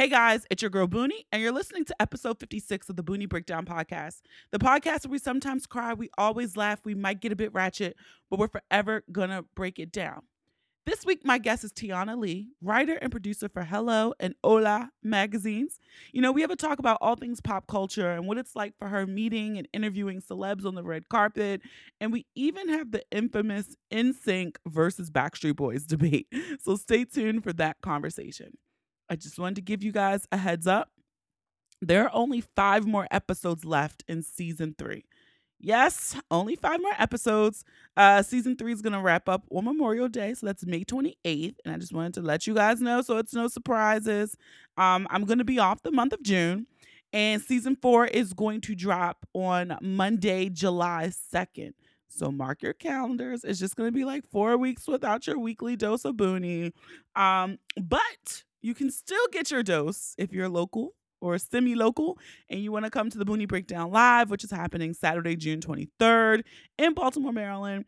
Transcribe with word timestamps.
Hey 0.00 0.08
guys, 0.08 0.46
it's 0.50 0.62
your 0.62 0.70
girl 0.70 0.86
Boonie, 0.86 1.26
and 1.30 1.42
you're 1.42 1.52
listening 1.52 1.84
to 1.84 1.94
episode 2.00 2.40
56 2.40 2.88
of 2.88 2.96
the 2.96 3.02
Boonie 3.02 3.26
Breakdown 3.26 3.66
Podcast. 3.66 4.22
The 4.50 4.58
podcast 4.58 5.04
where 5.04 5.12
we 5.12 5.18
sometimes 5.18 5.66
cry, 5.66 5.92
we 5.92 6.08
always 6.16 6.56
laugh, 6.56 6.80
we 6.84 6.94
might 6.94 7.20
get 7.20 7.32
a 7.32 7.36
bit 7.36 7.52
ratchet, 7.52 7.96
but 8.30 8.38
we're 8.38 8.48
forever 8.48 9.04
gonna 9.12 9.42
break 9.54 9.78
it 9.78 9.92
down. 9.92 10.22
This 10.86 11.04
week, 11.04 11.26
my 11.26 11.36
guest 11.36 11.64
is 11.64 11.72
Tionah 11.74 12.18
Lee, 12.18 12.48
writer 12.62 12.94
and 12.94 13.10
producer 13.10 13.50
for 13.50 13.62
Hello 13.62 14.14
and 14.18 14.34
Hola 14.42 14.88
magazines. 15.02 15.78
You 16.12 16.22
know, 16.22 16.32
we 16.32 16.40
have 16.40 16.50
a 16.50 16.56
talk 16.56 16.78
about 16.78 16.96
all 17.02 17.16
things 17.16 17.42
pop 17.42 17.66
culture 17.66 18.10
and 18.10 18.26
what 18.26 18.38
it's 18.38 18.56
like 18.56 18.78
for 18.78 18.88
her 18.88 19.06
meeting 19.06 19.58
and 19.58 19.68
interviewing 19.74 20.22
celebs 20.22 20.64
on 20.64 20.76
the 20.76 20.82
red 20.82 21.10
carpet. 21.10 21.60
And 22.00 22.10
we 22.10 22.24
even 22.34 22.70
have 22.70 22.92
the 22.92 23.02
infamous 23.10 23.76
NSYNC 23.92 24.56
versus 24.66 25.10
Backstreet 25.10 25.56
Boys 25.56 25.84
debate. 25.84 26.26
So 26.58 26.76
stay 26.76 27.04
tuned 27.04 27.44
for 27.44 27.52
that 27.52 27.82
conversation. 27.82 28.56
I 29.10 29.16
just 29.16 29.38
wanted 29.38 29.56
to 29.56 29.62
give 29.62 29.82
you 29.82 29.90
guys 29.90 30.26
a 30.30 30.36
heads 30.36 30.68
up. 30.68 30.90
There 31.82 32.04
are 32.04 32.14
only 32.14 32.40
five 32.40 32.86
more 32.86 33.08
episodes 33.10 33.64
left 33.64 34.04
in 34.06 34.22
season 34.22 34.76
three. 34.78 35.04
Yes, 35.58 36.16
only 36.30 36.56
five 36.56 36.80
more 36.80 36.94
episodes. 36.96 37.64
Uh, 37.96 38.22
season 38.22 38.56
three 38.56 38.72
is 38.72 38.80
gonna 38.80 39.02
wrap 39.02 39.28
up 39.28 39.44
on 39.50 39.64
Memorial 39.64 40.08
Day, 40.08 40.32
so 40.32 40.46
that's 40.46 40.64
May 40.64 40.84
28th. 40.84 41.56
And 41.64 41.74
I 41.74 41.78
just 41.78 41.92
wanted 41.92 42.14
to 42.14 42.22
let 42.22 42.46
you 42.46 42.54
guys 42.54 42.80
know 42.80 43.02
so 43.02 43.18
it's 43.18 43.34
no 43.34 43.48
surprises. 43.48 44.36
Um, 44.78 45.06
I'm 45.10 45.24
gonna 45.24 45.44
be 45.44 45.58
off 45.58 45.82
the 45.82 45.90
month 45.90 46.12
of 46.12 46.22
June, 46.22 46.66
and 47.12 47.42
season 47.42 47.76
four 47.76 48.06
is 48.06 48.32
going 48.32 48.60
to 48.62 48.74
drop 48.74 49.26
on 49.34 49.76
Monday, 49.82 50.48
July 50.48 51.10
2nd. 51.10 51.72
So 52.08 52.30
mark 52.30 52.62
your 52.62 52.72
calendars. 52.72 53.44
It's 53.44 53.58
just 53.58 53.76
gonna 53.76 53.92
be 53.92 54.04
like 54.04 54.24
four 54.30 54.56
weeks 54.56 54.86
without 54.86 55.26
your 55.26 55.38
weekly 55.38 55.76
dose 55.76 56.04
of 56.04 56.16
boonie. 56.16 56.72
Um, 57.16 57.58
but 57.76 58.44
you 58.62 58.74
can 58.74 58.90
still 58.90 59.26
get 59.32 59.50
your 59.50 59.62
dose 59.62 60.14
if 60.18 60.32
you're 60.32 60.48
local 60.48 60.94
or 61.20 61.38
semi 61.38 61.74
local 61.74 62.18
and 62.48 62.60
you 62.60 62.72
want 62.72 62.84
to 62.84 62.90
come 62.90 63.10
to 63.10 63.18
the 63.18 63.24
Boonie 63.24 63.46
Breakdown 63.46 63.90
Live, 63.90 64.30
which 64.30 64.44
is 64.44 64.50
happening 64.50 64.94
Saturday, 64.94 65.36
June 65.36 65.60
23rd 65.60 66.42
in 66.78 66.94
Baltimore, 66.94 67.32
Maryland. 67.32 67.84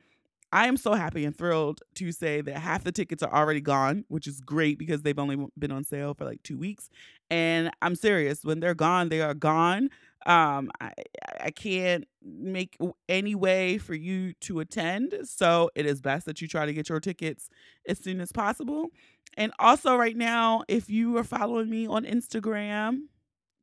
I 0.55 0.67
am 0.67 0.77
so 0.77 0.93
happy 0.93 1.25
and 1.25 1.35
thrilled 1.35 1.81
to 1.95 2.13
say 2.13 2.43
that 2.43 2.57
half 2.57 2.85
the 2.85 2.93
tickets 2.93 3.23
are 3.23 3.33
already 3.33 3.63
gone, 3.63 4.05
which 4.09 4.27
is 4.27 4.41
great 4.41 4.79
because 4.79 5.01
they've 5.01 5.19
only 5.19 5.47
been 5.59 5.73
on 5.73 5.83
sale 5.83 6.13
for 6.13 6.27
like 6.27 6.43
two 6.43 6.59
weeks. 6.59 6.91
And 7.31 7.71
I'm 7.81 7.95
serious, 7.95 8.45
when 8.45 8.61
they're 8.61 8.75
gone, 8.75 9.09
they 9.09 9.23
are 9.23 9.33
gone. 9.33 9.89
Um, 10.27 10.71
I, 10.81 10.93
I 11.41 11.51
can't 11.51 12.07
make 12.23 12.77
any 13.09 13.35
way 13.35 13.79
for 13.79 13.95
you 13.95 14.35
to 14.43 14.61
attend. 14.61 15.15
So 15.25 15.71
it 15.75 15.87
is 15.87 16.01
best 16.01 16.27
that 16.27 16.41
you 16.41 16.49
try 16.49 16.67
to 16.67 16.73
get 16.73 16.89
your 16.89 17.01
tickets 17.01 17.49
as 17.89 17.99
soon 17.99 18.21
as 18.21 18.33
possible. 18.33 18.89
And 19.37 19.53
also, 19.59 19.97
right 19.97 20.17
now, 20.17 20.63
if 20.69 20.91
you 20.91 21.17
are 21.17 21.25
following 21.25 21.71
me 21.71 21.87
on 21.87 22.05
Instagram, 22.05 23.03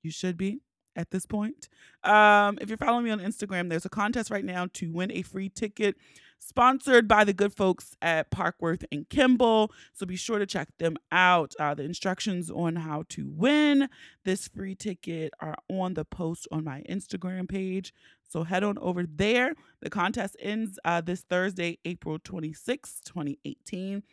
you 0.02 0.12
should 0.12 0.38
be 0.38 0.62
at 0.96 1.12
this 1.12 1.26
point. 1.26 1.70
Um, 2.04 2.58
if 2.62 2.70
you're 2.70 2.78
following 2.78 3.06
me 3.06 3.12
on 3.12 3.20
Instagram, 3.20 3.70
there's 3.70 3.86
a 3.86 3.90
contest 3.90 4.30
right 4.30 4.46
now 4.46 4.68
to 4.74 4.92
win 4.92 5.12
a 5.12 5.22
free 5.22 5.50
ticket 5.50 5.96
sponsored 6.40 7.08
by 7.08 7.24
the 7.24 7.34
good 7.34 7.54
folks 7.54 7.96
at 8.02 8.32
Parkworth 8.32 8.86
and 8.92 9.08
Kimball. 9.10 9.72
So 9.94 10.06
be 10.06 10.16
sure 10.16 10.40
to 10.40 10.46
check 10.46 10.70
them 10.78 10.98
out. 11.12 11.54
Uh, 11.60 11.76
the 11.76 11.84
instructions 11.84 12.50
on 12.50 12.78
how 12.78 13.04
to 13.10 13.30
win 13.30 13.90
this 14.24 14.48
free 14.48 14.76
ticket 14.76 15.34
are 15.40 15.56
on 15.70 15.94
the 15.94 16.06
post 16.06 16.48
on 16.52 16.64
my 16.64 16.84
Instagram 16.90 17.48
page. 17.48 17.94
So 18.28 18.44
head 18.44 18.64
on 18.64 18.78
over 18.78 19.06
there. 19.06 19.54
The 19.82 19.90
contest 19.90 20.38
ends 20.40 20.80
uh, 20.86 21.02
this 21.02 21.22
Thursday, 21.22 21.80
April 21.86 22.20
26, 22.20 23.02
2018 23.06 24.04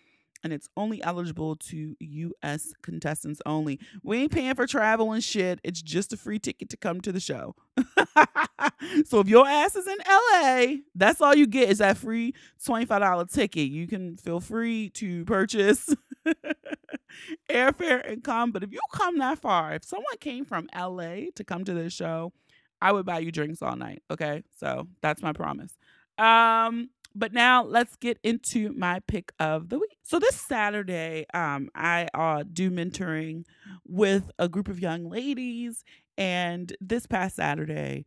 and 0.46 0.52
it's 0.52 0.68
only 0.76 1.02
eligible 1.02 1.56
to 1.56 1.96
U.S. 1.98 2.72
contestants 2.80 3.42
only. 3.44 3.80
We 4.04 4.18
ain't 4.18 4.30
paying 4.30 4.54
for 4.54 4.64
travel 4.64 5.10
and 5.10 5.22
shit. 5.22 5.60
It's 5.64 5.82
just 5.82 6.12
a 6.12 6.16
free 6.16 6.38
ticket 6.38 6.68
to 6.68 6.76
come 6.76 7.00
to 7.00 7.10
the 7.10 7.18
show. 7.18 7.56
so 9.06 9.18
if 9.18 9.26
your 9.26 9.44
ass 9.44 9.74
is 9.74 9.88
in 9.88 9.98
L.A., 10.06 10.82
that's 10.94 11.20
all 11.20 11.34
you 11.34 11.48
get 11.48 11.68
is 11.68 11.78
that 11.78 11.96
free 11.96 12.32
twenty-five 12.64 13.00
dollar 13.00 13.24
ticket. 13.24 13.68
You 13.68 13.88
can 13.88 14.16
feel 14.16 14.38
free 14.38 14.88
to 14.90 15.24
purchase 15.24 15.92
airfare 17.50 18.08
and 18.08 18.22
come. 18.22 18.52
But 18.52 18.62
if 18.62 18.72
you 18.72 18.78
come 18.92 19.18
that 19.18 19.40
far, 19.40 19.74
if 19.74 19.84
someone 19.84 20.16
came 20.20 20.44
from 20.44 20.68
L.A. 20.72 21.32
to 21.34 21.42
come 21.42 21.64
to 21.64 21.74
this 21.74 21.92
show, 21.92 22.32
I 22.80 22.92
would 22.92 23.04
buy 23.04 23.18
you 23.18 23.32
drinks 23.32 23.62
all 23.62 23.74
night. 23.74 24.04
Okay, 24.12 24.44
so 24.56 24.86
that's 25.02 25.22
my 25.22 25.32
promise. 25.32 25.76
Um, 26.18 26.90
but 27.16 27.32
now 27.32 27.64
let's 27.64 27.96
get 27.96 28.18
into 28.22 28.72
my 28.74 29.00
pick 29.06 29.32
of 29.40 29.70
the 29.70 29.78
week. 29.78 29.98
So 30.02 30.18
this 30.18 30.36
Saturday, 30.36 31.26
um, 31.32 31.70
I 31.74 32.08
uh, 32.14 32.44
do 32.50 32.70
mentoring 32.70 33.44
with 33.86 34.30
a 34.38 34.48
group 34.48 34.68
of 34.68 34.78
young 34.78 35.08
ladies, 35.08 35.82
and 36.18 36.76
this 36.80 37.06
past 37.06 37.36
Saturday, 37.36 38.06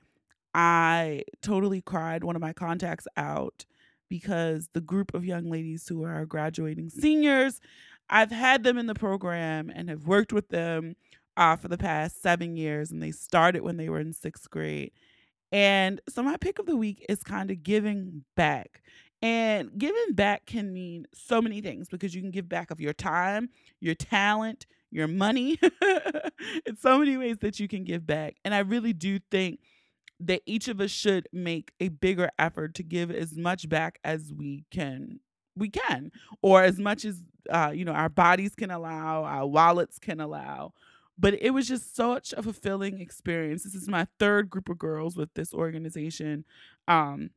I 0.54 1.24
totally 1.42 1.82
cried 1.82 2.24
one 2.24 2.36
of 2.36 2.42
my 2.42 2.54
contacts 2.54 3.08
out 3.18 3.66
because 4.10 4.70
the 4.74 4.82
group 4.82 5.14
of 5.14 5.26
young 5.26 5.50
ladies 5.50 5.88
who 5.88 6.04
are 6.04 6.26
graduating 6.26 6.90
seniors, 6.90 7.60
I've 8.10 8.32
had 8.32 8.64
them 8.64 8.78
in 8.78 8.88
the 8.88 8.96
program 8.96 9.72
and 9.74 9.90
have 9.90 10.08
worked 10.08 10.34
with 10.34 10.50
them 10.50 10.96
uh, 11.38 11.56
for 11.56 11.68
the 11.68 11.78
past 11.78 12.22
seven 12.22 12.58
years, 12.58 12.92
and 12.92 13.02
they 13.02 13.12
started 13.12 13.62
when 13.62 13.78
they 13.78 13.90
were 13.90 14.00
in 14.00 14.14
sixth 14.14 14.50
grade. 14.50 14.92
And 15.52 16.02
so 16.10 16.22
my 16.22 16.38
pick 16.38 16.60
of 16.60 16.66
the 16.66 16.78
week 16.78 17.06
is 17.10 17.24
kind 17.24 17.50
of 17.52 17.64
giving 17.64 18.24
back. 18.36 18.82
And 19.22 19.78
giving 19.78 20.14
back 20.14 20.46
can 20.46 20.72
mean 20.72 21.06
so 21.14 21.42
many 21.42 21.62
things 21.62 21.90
because 21.90 22.16
you 22.16 22.22
can 22.22 22.32
give 22.32 22.48
back 22.48 22.72
of 22.72 22.80
your 22.80 22.94
time, 22.94 23.50
your 23.82 23.96
talent, 23.96 24.66
your 24.92 25.08
money. 25.08 25.60
it's 25.62 26.82
so 26.82 27.00
many 27.00 27.18
ways 27.18 27.40
that 27.40 27.60
you 27.60 27.68
can 27.68 27.84
give 27.84 28.08
back. 28.08 28.36
And 28.46 28.54
I 28.56 28.60
really 28.60 28.94
do 28.94 29.20
think 29.32 29.60
that 30.22 30.42
each 30.46 30.68
of 30.68 30.80
us 30.80 30.92
should 30.92 31.28
make 31.34 31.72
a 31.80 31.90
bigger 31.90 32.30
effort 32.38 32.76
to 32.76 32.84
give 32.84 33.12
as 33.12 33.36
much 33.38 33.68
back 33.70 34.00
as 34.04 34.34
we 34.36 34.66
can 34.72 35.20
we 35.56 35.70
can 35.70 36.12
or 36.42 36.64
as 36.64 36.78
much 36.78 37.06
as 37.06 37.22
uh, 37.50 37.72
you 37.74 37.84
know 37.84 37.92
our 37.92 38.10
bodies 38.10 38.56
can 38.56 38.72
allow 38.72 39.24
our 39.24 39.46
wallets 39.46 40.00
can 40.00 40.20
allow 40.20 40.74
but 41.20 41.36
it 41.42 41.52
was 41.52 41.68
just 41.68 41.96
such 41.96 42.34
a 42.38 42.42
fulfilling 42.42 43.02
experience. 43.02 43.64
This 43.64 43.76
is 43.76 43.90
my 43.90 44.08
third 44.20 44.50
group 44.50 44.70
of 44.70 44.80
girls 44.80 45.18
with 45.18 45.34
this 45.34 45.54
organization, 45.54 46.46
um, 46.88 47.32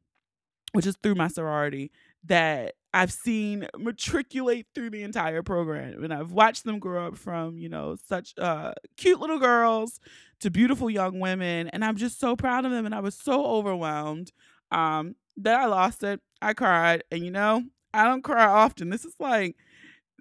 which 0.72 0.86
is 0.86 0.96
through 1.02 1.16
my 1.16 1.28
sorority 1.28 1.90
that 2.24 2.74
I've 2.94 3.12
seen 3.12 3.66
matriculate 3.76 4.66
through 4.74 4.90
the 4.90 5.02
entire 5.02 5.42
program. 5.42 6.04
And 6.04 6.14
I've 6.14 6.30
watched 6.30 6.64
them 6.64 6.78
grow 6.78 7.08
up 7.08 7.16
from, 7.16 7.58
you 7.58 7.68
know, 7.68 7.96
such 8.06 8.34
uh, 8.38 8.72
cute 8.96 9.18
little 9.18 9.38
girls 9.38 9.98
to 10.40 10.50
beautiful 10.50 10.88
young 10.88 11.18
women. 11.18 11.68
And 11.68 11.84
I'm 11.84 11.96
just 11.96 12.20
so 12.20 12.36
proud 12.36 12.64
of 12.64 12.70
them. 12.70 12.86
And 12.86 12.94
I 12.94 13.00
was 13.00 13.16
so 13.16 13.44
overwhelmed 13.44 14.30
um, 14.70 15.16
that 15.38 15.58
I 15.58 15.66
lost 15.66 16.04
it. 16.04 16.20
I 16.40 16.52
cried. 16.52 17.02
And, 17.10 17.24
you 17.24 17.30
know, 17.30 17.64
I 17.92 18.04
don't 18.04 18.22
cry 18.22 18.44
often. 18.44 18.90
This 18.90 19.04
is 19.04 19.16
like, 19.18 19.56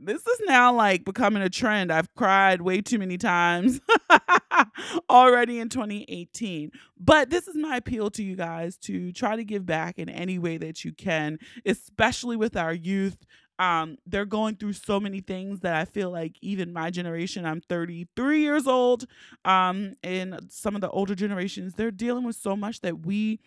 this 0.03 0.25
is 0.25 0.41
now 0.45 0.73
like 0.73 1.05
becoming 1.05 1.43
a 1.43 1.49
trend. 1.49 1.91
I've 1.91 2.13
cried 2.15 2.61
way 2.61 2.81
too 2.81 2.99
many 2.99 3.17
times 3.17 3.79
already 5.09 5.59
in 5.59 5.69
2018. 5.69 6.71
But 6.99 7.29
this 7.29 7.47
is 7.47 7.55
my 7.55 7.77
appeal 7.77 8.09
to 8.11 8.23
you 8.23 8.35
guys 8.35 8.77
to 8.77 9.11
try 9.11 9.35
to 9.35 9.43
give 9.43 9.65
back 9.65 9.99
in 9.99 10.09
any 10.09 10.39
way 10.39 10.57
that 10.57 10.83
you 10.83 10.91
can, 10.91 11.37
especially 11.65 12.35
with 12.35 12.57
our 12.57 12.73
youth. 12.73 13.17
Um, 13.59 13.97
they're 14.07 14.25
going 14.25 14.55
through 14.55 14.73
so 14.73 14.99
many 14.99 15.19
things 15.19 15.59
that 15.59 15.75
I 15.75 15.85
feel 15.85 16.09
like 16.09 16.35
even 16.41 16.73
my 16.73 16.89
generation, 16.89 17.45
I'm 17.45 17.61
33 17.61 18.41
years 18.41 18.65
old, 18.65 19.05
um, 19.45 19.93
and 20.01 20.47
some 20.49 20.73
of 20.73 20.81
the 20.81 20.89
older 20.89 21.13
generations, 21.13 21.75
they're 21.75 21.91
dealing 21.91 22.23
with 22.23 22.35
so 22.35 22.55
much 22.55 22.81
that 22.81 23.05
we 23.05 23.39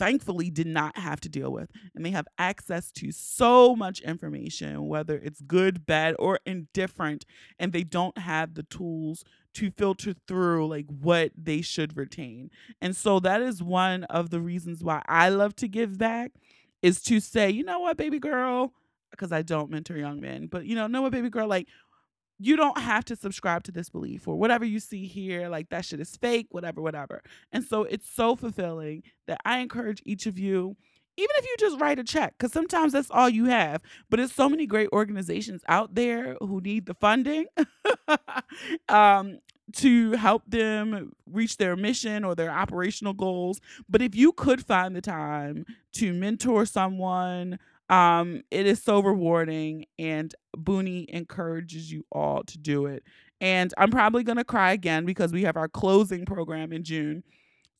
thankfully 0.00 0.48
did 0.48 0.66
not 0.66 0.96
have 0.96 1.20
to 1.20 1.28
deal 1.28 1.52
with. 1.52 1.70
And 1.94 2.04
they 2.04 2.10
have 2.10 2.26
access 2.38 2.90
to 2.92 3.12
so 3.12 3.76
much 3.76 4.00
information, 4.00 4.88
whether 4.88 5.18
it's 5.18 5.42
good, 5.42 5.84
bad, 5.84 6.16
or 6.18 6.40
indifferent, 6.46 7.26
and 7.58 7.72
they 7.72 7.84
don't 7.84 8.16
have 8.16 8.54
the 8.54 8.62
tools 8.62 9.24
to 9.52 9.70
filter 9.70 10.14
through 10.26 10.68
like 10.68 10.86
what 10.86 11.32
they 11.36 11.60
should 11.60 11.98
retain. 11.98 12.50
And 12.80 12.96
so 12.96 13.20
that 13.20 13.42
is 13.42 13.62
one 13.62 14.04
of 14.04 14.30
the 14.30 14.40
reasons 14.40 14.82
why 14.82 15.02
I 15.06 15.28
love 15.28 15.54
to 15.56 15.68
give 15.68 15.98
back 15.98 16.32
is 16.80 17.02
to 17.02 17.20
say, 17.20 17.50
you 17.50 17.62
know 17.62 17.80
what, 17.80 17.98
baby 17.98 18.18
girl, 18.18 18.72
because 19.10 19.32
I 19.32 19.42
don't 19.42 19.70
mentor 19.70 19.98
young 19.98 20.18
men, 20.18 20.46
but 20.46 20.64
you 20.64 20.74
know, 20.76 20.86
know 20.86 21.02
what, 21.02 21.12
baby 21.12 21.28
girl, 21.28 21.46
like 21.46 21.68
you 22.40 22.56
don't 22.56 22.78
have 22.78 23.04
to 23.04 23.16
subscribe 23.16 23.62
to 23.64 23.70
this 23.70 23.90
belief 23.90 24.26
or 24.26 24.34
whatever 24.36 24.64
you 24.64 24.80
see 24.80 25.06
here, 25.06 25.48
like 25.48 25.68
that 25.68 25.84
shit 25.84 26.00
is 26.00 26.16
fake, 26.16 26.46
whatever, 26.50 26.80
whatever. 26.80 27.22
And 27.52 27.62
so 27.62 27.84
it's 27.84 28.08
so 28.08 28.34
fulfilling 28.34 29.02
that 29.26 29.40
I 29.44 29.58
encourage 29.58 30.02
each 30.06 30.26
of 30.26 30.38
you, 30.38 30.74
even 31.18 31.30
if 31.36 31.44
you 31.44 31.54
just 31.58 31.78
write 31.78 31.98
a 31.98 32.04
check, 32.04 32.34
because 32.38 32.50
sometimes 32.50 32.94
that's 32.94 33.10
all 33.10 33.28
you 33.28 33.44
have. 33.44 33.82
But 34.08 34.20
it's 34.20 34.34
so 34.34 34.48
many 34.48 34.66
great 34.66 34.88
organizations 34.90 35.62
out 35.68 35.94
there 35.94 36.36
who 36.40 36.62
need 36.62 36.86
the 36.86 36.94
funding 36.94 37.44
um, 38.88 39.40
to 39.74 40.12
help 40.12 40.42
them 40.46 41.12
reach 41.26 41.58
their 41.58 41.76
mission 41.76 42.24
or 42.24 42.34
their 42.34 42.50
operational 42.50 43.12
goals. 43.12 43.60
But 43.86 44.00
if 44.00 44.14
you 44.14 44.32
could 44.32 44.64
find 44.64 44.96
the 44.96 45.02
time 45.02 45.66
to 45.92 46.14
mentor 46.14 46.64
someone, 46.64 47.58
um, 47.90 48.42
it 48.52 48.66
is 48.66 48.82
so 48.82 49.00
rewarding, 49.00 49.86
and 49.98 50.32
Boonie 50.56 51.06
encourages 51.08 51.90
you 51.90 52.06
all 52.12 52.44
to 52.44 52.56
do 52.56 52.86
it. 52.86 53.02
And 53.40 53.74
I'm 53.76 53.90
probably 53.90 54.22
to 54.22 54.44
cry 54.44 54.72
again 54.72 55.04
because 55.04 55.32
we 55.32 55.42
have 55.42 55.56
our 55.56 55.68
closing 55.68 56.24
program 56.24 56.72
in 56.72 56.84
June. 56.84 57.24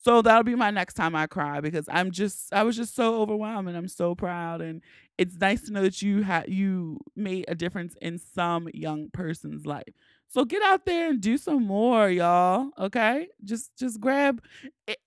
So 0.03 0.21
that'll 0.21 0.43
be 0.43 0.55
my 0.55 0.71
next 0.71 0.95
time 0.95 1.15
I 1.15 1.27
cry 1.27 1.61
because 1.61 1.87
I'm 1.89 2.11
just 2.11 2.51
I 2.51 2.63
was 2.63 2.75
just 2.75 2.95
so 2.95 3.21
overwhelmed 3.21 3.67
and 3.67 3.77
I'm 3.77 3.87
so 3.87 4.15
proud 4.15 4.59
and 4.59 4.81
it's 5.19 5.37
nice 5.37 5.61
to 5.63 5.71
know 5.71 5.83
that 5.83 6.01
you 6.01 6.23
had 6.23 6.49
you 6.49 6.97
made 7.15 7.45
a 7.47 7.53
difference 7.53 7.95
in 8.01 8.17
some 8.17 8.67
young 8.73 9.11
person's 9.11 9.67
life. 9.67 9.93
So 10.27 10.43
get 10.43 10.63
out 10.63 10.85
there 10.85 11.11
and 11.11 11.21
do 11.21 11.37
some 11.37 11.63
more, 11.67 12.09
y'all. 12.09 12.71
Okay? 12.79 13.27
Just 13.43 13.77
just 13.77 13.99
grab 13.99 14.41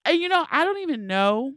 and 0.04 0.18
you 0.20 0.28
know, 0.28 0.46
I 0.48 0.64
don't 0.64 0.78
even 0.78 1.08
know 1.08 1.54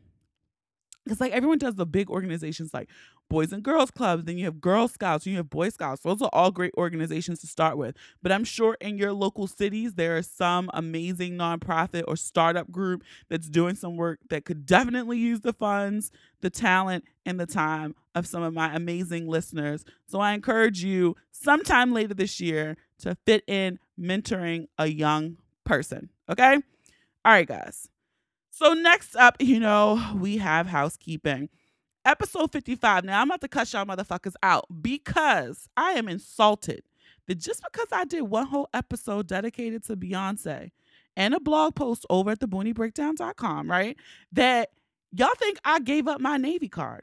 because 1.03 1.21
like 1.21 1.31
everyone 1.31 1.59
does 1.59 1.75
the 1.75 1.85
big 1.85 2.09
organizations 2.09 2.73
like 2.73 2.89
Boys 3.29 3.51
and 3.51 3.63
Girls 3.63 3.91
Clubs, 3.91 4.23
then 4.23 4.37
you 4.37 4.45
have 4.45 4.61
Girl 4.61 4.87
Scouts, 4.87 5.25
you 5.25 5.35
have 5.37 5.49
Boy 5.49 5.69
Scouts. 5.69 6.01
Those 6.01 6.21
are 6.21 6.29
all 6.31 6.51
great 6.51 6.73
organizations 6.77 7.39
to 7.41 7.47
start 7.47 7.77
with. 7.77 7.95
But 8.21 8.31
I'm 8.31 8.43
sure 8.43 8.77
in 8.79 8.97
your 8.97 9.13
local 9.13 9.47
cities, 9.47 9.95
there 9.95 10.17
is 10.17 10.29
some 10.29 10.69
amazing 10.73 11.33
nonprofit 11.33 12.03
or 12.07 12.15
startup 12.15 12.71
group 12.71 13.03
that's 13.29 13.49
doing 13.49 13.75
some 13.75 13.97
work 13.97 14.19
that 14.29 14.45
could 14.45 14.65
definitely 14.65 15.17
use 15.17 15.41
the 15.41 15.53
funds, 15.53 16.11
the 16.41 16.49
talent, 16.49 17.03
and 17.25 17.39
the 17.39 17.45
time 17.45 17.95
of 18.15 18.25
some 18.25 18.43
of 18.43 18.53
my 18.53 18.73
amazing 18.73 19.27
listeners. 19.27 19.83
So 20.05 20.19
I 20.19 20.33
encourage 20.33 20.83
you 20.83 21.15
sometime 21.31 21.93
later 21.93 22.13
this 22.13 22.39
year 22.39 22.77
to 22.99 23.15
fit 23.25 23.43
in 23.47 23.79
mentoring 23.99 24.67
a 24.77 24.87
young 24.87 25.37
person. 25.65 26.09
Okay? 26.29 26.53
All 27.25 27.31
right, 27.33 27.47
guys. 27.47 27.89
So 28.49 28.73
next 28.73 29.15
up, 29.15 29.35
you 29.39 29.59
know, 29.59 30.01
we 30.15 30.37
have 30.37 30.67
housekeeping 30.67 31.49
episode 32.07 32.51
55. 32.51 33.03
Now 33.03 33.21
I'm 33.21 33.27
about 33.27 33.41
to 33.41 33.47
cut 33.47 33.71
y'all 33.73 33.85
motherfuckers 33.85 34.35
out 34.41 34.65
because 34.81 35.67
I 35.75 35.91
am 35.91 36.07
insulted 36.07 36.81
that 37.27 37.37
just 37.37 37.61
because 37.63 37.89
I 37.91 38.05
did 38.05 38.21
one 38.21 38.47
whole 38.47 38.69
episode 38.73 39.27
dedicated 39.27 39.83
to 39.85 39.97
Beyonce 39.97 40.71
and 41.17 41.33
a 41.33 41.39
blog 41.39 41.75
post 41.75 42.05
over 42.09 42.31
at 42.31 42.39
thebooniebreakdown.com, 42.39 43.69
right? 43.69 43.97
That 44.31 44.69
y'all 45.11 45.35
think 45.37 45.59
I 45.65 45.79
gave 45.79 46.07
up 46.07 46.21
my 46.21 46.37
Navy 46.37 46.69
card. 46.69 47.01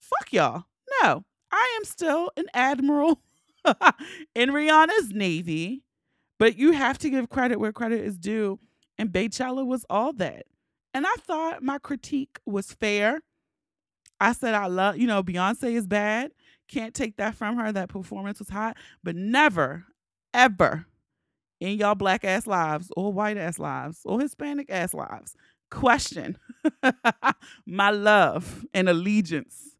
Fuck 0.00 0.32
y'all. 0.32 0.64
No, 1.02 1.24
I 1.52 1.76
am 1.78 1.84
still 1.84 2.30
an 2.36 2.46
admiral 2.54 3.20
in 4.34 4.50
Rihanna's 4.50 5.12
Navy, 5.12 5.84
but 6.38 6.56
you 6.56 6.72
have 6.72 6.98
to 6.98 7.10
give 7.10 7.28
credit 7.28 7.60
where 7.60 7.72
credit 7.72 8.00
is 8.00 8.18
due. 8.18 8.58
And 8.98 9.10
Beychella 9.10 9.64
was 9.64 9.86
all 9.88 10.12
that. 10.14 10.46
And 10.92 11.06
I 11.06 11.14
thought 11.20 11.62
my 11.62 11.78
critique 11.78 12.40
was 12.44 12.72
fair. 12.72 13.20
I 14.20 14.32
said 14.32 14.54
I 14.54 14.66
love, 14.66 14.96
you 14.98 15.06
know, 15.06 15.22
Beyonce 15.22 15.72
is 15.74 15.86
bad. 15.86 16.32
Can't 16.68 16.94
take 16.94 17.16
that 17.16 17.34
from 17.34 17.56
her. 17.56 17.72
That 17.72 17.88
performance 17.88 18.38
was 18.38 18.48
hot, 18.48 18.76
but 19.02 19.16
never, 19.16 19.84
ever 20.34 20.86
in 21.60 21.78
y'all 21.78 21.94
black 21.94 22.24
ass 22.24 22.46
lives 22.46 22.90
or 22.96 23.12
white 23.12 23.36
ass 23.36 23.58
lives 23.58 24.00
or 24.04 24.20
Hispanic 24.20 24.70
ass 24.70 24.94
lives 24.94 25.34
question 25.70 26.38
my 27.66 27.90
love 27.90 28.64
and 28.72 28.88
allegiance 28.88 29.76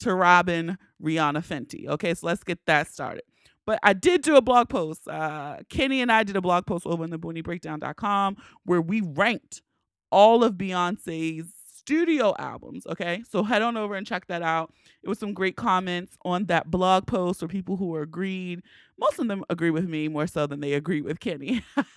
to 0.00 0.14
Robyn 0.14 0.76
Rihanna 1.02 1.44
Fenty. 1.44 1.86
Okay, 1.88 2.14
so 2.14 2.26
let's 2.26 2.44
get 2.44 2.58
that 2.66 2.88
started. 2.88 3.22
But 3.66 3.78
I 3.82 3.92
did 3.92 4.22
do 4.22 4.36
a 4.36 4.42
blog 4.42 4.68
post. 4.68 5.06
Uh, 5.06 5.58
Kenny 5.68 6.00
and 6.00 6.10
I 6.10 6.24
did 6.24 6.36
a 6.36 6.40
blog 6.40 6.66
post 6.66 6.86
over 6.86 7.04
on 7.04 7.10
the 7.10 7.18
booniebreakdown.com 7.18 8.36
where 8.64 8.80
we 8.80 9.00
ranked 9.00 9.62
all 10.10 10.42
of 10.42 10.54
Beyonce's 10.54 11.52
studio 11.80 12.34
albums. 12.38 12.86
Okay. 12.86 13.22
So 13.28 13.42
head 13.42 13.62
on 13.62 13.76
over 13.76 13.94
and 13.94 14.06
check 14.06 14.26
that 14.26 14.42
out. 14.42 14.72
It 15.02 15.08
was 15.08 15.18
some 15.18 15.32
great 15.32 15.56
comments 15.56 16.16
on 16.24 16.44
that 16.46 16.70
blog 16.70 17.06
post 17.06 17.40
for 17.40 17.48
people 17.48 17.76
who 17.76 17.86
were 17.86 18.02
agreed. 18.02 18.62
Most 18.98 19.18
of 19.18 19.28
them 19.28 19.44
agree 19.48 19.70
with 19.70 19.88
me 19.88 20.08
more 20.08 20.26
so 20.26 20.46
than 20.46 20.60
they 20.60 20.74
agree 20.74 21.00
with 21.00 21.20
Kenny. 21.20 21.64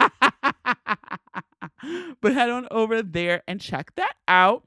but 2.21 2.33
head 2.33 2.49
on 2.49 2.67
over 2.71 3.01
there 3.01 3.43
and 3.47 3.59
check 3.59 3.93
that 3.95 4.15
out. 4.27 4.63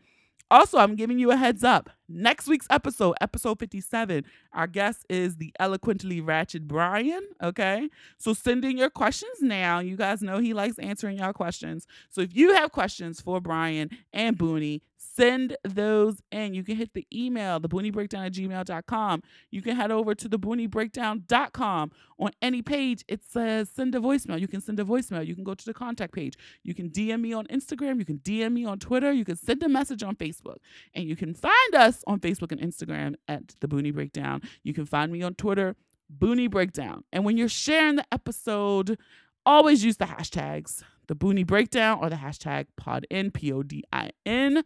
Also, 0.49 0.79
I'm 0.79 0.95
giving 0.95 1.19
you 1.19 1.33
a 1.33 1.37
heads 1.37 1.65
up. 1.65 1.91
Next 2.09 2.47
week's 2.47 2.69
episode, 2.71 3.17
episode 3.21 3.59
57, 3.59 4.25
our 4.53 4.69
guest 4.69 5.05
is 5.09 5.39
the 5.39 5.53
eloquently 5.59 6.21
ratchet 6.21 6.69
Brian. 6.69 7.23
Okay. 7.43 7.89
So 8.17 8.33
send 8.33 8.65
in 8.65 8.77
your 8.79 8.91
questions 8.91 9.39
now. 9.41 9.81
You 9.81 9.97
guys 9.97 10.23
know 10.23 10.39
he 10.39 10.55
likes 10.55 10.79
answering 10.79 11.19
y'all 11.19 11.33
questions. 11.33 11.85
So 12.11 12.21
if 12.21 12.37
you 12.37 12.55
have 12.55 12.71
questions 12.71 13.21
for 13.21 13.41
Brian 13.41 13.91
and 14.13 14.39
Boonie, 14.39 14.83
send 15.17 15.57
those 15.65 16.21
in. 16.31 16.55
You 16.55 16.63
can 16.63 16.77
hit 16.77 16.93
the 16.95 17.07
email, 17.13 17.59
thebooniebreakdown 17.61 18.27
at 18.27 18.33
gmail.com. 18.33 19.23
You 19.51 19.63
can 19.63 19.77
head 19.77 19.91
over 19.91 20.15
to 20.15 20.29
thebooniebreakdown.com. 20.29 21.93
On 22.19 22.31
any 22.41 22.63
page, 22.63 23.05
it 23.09 23.23
says 23.25 23.69
send 23.69 23.95
a 23.95 24.01
voicemail. 24.01 24.41
You 24.41 24.49
can 24.49 24.61
send 24.61 24.79
a 24.81 24.85
voicemail. 24.85 25.27
You 25.27 25.35
can 25.35 25.45
go 25.45 25.55
to 25.55 25.65
the 25.65 25.75
contact 25.75 26.15
page. 26.15 26.35
You 26.63 26.75
can 26.75 26.91
DM 26.91 27.21
me 27.21 27.33
on 27.33 27.47
Instagram. 27.47 27.99
You 27.99 28.05
can 28.05 28.19
DM 28.19 28.53
me 28.53 28.65
on 28.65 28.79
Twitter. 28.79 29.13
You 29.13 29.25
can 29.25 29.37
send 29.37 29.63
a 29.63 29.69
message 29.69 30.03
on 30.03 30.17
Facebook. 30.17 30.57
And 30.95 31.05
you 31.05 31.17
can 31.17 31.35
find 31.35 31.75
us 31.75 32.03
on 32.07 32.21
Facebook 32.21 32.53
and 32.53 32.61
Instagram 32.61 33.15
at 33.29 33.55
The 33.61 33.69
Boonie 33.69 33.91
Breakdown. 33.91 34.43
You 34.63 34.75
can 34.75 34.87
find 34.87 35.13
me 35.13 35.23
on 35.23 35.35
Twitter, 35.35 35.77
Boonie 36.11 36.49
Breakdown. 36.49 37.05
And 37.13 37.25
when 37.25 37.37
you're 37.37 37.49
sharing 37.49 37.97
the 37.97 38.07
episode, 38.13 38.99
always 39.45 39.85
use 39.85 39.97
the 39.97 40.07
hashtags 40.07 40.83
the 41.09 41.15
Boonie 41.15 41.45
Breakdown 41.45 41.99
or 42.01 42.11
the 42.11 42.17
hashtag 42.17 42.67
PodIn, 42.81 43.33
P 43.33 43.53
O 43.53 43.63
D 43.63 43.85
I 43.93 44.11
N 44.25 44.65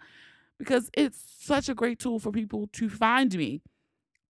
because 0.60 0.90
it's 0.92 1.18
such 1.38 1.70
a 1.70 1.74
great 1.74 1.98
tool 1.98 2.18
for 2.18 2.30
people 2.30 2.68
to 2.74 2.90
find 2.90 3.34
me 3.34 3.62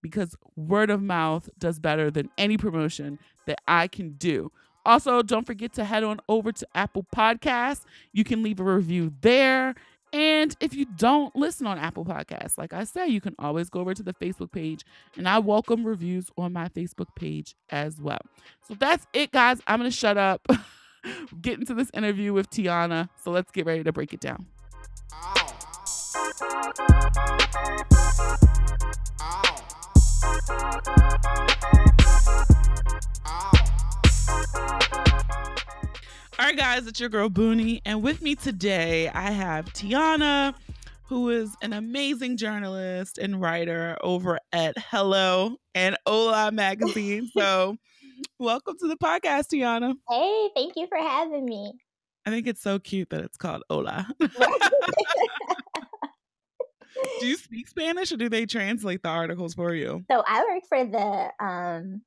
because 0.01 0.33
word 0.55 0.89
of 0.89 1.01
mouth 1.01 1.49
does 1.59 1.77
better 1.77 2.09
than 2.09 2.29
any 2.37 2.57
promotion 2.57 3.19
that 3.45 3.59
I 3.67 3.89
can 3.89 4.13
do. 4.13 4.49
Also, 4.85 5.21
don't 5.21 5.45
forget 5.45 5.73
to 5.73 5.83
head 5.83 6.05
on 6.05 6.21
over 6.29 6.53
to 6.53 6.65
Apple 6.73 7.05
Podcasts. 7.13 7.83
You 8.13 8.23
can 8.23 8.41
leave 8.41 8.61
a 8.61 8.63
review 8.63 9.13
there. 9.19 9.75
And 10.13 10.55
if 10.61 10.73
you 10.73 10.85
don't 10.85 11.35
listen 11.35 11.67
on 11.67 11.77
Apple 11.77 12.05
Podcasts, 12.05 12.57
like 12.57 12.71
I 12.71 12.85
said, 12.85 13.07
you 13.07 13.19
can 13.19 13.35
always 13.37 13.69
go 13.69 13.81
over 13.81 13.93
to 13.93 14.03
the 14.03 14.13
Facebook 14.13 14.53
page, 14.53 14.83
and 15.17 15.27
I 15.27 15.39
welcome 15.39 15.85
reviews 15.85 16.29
on 16.37 16.53
my 16.53 16.69
Facebook 16.69 17.13
page 17.15 17.55
as 17.69 18.01
well. 18.01 18.19
So 18.67 18.73
that's 18.73 19.05
it, 19.13 19.31
guys. 19.31 19.61
I'm 19.67 19.79
going 19.79 19.91
to 19.91 19.95
shut 19.95 20.17
up, 20.17 20.45
get 21.41 21.59
into 21.59 21.73
this 21.73 21.91
interview 21.93 22.33
with 22.33 22.49
Tionah. 22.49 23.09
So 23.21 23.31
let's 23.31 23.51
get 23.51 23.65
ready 23.65 23.83
to 23.83 23.91
break 23.91 24.13
it 24.13 24.21
down. 24.21 24.47
All 26.71 26.85
right, 36.39 36.55
guys, 36.55 36.87
it's 36.87 36.99
your 36.99 37.09
girl 37.09 37.27
Boonie, 37.27 37.81
and 37.85 38.01
with 38.01 38.21
me 38.21 38.35
today 38.35 39.09
I 39.09 39.31
have 39.31 39.65
Tionah, 39.73 40.53
who 41.03 41.29
is 41.29 41.55
an 41.61 41.73
amazing 41.73 42.37
journalist 42.37 43.17
and 43.17 43.41
writer 43.41 43.97
over 44.01 44.39
at 44.53 44.77
Hello 44.77 45.57
and 45.75 45.97
Hola 46.05 46.51
magazine. 46.53 47.29
So, 47.35 47.75
welcome 48.39 48.77
to 48.79 48.87
the 48.87 48.95
podcast, 48.95 49.47
Tionah. 49.53 49.95
Hey, 50.09 50.49
thank 50.55 50.77
you 50.77 50.87
for 50.87 50.97
having 50.97 51.43
me. 51.43 51.73
I 52.25 52.29
think 52.29 52.47
it's 52.47 52.61
so 52.61 52.79
cute 52.79 53.09
that 53.09 53.21
it's 53.21 53.37
called 53.37 53.63
Hola. 53.69 54.07
do 57.19 57.27
you 57.27 57.37
speak 57.37 57.67
Spanish 57.67 58.11
or 58.11 58.17
do 58.17 58.29
they 58.29 58.45
translate 58.45 59.03
the 59.03 59.09
articles 59.09 59.53
for 59.53 59.73
you? 59.73 60.03
So 60.09 60.23
I 60.25 60.43
work 60.49 60.63
for 60.67 60.85
the 60.85 61.45
um 61.45 62.01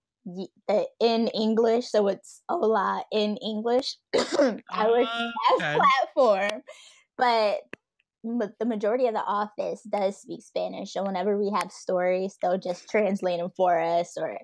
the 0.68 0.86
in 1.00 1.28
English, 1.28 1.90
so 1.90 2.08
it's 2.08 2.42
hola 2.48 3.02
in 3.12 3.36
English. 3.38 3.96
I 4.14 4.88
work 4.88 5.08
uh, 5.08 5.30
okay. 5.56 5.78
platform, 6.14 6.62
but 7.18 7.58
the 8.24 8.64
majority 8.66 9.06
of 9.06 9.14
the 9.14 9.24
office 9.24 9.82
does 9.82 10.20
speak 10.20 10.42
Spanish. 10.42 10.92
So 10.92 11.02
whenever 11.02 11.38
we 11.38 11.50
have 11.50 11.70
stories, 11.70 12.38
they'll 12.40 12.58
just 12.58 12.88
translate 12.88 13.38
them 13.38 13.50
for 13.56 13.78
us, 13.78 14.16
or 14.16 14.38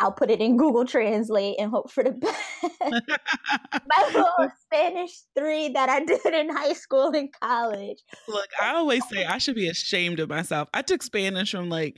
I'll 0.00 0.12
put 0.12 0.30
it 0.30 0.40
in 0.40 0.56
Google 0.56 0.86
Translate 0.86 1.56
and 1.58 1.70
hope 1.70 1.90
for 1.90 2.02
the 2.02 2.12
best. 2.12 2.38
My 2.82 4.06
little 4.06 4.50
Spanish 4.64 5.12
three 5.36 5.68
that 5.68 5.90
I 5.90 6.04
did 6.04 6.24
in 6.24 6.48
high 6.48 6.72
school 6.72 7.10
and 7.14 7.28
college. 7.40 7.98
Look, 8.26 8.48
I 8.60 8.74
always 8.74 9.06
say 9.10 9.26
I 9.26 9.36
should 9.38 9.54
be 9.54 9.68
ashamed 9.68 10.18
of 10.18 10.30
myself. 10.30 10.70
I 10.72 10.80
took 10.82 11.02
Spanish 11.02 11.50
from 11.50 11.68
like 11.68 11.96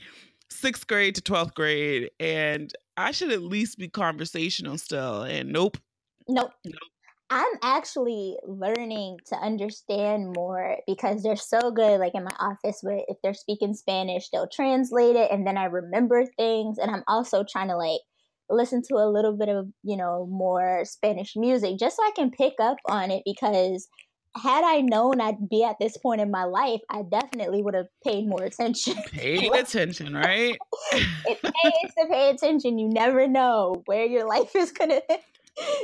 sixth 0.49 0.85
grade 0.85 1.15
to 1.15 1.21
12th 1.21 1.53
grade, 1.53 2.11
and 2.19 2.71
I 2.97 3.11
should 3.11 3.31
at 3.31 3.41
least 3.41 3.77
be 3.77 3.87
conversational 3.87 4.77
still. 4.77 5.23
And 5.23 5.53
nope. 5.53 5.77
Nope. 6.27 6.51
Nope. 6.65 6.75
I'm 7.29 7.53
actually 7.63 8.37
learning 8.43 9.17
to 9.27 9.35
understand 9.35 10.35
more 10.35 10.77
because 10.85 11.23
they're 11.23 11.35
so 11.35 11.71
good. 11.71 11.99
Like 11.99 12.13
in 12.13 12.25
my 12.25 12.35
office, 12.39 12.79
where 12.81 13.01
if 13.07 13.17
they're 13.23 13.33
speaking 13.33 13.73
Spanish, 13.73 14.29
they'll 14.29 14.47
translate 14.47 15.15
it, 15.15 15.31
and 15.31 15.47
then 15.47 15.57
I 15.57 15.65
remember 15.65 16.25
things. 16.37 16.77
And 16.77 16.91
I'm 16.91 17.03
also 17.07 17.43
trying 17.43 17.69
to 17.69 17.75
like 17.75 18.01
listen 18.49 18.83
to 18.89 18.95
a 18.97 19.09
little 19.09 19.35
bit 19.35 19.49
of 19.49 19.67
you 19.83 19.97
know 19.97 20.27
more 20.29 20.83
Spanish 20.85 21.35
music 21.35 21.79
just 21.79 21.97
so 21.97 22.03
I 22.03 22.11
can 22.15 22.29
pick 22.29 22.53
up 22.61 22.77
on 22.87 23.09
it 23.09 23.23
because 23.25 23.87
had 24.35 24.63
I 24.63 24.81
known 24.81 25.21
I'd 25.21 25.49
be 25.49 25.63
at 25.63 25.77
this 25.79 25.97
point 25.97 26.21
in 26.21 26.31
my 26.31 26.43
life, 26.43 26.81
I 26.89 27.03
definitely 27.03 27.61
would 27.61 27.75
have 27.75 27.87
paid 28.03 28.27
more 28.27 28.43
attention. 28.43 28.95
Paid 29.11 29.53
attention, 29.53 30.15
right? 30.15 30.57
it 30.93 31.41
pays 31.41 31.93
to 31.97 32.07
pay 32.09 32.29
attention. 32.29 32.79
You 32.79 32.89
never 32.89 33.27
know 33.27 33.81
where 33.85 34.05
your 34.05 34.27
life 34.27 34.55
is 34.55 34.71
gonna 34.71 35.01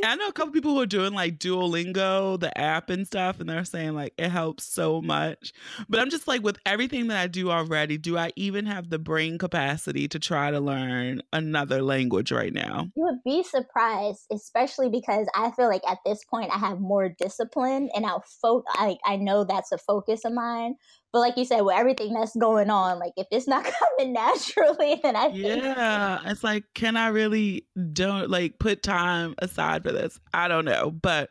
I 0.04 0.16
know 0.16 0.28
a 0.28 0.34
couple 0.34 0.54
people 0.54 0.74
who 0.74 0.82
are 0.82 0.88
doing 0.88 1.14
like 1.14 1.38
Duolingo, 1.38 2.40
the 2.40 2.56
app 2.58 2.90
and 2.90 3.06
stuff, 3.06 3.40
and 3.40 3.50
they're 3.50 3.66
saying 3.66 3.94
like 3.94 4.14
it 4.18 4.30
helps 4.30 4.64
so 4.64 5.02
much. 5.02 5.54
But 5.88 6.00
I'm 6.00 6.10
just 6.10 6.28
like, 6.28 6.44
with 6.44 6.58
everything 6.66 7.08
that 7.08 7.22
I 7.22 7.28
do 7.28 7.52
already, 7.52 7.98
do 7.98 8.18
I 8.18 8.32
even 8.36 8.66
have 8.66 8.90
the 8.90 9.00
brain 9.00 9.38
capacity 9.38 10.08
to 10.08 10.20
try 10.20 10.52
to 10.52 10.60
learn 10.60 11.22
another 11.34 11.82
language 11.82 12.32
right 12.32 12.54
now? 12.54 12.90
You 12.96 13.04
would 13.04 13.24
be 13.24 13.44
surprised, 13.44 14.26
especially 14.32 14.90
because 14.90 15.28
I 15.36 15.52
feel 15.52 15.68
like 15.68 15.84
at 15.88 16.00
this 16.06 16.24
point 16.26 16.52
I 16.54 16.58
have 16.58 16.80
more 16.80 17.10
discipline 17.10 17.90
and 17.94 18.06
I'll 18.06 18.24
fo- 18.42 18.64
I, 18.70 18.98
I 19.06 19.18
know 19.18 19.44
that's 19.44 19.72
a 19.72 19.78
focus 19.78 20.26
of 20.26 20.34
mine. 20.34 20.76
But 21.12 21.20
like 21.20 21.38
you 21.38 21.46
said, 21.46 21.62
with 21.62 21.76
everything 21.76 22.14
that's 22.14 22.36
going 22.36 22.70
on, 22.70 23.00
like 23.00 23.14
if 23.18 23.28
it's 23.32 23.48
not 23.48 23.66
coming 23.98 24.14
naturally, 24.14 25.00
then 25.02 25.16
I 25.16 25.32
think 25.32 25.64
yeah, 25.64 26.20
it's 26.26 26.44
like, 26.44 26.66
can 26.76 26.98
I 26.98 27.08
really 27.08 27.66
don't 27.94 28.30
like 28.30 28.60
put 28.60 28.84
time 28.84 29.34
aside 29.40 29.84
for 29.84 29.92
this? 29.92 30.20
I 30.34 30.48
don't 30.48 30.66
know, 30.66 30.92
but 30.92 31.30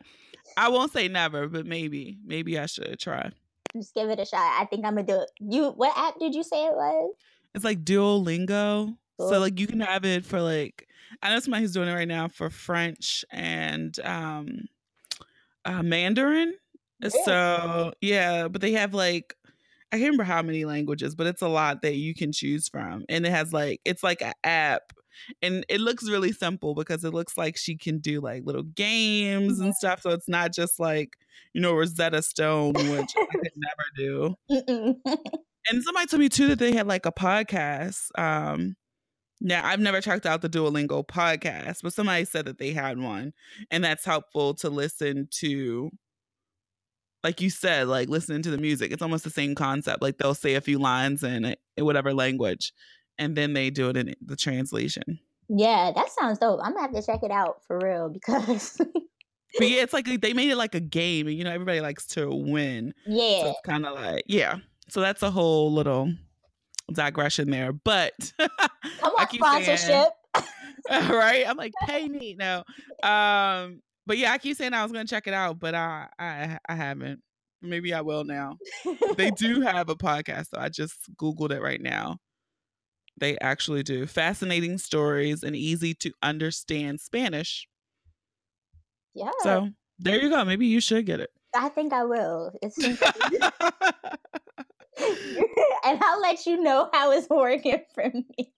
I 0.57 0.69
won't 0.69 0.91
say 0.91 1.07
never, 1.07 1.47
but 1.47 1.65
maybe, 1.65 2.19
maybe 2.25 2.59
I 2.59 2.65
should 2.65 2.99
try. 2.99 3.31
Just 3.75 3.93
give 3.93 4.09
it 4.09 4.19
a 4.19 4.25
shot. 4.25 4.59
I 4.59 4.65
think 4.65 4.85
I'm 4.85 4.95
gonna 4.95 5.07
do 5.07 5.21
it. 5.21 5.31
You, 5.39 5.69
what 5.69 5.97
app 5.97 6.19
did 6.19 6.35
you 6.35 6.43
say 6.43 6.65
it 6.65 6.73
was? 6.73 7.13
It's 7.55 7.63
like 7.63 7.85
Duolingo. 7.85 8.95
Cool. 9.17 9.29
So 9.29 9.39
like 9.39 9.59
you 9.59 9.67
can 9.67 9.79
have 9.81 10.05
it 10.05 10.25
for 10.25 10.41
like 10.41 10.87
I 11.21 11.29
know 11.29 11.39
somebody 11.39 11.63
who's 11.63 11.73
doing 11.73 11.89
it 11.89 11.93
right 11.93 12.07
now 12.07 12.27
for 12.27 12.49
French 12.49 13.23
and 13.31 13.97
um 14.03 14.67
uh, 15.65 15.83
Mandarin. 15.83 16.55
Yeah. 16.99 17.09
So 17.25 17.93
yeah, 18.01 18.47
but 18.47 18.61
they 18.61 18.71
have 18.73 18.93
like 18.93 19.35
I 19.91 19.97
can't 19.97 20.11
remember 20.11 20.23
how 20.23 20.41
many 20.41 20.65
languages, 20.65 21.15
but 21.15 21.27
it's 21.27 21.41
a 21.41 21.47
lot 21.47 21.81
that 21.81 21.95
you 21.95 22.13
can 22.13 22.31
choose 22.31 22.67
from. 22.67 23.05
And 23.09 23.25
it 23.25 23.31
has 23.31 23.51
like 23.51 23.81
it's 23.85 24.03
like 24.03 24.21
an 24.21 24.33
app. 24.43 24.93
And 25.41 25.65
it 25.67 25.81
looks 25.81 26.09
really 26.09 26.31
simple 26.31 26.75
because 26.75 27.03
it 27.03 27.13
looks 27.13 27.37
like 27.37 27.57
she 27.57 27.75
can 27.75 27.99
do 27.99 28.21
like 28.21 28.43
little 28.45 28.63
games 28.63 29.55
mm-hmm. 29.55 29.65
and 29.65 29.75
stuff. 29.75 30.01
So 30.01 30.11
it's 30.11 30.29
not 30.29 30.53
just 30.53 30.79
like, 30.79 31.13
you 31.53 31.61
know, 31.61 31.73
Rosetta 31.73 32.21
Stone, 32.21 32.73
which 32.73 33.11
I 33.17 33.25
could 33.31 33.51
never 33.57 33.85
do. 33.97 34.35
and 35.69 35.83
somebody 35.83 36.05
told 36.07 36.21
me 36.21 36.29
too 36.29 36.47
that 36.47 36.59
they 36.59 36.73
had 36.73 36.87
like 36.87 37.05
a 37.05 37.11
podcast. 37.11 38.07
Um 38.17 38.75
yeah, 39.41 39.65
I've 39.65 39.79
never 39.79 40.01
checked 40.01 40.25
out 40.25 40.41
the 40.41 40.49
Duolingo 40.49 41.07
podcast, 41.07 41.77
but 41.81 41.93
somebody 41.93 42.25
said 42.25 42.45
that 42.45 42.57
they 42.57 42.73
had 42.73 42.99
one, 42.99 43.31
and 43.71 43.81
that's 43.83 44.03
helpful 44.03 44.53
to 44.55 44.69
listen 44.69 45.29
to 45.39 45.91
like 47.23 47.41
you 47.41 47.49
said, 47.49 47.87
like 47.87 48.09
listening 48.09 48.41
to 48.43 48.51
the 48.51 48.57
music, 48.57 48.91
it's 48.91 49.01
almost 49.01 49.23
the 49.23 49.29
same 49.29 49.55
concept. 49.55 50.01
Like 50.01 50.17
they'll 50.17 50.35
say 50.35 50.55
a 50.55 50.61
few 50.61 50.79
lines 50.79 51.23
in, 51.23 51.55
in 51.77 51.85
whatever 51.85 52.13
language, 52.13 52.73
and 53.17 53.35
then 53.35 53.53
they 53.53 53.69
do 53.69 53.89
it 53.89 53.97
in 53.97 54.15
the 54.21 54.35
translation. 54.35 55.19
Yeah, 55.49 55.91
that 55.95 56.09
sounds 56.11 56.37
dope. 56.37 56.59
I'm 56.63 56.73
gonna 56.73 56.81
have 56.81 56.93
to 56.93 57.05
check 57.05 57.23
it 57.23 57.31
out 57.31 57.63
for 57.65 57.79
real 57.79 58.09
because. 58.09 58.75
but 58.77 58.87
yeah, 59.67 59.81
it's 59.81 59.93
like 59.93 60.05
they 60.21 60.33
made 60.33 60.49
it 60.49 60.57
like 60.57 60.75
a 60.75 60.79
game, 60.79 61.27
and 61.27 61.35
you 61.35 61.43
know 61.43 61.51
everybody 61.51 61.81
likes 61.81 62.05
to 62.07 62.29
win. 62.29 62.93
Yeah, 63.05 63.41
so 63.41 63.49
it's 63.49 63.61
kind 63.65 63.85
of 63.85 63.95
like 63.95 64.23
yeah. 64.27 64.57
So 64.87 65.01
that's 65.01 65.21
a 65.21 65.31
whole 65.31 65.71
little 65.73 66.11
digression 66.93 67.51
there, 67.51 67.73
but 67.73 68.13
come 68.39 69.13
on, 69.17 69.27
sponsorship. 69.27 69.77
Saying, 69.77 70.09
right? 71.09 71.45
I'm 71.47 71.57
like, 71.57 71.73
pay 71.85 72.07
me 72.07 72.35
now. 72.37 72.63
Um, 73.03 73.81
but 74.09 74.17
yeah, 74.17 74.33
I 74.33 74.39
keep 74.39 74.57
saying 74.57 74.73
I 74.73 74.81
was 74.81 74.91
gonna 74.91 75.05
check 75.05 75.27
it 75.27 75.35
out, 75.35 75.59
but 75.59 75.75
I 75.75 76.07
I 76.17 76.57
I 76.67 76.73
haven't. 76.73 77.21
Maybe 77.61 77.93
I 77.93 78.01
will 78.01 78.23
now. 78.23 78.57
they 79.17 79.29
do 79.29 79.61
have 79.67 79.87
a 79.87 79.95
podcast, 79.95 80.47
so 80.47 80.59
I 80.59 80.69
just 80.69 80.95
googled 81.21 81.51
it 81.51 81.61
right 81.61 81.79
now. 81.79 82.17
They 83.19 83.37
actually 83.37 83.83
do 83.83 84.07
fascinating 84.07 84.79
stories 84.79 85.43
and 85.43 85.55
easy 85.55 85.93
to 85.93 86.11
understand 86.23 87.01
Spanish. 87.01 87.67
Yeah. 89.13 89.29
So 89.43 89.69
there 89.99 90.19
you 90.19 90.29
go. 90.29 90.43
Maybe 90.43 90.65
you 90.65 90.81
should 90.81 91.05
get 91.05 91.19
it. 91.19 91.29
I 91.55 91.69
think 91.69 91.93
I 91.93 92.03
will. 92.05 92.51
It's 92.63 92.77
and 92.83 92.97
I'll 95.85 96.21
let 96.21 96.47
you 96.47 96.63
know 96.63 96.89
how 96.91 97.11
it's 97.11 97.29
working 97.29 97.83
for 97.93 98.11
me. 98.11 98.53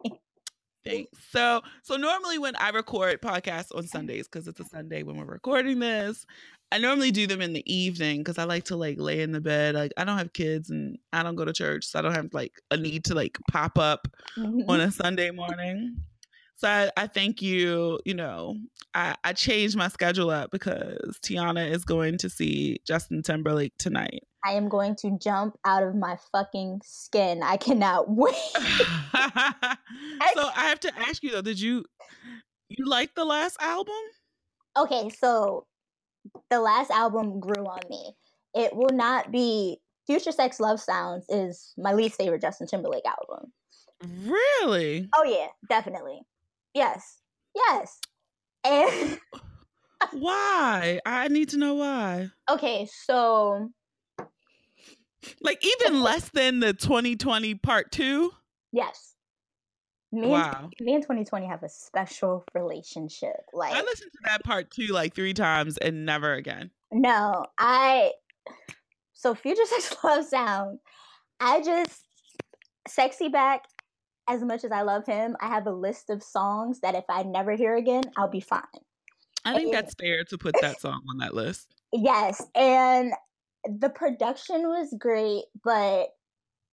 Thanks. 0.84 1.12
So, 1.30 1.62
so 1.84 1.96
normally 1.96 2.40
when 2.40 2.56
I 2.56 2.70
record 2.70 3.22
podcasts 3.22 3.76
on 3.76 3.86
Sundays, 3.86 4.28
because 4.28 4.48
it's 4.48 4.60
a 4.60 4.66
Sunday 4.66 5.04
when 5.04 5.18
we're 5.18 5.26
recording 5.26 5.80
this, 5.80 6.26
I 6.72 6.78
normally 6.78 7.12
do 7.12 7.28
them 7.28 7.42
in 7.42 7.54
the 7.54 7.72
evening 7.72 8.20
because 8.20 8.38
I 8.38 8.46
like 8.46 8.64
to 8.66 8.78
like 8.78 9.00
lay 9.00 9.22
in 9.22 9.32
the 9.32 9.42
bed. 9.42 9.76
Like 9.76 9.92
I 9.98 10.06
don't 10.06 10.18
have 10.18 10.34
kids 10.34 10.70
and 10.70 10.98
I 11.12 11.22
don't 11.22 11.36
go 11.36 11.46
to 11.46 11.54
church, 11.54 11.86
so 11.86 12.00
I 12.00 12.02
don't 12.02 12.16
have 12.16 12.34
like 12.34 12.54
a 12.72 12.78
need 12.78 13.06
to 13.06 13.16
like 13.16 13.38
pop 13.52 13.78
up 13.78 14.08
mm-hmm. 14.38 14.70
on 14.70 14.80
a 14.80 14.92
Sunday 14.92 15.32
morning. 15.32 15.98
So 16.56 16.70
I, 16.70 16.90
I 16.96 17.08
thank 17.08 17.42
you. 17.42 18.00
You 18.06 18.14
know, 18.14 18.56
I, 18.94 19.16
I 19.24 19.34
changed 19.34 19.76
my 19.76 19.90
schedule 19.90 20.30
up 20.30 20.52
because 20.52 21.20
Tionah 21.24 21.70
is 21.70 21.84
going 21.84 22.18
to 22.20 22.30
see 22.30 22.78
Justin 22.86 23.22
Timberlake 23.22 23.74
tonight. 23.78 24.24
I 24.44 24.54
am 24.54 24.70
going 24.70 24.96
to 24.98 25.18
jump 25.20 25.58
out 25.66 25.84
of 25.84 25.96
my 25.96 26.18
fucking 26.32 26.82
skin. 26.84 27.44
I 27.44 27.58
cannot 27.58 28.10
wait. 28.16 28.36
so 28.54 28.62
I 29.14 30.66
have 30.68 30.80
to 30.82 30.92
ask 31.00 31.24
you 31.24 31.32
though, 31.32 31.42
did 31.42 31.60
you 31.60 31.86
you 32.70 32.86
like 32.86 33.16
the 33.16 33.26
last 33.26 33.58
album? 33.62 33.94
Okay, 34.78 35.10
so 35.10 35.66
the 36.50 36.60
last 36.60 36.92
album 36.92 37.40
grew 37.40 37.66
on 37.66 37.82
me. 37.90 38.16
It 38.54 38.76
will 38.76 38.96
not 38.96 39.32
be 39.32 39.80
Future 40.08 40.32
Sex 40.32 40.60
Love 40.60 40.80
Sounds 40.80 41.26
is 41.30 41.74
my 41.78 41.94
least 41.94 42.16
favorite 42.16 42.42
Justin 42.42 42.68
Timberlake 42.68 43.06
album. 43.06 43.52
Really? 44.26 45.10
Oh 45.16 45.24
yeah, 45.24 45.48
definitely. 45.70 46.22
Yes. 46.74 47.20
Yes. 47.56 48.00
And 48.64 49.20
why? 50.14 51.00
I 51.06 51.28
need 51.28 51.50
to 51.50 51.58
know 51.58 51.76
why. 51.76 52.30
Okay, 52.50 52.88
so 53.06 53.70
like 55.42 55.66
even 55.66 56.02
less 56.02 56.30
than 56.30 56.60
the 56.60 56.74
2020 56.74 57.56
part 57.56 57.92
2? 57.92 58.32
Yes. 58.72 59.16
Me 60.12 60.28
wow. 60.28 60.70
And, 60.80 60.86
me 60.86 60.94
and 60.96 61.04
2020 61.04 61.46
have 61.48 61.64
a 61.64 61.70
special 61.70 62.44
relationship. 62.54 63.38
Like 63.54 63.74
I 63.74 63.82
listened 63.82 64.12
to 64.12 64.20
that 64.26 64.44
part 64.44 64.72
2 64.72 64.88
like 64.88 65.14
3 65.14 65.34
times 65.34 65.78
and 65.78 66.06
never 66.06 66.34
again. 66.34 66.72
No, 66.92 67.46
I 67.58 68.12
so 69.14 69.34
Future 69.34 69.66
Sex 69.66 69.96
Love 70.04 70.26
Sound. 70.26 70.80
I 71.40 71.62
just 71.62 72.04
sexy 72.88 73.30
back 73.30 73.66
as 74.28 74.42
much 74.42 74.64
as 74.64 74.72
I 74.72 74.82
love 74.82 75.06
him, 75.06 75.36
I 75.42 75.48
have 75.48 75.68
a 75.68 75.72
list 75.72 76.10
of 76.10 76.24
songs 76.24 76.80
that 76.82 76.96
if 76.96 77.04
I 77.10 77.24
never 77.24 77.54
hear 77.54 77.76
again, 77.76 78.04
I'll 78.16 78.30
be 78.30 78.40
fine. 78.40 78.62
I 79.44 79.54
think 79.54 79.66
and, 79.66 79.74
that's 79.74 79.94
fair 79.96 80.24
to 80.26 80.38
put 80.38 80.56
that 80.62 80.80
song 80.80 81.02
on 81.10 81.18
that 81.18 81.34
list. 81.34 81.76
Yes. 81.92 82.42
And 82.56 83.12
the 83.66 83.90
production 83.90 84.68
was 84.68 84.94
great, 84.98 85.44
but 85.64 86.10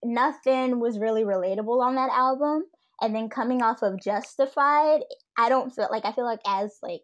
nothing 0.02 0.80
was 0.80 0.98
really 0.98 1.22
relatable 1.22 1.82
on 1.82 1.96
that 1.96 2.10
album. 2.10 2.64
And 3.00 3.14
then 3.14 3.28
coming 3.28 3.62
off 3.62 3.82
of 3.82 4.00
Justified, 4.00 5.00
I 5.36 5.48
don't 5.48 5.74
feel 5.74 5.88
like 5.90 6.04
I 6.04 6.12
feel 6.12 6.24
like 6.24 6.40
as 6.46 6.78
like 6.82 7.02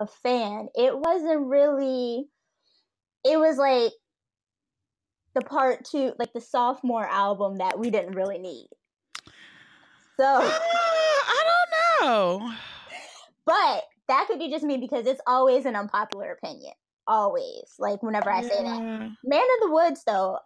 a 0.00 0.06
fan, 0.06 0.68
it 0.74 0.96
wasn't 0.96 1.46
really 1.46 2.28
it 3.24 3.38
was 3.38 3.58
like 3.58 3.92
the 5.34 5.42
part 5.42 5.84
two, 5.84 6.14
like 6.18 6.32
the 6.32 6.40
sophomore 6.40 7.06
album 7.06 7.58
that 7.58 7.78
we 7.78 7.90
didn't 7.90 8.14
really 8.14 8.38
need. 8.38 8.68
So 10.16 10.24
uh, 10.24 10.40
I 10.60 11.44
don't 12.00 12.06
know. 12.06 12.52
But 13.44 13.84
that 14.08 14.26
could 14.28 14.38
be 14.38 14.50
just 14.50 14.62
me 14.62 14.76
because 14.76 15.06
it's 15.06 15.22
always 15.26 15.64
an 15.64 15.74
unpopular 15.74 16.32
opinion. 16.32 16.74
Always. 17.08 17.74
Like 17.78 18.02
whenever 18.02 18.30
I 18.30 18.42
say 18.42 18.62
that. 18.62 18.80
Mm. 18.80 19.16
Man 19.24 19.40
of 19.40 19.68
the 19.68 19.72
Woods 19.72 20.02
though, 20.06 20.38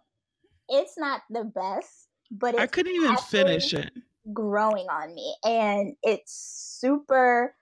it's 0.69 0.97
not 0.97 1.21
the 1.29 1.43
best, 1.43 2.07
but 2.31 2.57
I 2.57 2.67
couldn't 2.67 2.95
even 2.95 3.15
finish 3.17 3.73
it. 3.73 3.91
Growing 4.33 4.87
on 4.87 5.13
me. 5.13 5.35
And 5.43 5.95
it's 6.01 6.33
super 6.79 7.53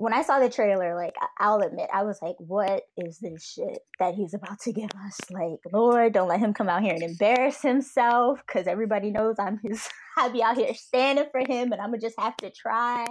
when 0.00 0.14
I 0.14 0.22
saw 0.22 0.38
the 0.40 0.48
trailer, 0.48 0.96
like 0.96 1.14
I'll 1.38 1.60
admit, 1.60 1.90
I 1.92 2.04
was 2.04 2.22
like, 2.22 2.36
"What 2.38 2.84
is 2.96 3.18
this 3.18 3.44
shit 3.44 3.80
that 3.98 4.14
he's 4.14 4.32
about 4.32 4.58
to 4.60 4.72
give 4.72 4.88
us?" 5.06 5.18
Like, 5.30 5.58
Lord, 5.70 6.14
don't 6.14 6.28
let 6.28 6.40
him 6.40 6.54
come 6.54 6.70
out 6.70 6.82
here 6.82 6.94
and 6.94 7.02
embarrass 7.02 7.60
himself, 7.60 8.42
because 8.46 8.66
everybody 8.66 9.10
knows 9.10 9.36
I'm 9.38 9.60
his. 9.62 9.86
I 10.16 10.30
be 10.30 10.42
out 10.42 10.56
here 10.56 10.72
standing 10.72 11.26
for 11.30 11.40
him, 11.40 11.72
and 11.72 11.82
I'm 11.82 11.90
gonna 11.90 11.98
just 11.98 12.18
have 12.18 12.34
to 12.38 12.50
try. 12.50 13.04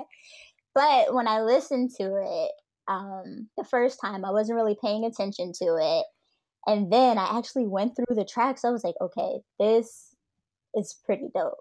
But 0.73 1.13
when 1.13 1.27
I 1.27 1.41
listened 1.41 1.91
to 1.99 2.05
it, 2.05 2.51
um, 2.89 3.47
the 3.55 3.63
first 3.63 4.01
time, 4.01 4.25
I 4.25 4.31
wasn't 4.31 4.57
really 4.57 4.75
paying 4.81 5.05
attention 5.05 5.53
to 5.61 5.77
it, 5.79 6.05
and 6.65 6.91
then 6.91 7.17
I 7.17 7.37
actually 7.37 7.67
went 7.67 7.95
through 7.95 8.15
the 8.15 8.25
tracks. 8.25 8.65
I 8.65 8.71
was 8.71 8.83
like, 8.83 8.95
"Okay, 8.99 9.39
this 9.59 10.15
is 10.75 10.95
pretty 11.05 11.29
dope." 11.33 11.53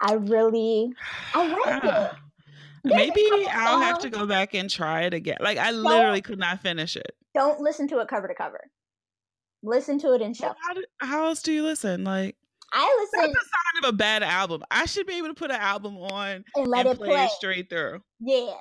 I 0.00 0.14
really, 0.14 0.92
I 1.34 1.46
like 1.46 1.84
it. 1.84 2.10
Maybe 2.84 3.22
I'll 3.52 3.80
have 3.80 4.00
to 4.00 4.10
go 4.10 4.26
back 4.26 4.54
and 4.54 4.68
try 4.68 5.02
it 5.02 5.14
again. 5.14 5.36
Like 5.40 5.58
I 5.58 5.70
don't, 5.70 5.84
literally 5.84 6.20
could 6.20 6.40
not 6.40 6.60
finish 6.60 6.96
it. 6.96 7.14
Don't 7.34 7.60
listen 7.60 7.86
to 7.88 8.00
it 8.00 8.08
cover 8.08 8.26
to 8.26 8.34
cover. 8.34 8.68
Listen 9.62 10.00
to 10.00 10.12
it 10.14 10.20
in 10.20 10.34
shuffle. 10.34 10.56
How, 10.60 11.06
how, 11.06 11.26
else 11.26 11.42
do 11.42 11.52
you 11.52 11.62
listen? 11.62 12.02
Like 12.02 12.34
I 12.72 12.98
listen. 13.00 13.32
That's 13.32 13.44
a 13.44 13.48
sign 13.48 13.84
of 13.84 13.94
a 13.94 13.96
bad 13.96 14.24
album. 14.24 14.64
I 14.72 14.86
should 14.86 15.06
be 15.06 15.14
able 15.14 15.28
to 15.28 15.34
put 15.34 15.52
an 15.52 15.60
album 15.60 15.96
on 15.96 16.44
and 16.56 16.66
let 16.66 16.86
and 16.86 16.96
it 16.96 16.98
play, 16.98 17.10
play, 17.10 17.24
it 17.24 17.30
straight 17.30 17.70
through. 17.70 18.02
Yeah, 18.18 18.54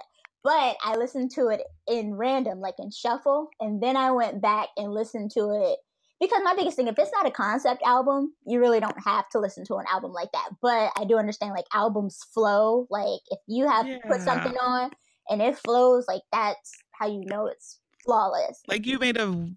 but 0.43 0.77
I 0.83 0.95
listened 0.97 1.31
to 1.31 1.47
it 1.47 1.61
in 1.87 2.15
random, 2.15 2.59
like 2.59 2.75
in 2.79 2.91
shuffle, 2.91 3.49
and 3.59 3.81
then 3.81 3.95
I 3.95 4.11
went 4.11 4.41
back 4.41 4.69
and 4.77 4.93
listened 4.93 5.31
to 5.31 5.51
it 5.51 5.79
because 6.21 6.41
my 6.43 6.53
biggest 6.55 6.77
thing, 6.77 6.87
if 6.87 6.97
it's 6.99 7.11
not 7.11 7.25
a 7.25 7.31
concept 7.31 7.81
album, 7.83 8.33
you 8.45 8.59
really 8.59 8.79
don't 8.79 9.03
have 9.03 9.27
to 9.29 9.39
listen 9.39 9.65
to 9.65 9.75
an 9.75 9.85
album 9.91 10.13
like 10.13 10.31
that. 10.33 10.49
But 10.61 10.91
I 10.95 11.03
do 11.05 11.17
understand 11.17 11.53
like 11.53 11.65
albums 11.73 12.19
flow. 12.31 12.85
Like 12.91 13.21
if 13.31 13.39
you 13.47 13.67
have 13.67 13.87
yeah. 13.87 13.97
put 14.07 14.21
something 14.21 14.55
on 14.61 14.91
and 15.29 15.41
it 15.41 15.57
flows, 15.57 16.05
like 16.07 16.21
that's 16.31 16.71
how 16.91 17.07
you 17.07 17.25
know 17.25 17.47
it's 17.47 17.79
flawless. 18.05 18.61
Like 18.67 18.85
you 18.85 18.99
made 18.99 19.17
a 19.17 19.49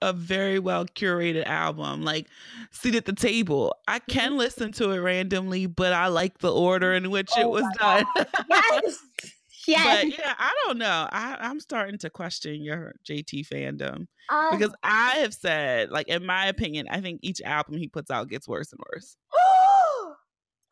a 0.00 0.12
very 0.12 0.58
well 0.58 0.86
curated 0.86 1.44
album, 1.46 2.02
like 2.02 2.28
Seat 2.70 2.94
at 2.94 3.04
the 3.04 3.12
Table. 3.12 3.76
I 3.86 3.98
can 3.98 4.30
mm-hmm. 4.30 4.38
listen 4.38 4.72
to 4.72 4.92
it 4.92 4.98
randomly, 4.98 5.66
but 5.66 5.92
I 5.92 6.06
like 6.06 6.38
the 6.38 6.52
order 6.52 6.94
in 6.94 7.10
which 7.10 7.30
oh 7.36 7.40
it 7.40 7.50
was 7.50 7.64
done. 7.78 8.04
yes. 8.48 8.98
Yes. 9.66 10.04
But 10.04 10.18
yeah, 10.18 10.34
I 10.38 10.52
don't 10.64 10.78
know. 10.78 11.08
I, 11.10 11.36
I'm 11.40 11.60
starting 11.60 11.98
to 11.98 12.10
question 12.10 12.62
your 12.62 12.94
JT 13.08 13.46
fandom 13.48 14.06
um, 14.28 14.48
because 14.52 14.74
I 14.82 15.16
have 15.18 15.34
said, 15.34 15.90
like, 15.90 16.08
in 16.08 16.24
my 16.24 16.46
opinion, 16.46 16.86
I 16.90 17.00
think 17.00 17.20
each 17.22 17.40
album 17.42 17.76
he 17.76 17.88
puts 17.88 18.10
out 18.10 18.28
gets 18.28 18.48
worse 18.48 18.72
and 18.72 18.80
worse. 18.92 19.16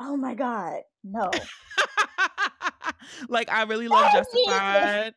oh 0.01 0.17
my 0.17 0.35
god, 0.35 0.81
no! 1.05 1.31
like, 3.29 3.51
I 3.51 3.65
really 3.65 3.89
love 3.89 4.13
Justified. 4.13 5.15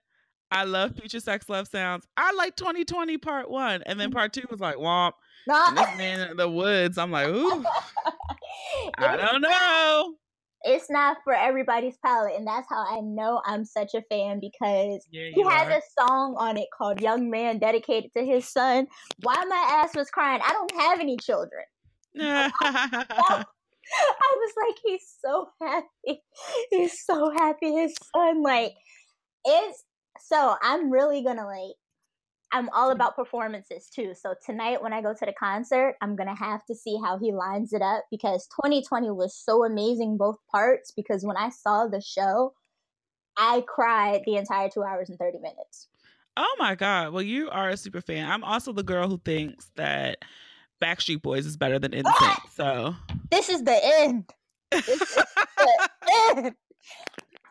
I 0.53 0.65
love 0.65 0.95
Future 0.97 1.21
Sex 1.21 1.47
Love 1.47 1.67
Sounds. 1.67 2.05
I 2.17 2.33
like 2.33 2.57
2020 2.57 3.17
Part 3.19 3.49
One, 3.49 3.83
and 3.85 3.99
then. 3.99 4.11
Part 4.11 4.33
Two 4.33 4.43
was 4.49 4.59
like 4.59 4.75
Womp. 4.75 5.13
And 5.47 5.77
this 5.77 5.97
man 5.97 6.31
in 6.31 6.37
the 6.37 6.49
woods. 6.49 6.97
I'm 6.97 7.09
like, 7.09 7.27
ooh, 7.27 7.65
I 8.97 9.17
don't 9.17 9.41
know 9.41 10.15
it's 10.63 10.89
not 10.89 11.17
for 11.23 11.33
everybody's 11.33 11.97
palate 12.05 12.33
and 12.35 12.45
that's 12.45 12.67
how 12.69 12.85
i 12.89 12.99
know 13.01 13.41
i'm 13.45 13.65
such 13.65 13.93
a 13.93 14.01
fan 14.09 14.39
because 14.39 15.05
yeah, 15.11 15.29
he 15.33 15.43
has 15.43 15.67
are. 15.67 15.77
a 15.77 15.81
song 15.99 16.35
on 16.37 16.57
it 16.57 16.67
called 16.75 17.01
young 17.01 17.29
man 17.29 17.57
dedicated 17.59 18.11
to 18.15 18.23
his 18.23 18.47
son. 18.47 18.87
Why 19.23 19.43
my 19.47 19.81
ass 19.83 19.95
was 19.95 20.09
crying 20.09 20.41
i 20.43 20.51
don't 20.51 20.81
have 20.81 20.99
any 20.99 21.17
children. 21.17 21.63
I, 22.19 22.51
I 22.61 24.35
was 24.37 24.53
like 24.67 24.77
he's 24.85 25.15
so 25.19 25.49
happy. 25.61 26.23
He's 26.69 27.03
so 27.03 27.31
happy. 27.31 27.73
His 27.73 27.93
son 28.15 28.41
like 28.41 28.73
it's 29.45 29.83
so 30.19 30.55
i'm 30.61 30.91
really 30.91 31.23
gonna 31.23 31.45
like 31.45 31.75
I'm 32.51 32.69
all 32.69 32.91
about 32.91 33.15
performances 33.15 33.89
too. 33.89 34.13
So 34.13 34.33
tonight 34.45 34.81
when 34.81 34.91
I 34.93 35.01
go 35.01 35.13
to 35.13 35.25
the 35.25 35.33
concert, 35.33 35.95
I'm 36.01 36.15
going 36.15 36.27
to 36.27 36.35
have 36.35 36.65
to 36.65 36.75
see 36.75 36.99
how 37.03 37.17
he 37.17 37.31
lines 37.31 37.71
it 37.71 37.81
up 37.81 38.03
because 38.11 38.47
2020 38.47 39.09
was 39.11 39.35
so 39.35 39.63
amazing 39.63 40.17
both 40.17 40.37
parts 40.51 40.91
because 40.91 41.23
when 41.23 41.37
I 41.37 41.49
saw 41.49 41.87
the 41.87 42.01
show, 42.01 42.53
I 43.37 43.63
cried 43.67 44.23
the 44.25 44.35
entire 44.35 44.69
2 44.69 44.83
hours 44.83 45.09
and 45.09 45.17
30 45.17 45.39
minutes. 45.39 45.87
Oh 46.35 46.55
my 46.59 46.75
god. 46.75 47.13
Well, 47.13 47.23
you 47.23 47.49
are 47.49 47.69
a 47.69 47.77
super 47.77 48.01
fan. 48.01 48.29
I'm 48.29 48.43
also 48.43 48.73
the 48.73 48.83
girl 48.83 49.07
who 49.07 49.17
thinks 49.23 49.71
that 49.75 50.17
Backstreet 50.81 51.21
Boys 51.21 51.45
is 51.45 51.57
better 51.57 51.79
than 51.79 51.91
NSYNC. 51.91 52.37
So 52.53 52.95
This 53.29 53.49
is 53.49 53.63
the 53.63 53.79
end. 54.01 54.29
This 54.71 54.87
is 54.89 55.15
the 55.57 55.89
end. 56.35 56.55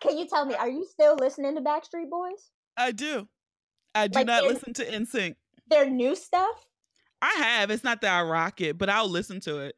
Can 0.01 0.19
you 0.19 0.27
tell 0.27 0.45
me 0.45 0.55
are 0.55 0.69
you 0.69 0.87
still 0.91 1.17
listening 1.17 1.55
to 1.55 1.63
Backstreet 1.63 2.11
Boys? 2.11 2.51
I 2.77 2.93
do. 2.93 3.29
I 3.95 4.09
do 4.09 4.19
like 4.21 4.27
not 4.27 4.45
listen 4.45 4.73
to 4.75 4.85
NSYNC. 4.85 5.37
Their 5.69 5.89
new 5.89 6.15
stuff? 6.15 6.67
I 7.23 7.35
have. 7.39 7.71
It's 7.71 7.85
not 7.85 8.01
that 8.01 8.13
I 8.13 8.23
rock 8.23 8.61
it, 8.61 8.79
but 8.79 8.89
I'll 8.89 9.09
listen 9.09 9.41
to 9.41 9.59
it. 9.59 9.75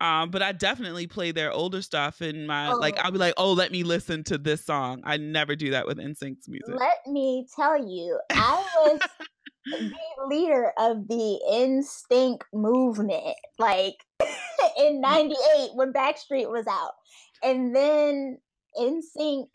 Um, 0.00 0.30
but 0.30 0.42
I 0.42 0.52
definitely 0.52 1.08
play 1.08 1.32
their 1.32 1.50
older 1.50 1.82
stuff 1.82 2.22
in 2.22 2.46
my 2.46 2.70
oh. 2.70 2.76
like 2.76 2.98
I'll 2.98 3.10
be 3.10 3.18
like, 3.18 3.34
oh, 3.36 3.52
let 3.52 3.72
me 3.72 3.82
listen 3.82 4.22
to 4.24 4.38
this 4.38 4.64
song. 4.64 5.02
I 5.04 5.16
never 5.16 5.56
do 5.56 5.70
that 5.70 5.86
with 5.86 5.98
NSYNC's 5.98 6.48
music. 6.48 6.76
Let 6.78 6.98
me 7.06 7.46
tell 7.56 7.76
you, 7.76 8.18
I 8.30 8.64
was 8.76 9.00
the 9.66 9.92
leader 10.28 10.72
of 10.78 11.08
the 11.08 11.40
NSYNC 11.50 12.42
movement, 12.52 13.34
like 13.58 13.96
in 14.78 15.00
'98 15.00 15.70
when 15.74 15.92
Backstreet 15.92 16.48
was 16.48 16.66
out, 16.68 16.92
and 17.42 17.74
then 17.74 18.38
NSYNC 18.78 19.46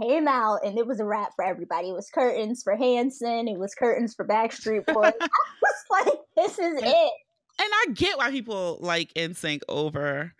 came 0.00 0.28
out 0.28 0.60
and 0.64 0.78
it 0.78 0.86
was 0.86 1.00
a 1.00 1.04
wrap 1.04 1.32
for 1.36 1.44
everybody. 1.44 1.90
It 1.90 1.94
was 1.94 2.10
curtains 2.10 2.62
for 2.62 2.76
Hanson. 2.76 3.48
It 3.48 3.58
was 3.58 3.74
curtains 3.74 4.14
for 4.14 4.24
Backstreet 4.24 4.86
Boys. 4.86 5.12
I 5.20 5.28
was 5.62 6.06
like, 6.06 6.18
this 6.36 6.58
is 6.58 6.80
it. 6.82 7.12
And 7.60 7.70
I 7.72 7.86
get 7.94 8.18
why 8.18 8.30
people 8.30 8.78
like 8.80 9.12
NSYNC 9.14 9.62
over 9.68 10.32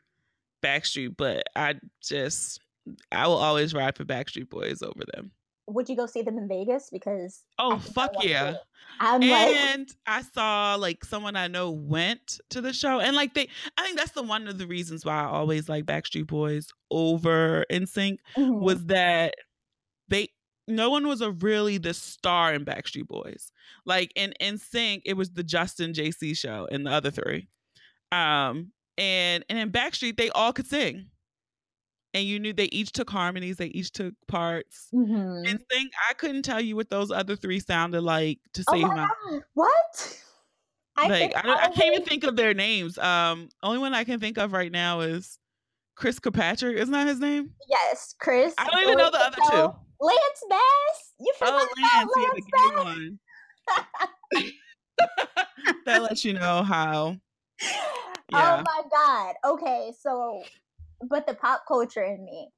Backstreet, 0.62 1.16
but 1.16 1.44
I 1.56 1.76
just 2.02 2.60
I 3.12 3.26
will 3.26 3.36
always 3.36 3.74
ride 3.74 3.96
for 3.96 4.04
Backstreet 4.04 4.48
Boys 4.48 4.82
over 4.82 5.02
them. 5.14 5.32
Would 5.66 5.88
you 5.88 5.96
go 5.96 6.06
see 6.06 6.22
them 6.22 6.38
in 6.38 6.48
Vegas? 6.48 6.88
Because 6.90 7.42
oh 7.58 7.78
fuck 7.78 8.12
yeah! 8.22 8.54
I'm 9.00 9.22
and 9.22 9.80
like, 9.80 9.96
I 10.06 10.22
saw 10.22 10.76
like 10.76 11.04
someone 11.04 11.36
I 11.36 11.46
know 11.46 11.70
went 11.70 12.40
to 12.50 12.62
the 12.62 12.72
show, 12.72 13.00
and 13.00 13.14
like 13.14 13.34
they, 13.34 13.48
I 13.76 13.82
think 13.82 13.98
that's 13.98 14.12
the 14.12 14.22
one 14.22 14.48
of 14.48 14.56
the 14.56 14.66
reasons 14.66 15.04
why 15.04 15.20
I 15.20 15.26
always 15.26 15.68
like 15.68 15.84
Backstreet 15.84 16.26
Boys 16.26 16.68
over 16.90 17.66
NSYNC 17.70 18.18
mm-hmm. 18.36 18.60
was 18.60 18.86
that 18.86 19.34
no 20.68 20.90
one 20.90 21.06
was 21.06 21.20
a 21.20 21.30
really 21.30 21.78
the 21.78 21.94
star 21.94 22.52
in 22.52 22.64
Backstreet 22.64 23.06
Boys. 23.06 23.50
Like 23.84 24.12
in 24.14 24.34
NSYNC, 24.40 25.02
it 25.04 25.14
was 25.14 25.30
the 25.30 25.42
Justin 25.42 25.92
JC 25.92 26.36
show 26.36 26.68
and 26.70 26.86
the 26.86 26.90
other 26.90 27.10
three. 27.10 27.48
Um, 28.12 28.72
and 28.96 29.44
and 29.48 29.58
in 29.58 29.70
Backstreet, 29.70 30.16
they 30.16 30.30
all 30.30 30.52
could 30.52 30.66
sing. 30.66 31.06
And 32.14 32.24
you 32.24 32.38
knew 32.38 32.52
they 32.52 32.64
each 32.72 32.92
took 32.92 33.10
harmonies, 33.10 33.56
they 33.56 33.66
each 33.66 33.92
took 33.92 34.14
parts. 34.28 34.88
Mm-hmm. 34.94 35.46
And 35.46 35.64
sing, 35.70 35.90
I 36.08 36.14
couldn't 36.14 36.42
tell 36.42 36.60
you 36.60 36.74
what 36.74 36.90
those 36.90 37.10
other 37.10 37.36
three 37.36 37.60
sounded 37.60 38.00
like 38.02 38.38
to 38.54 38.64
save 38.70 38.84
oh 38.84 38.88
my, 38.88 38.94
my 38.94 39.40
what? 39.54 40.22
I 40.96 41.08
like 41.08 41.32
I, 41.36 41.66
I, 41.66 41.68
can't 41.68 41.94
even 41.94 42.04
think 42.04 42.24
of 42.24 42.34
their 42.34 42.54
names. 42.54 42.98
Um, 42.98 43.50
only 43.62 43.78
one 43.78 43.94
I 43.94 44.04
can 44.04 44.18
think 44.18 44.36
of 44.36 44.52
right 44.52 44.72
now 44.72 45.00
is 45.00 45.38
Chris 45.94 46.18
Kirkpatrick. 46.18 46.76
Isn't 46.76 46.92
that 46.92 47.06
his 47.06 47.20
name? 47.20 47.50
Yes, 47.68 48.16
Chris. 48.18 48.52
I 48.58 48.68
don't 48.68 48.82
even 48.82 48.98
know 48.98 49.10
the 49.10 49.20
other 49.20 49.36
two. 49.50 49.78
Lance 50.00 50.44
Bass. 50.48 51.12
You 51.20 51.32
forgot 51.38 51.68
oh, 51.68 51.74
about 51.78 52.08
Lance, 52.16 52.46
Bass. 54.32 54.52
that 55.84 56.02
lets 56.02 56.24
you 56.24 56.34
know 56.34 56.62
how. 56.62 57.16
Oh 58.30 58.38
yeah. 58.38 58.56
Oh 58.58 58.62
my 58.62 58.82
god. 58.90 59.34
Okay, 59.54 59.92
so 59.98 60.42
but 61.08 61.26
the 61.26 61.32
pop 61.32 61.62
culture 61.66 62.02
in 62.02 62.22
me, 62.22 62.50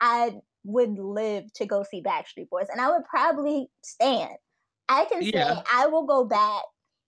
I 0.00 0.36
would 0.64 0.98
live 0.98 1.52
to 1.54 1.66
go 1.66 1.82
see 1.82 2.02
Backstreet 2.02 2.48
Boys, 2.48 2.68
and 2.70 2.80
I 2.80 2.90
would 2.90 3.04
probably 3.04 3.68
stand. 3.82 4.30
I 4.88 5.04
can 5.04 5.22
say 5.22 5.32
yeah. 5.34 5.60
I 5.72 5.88
will 5.88 6.06
go 6.06 6.24
back. 6.24 6.62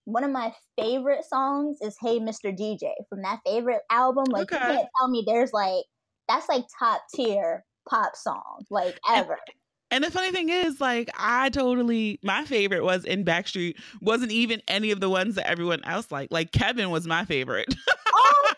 One 0.04 0.24
of 0.24 0.30
my 0.30 0.52
favorite 0.78 1.24
songs 1.24 1.78
is 1.80 1.96
"Hey 2.00 2.20
Mr. 2.20 2.54
DJ" 2.54 2.90
from 3.08 3.22
that 3.22 3.40
favorite 3.46 3.80
album. 3.90 4.24
Like 4.28 4.52
okay. 4.52 4.56
you 4.56 4.76
can't 4.76 4.88
tell 4.98 5.08
me 5.08 5.24
there's 5.26 5.54
like 5.54 5.84
that's 6.28 6.48
like 6.48 6.64
top 6.78 7.02
tier 7.14 7.64
pop 7.88 8.14
song 8.14 8.64
like 8.70 8.98
ever. 9.08 9.38
And 9.92 10.02
the 10.02 10.10
funny 10.10 10.32
thing 10.32 10.48
is, 10.48 10.80
like, 10.80 11.10
I 11.18 11.50
totally 11.50 12.18
my 12.22 12.44
favorite 12.46 12.82
was 12.82 13.04
in 13.04 13.26
Backstreet 13.26 13.74
wasn't 14.00 14.32
even 14.32 14.62
any 14.66 14.90
of 14.90 15.00
the 15.00 15.10
ones 15.10 15.34
that 15.34 15.48
everyone 15.48 15.84
else 15.84 16.10
liked. 16.10 16.32
Like 16.32 16.50
Kevin 16.50 16.90
was 16.90 17.06
my 17.06 17.26
favorite. 17.26 17.72
oh, 18.14 18.52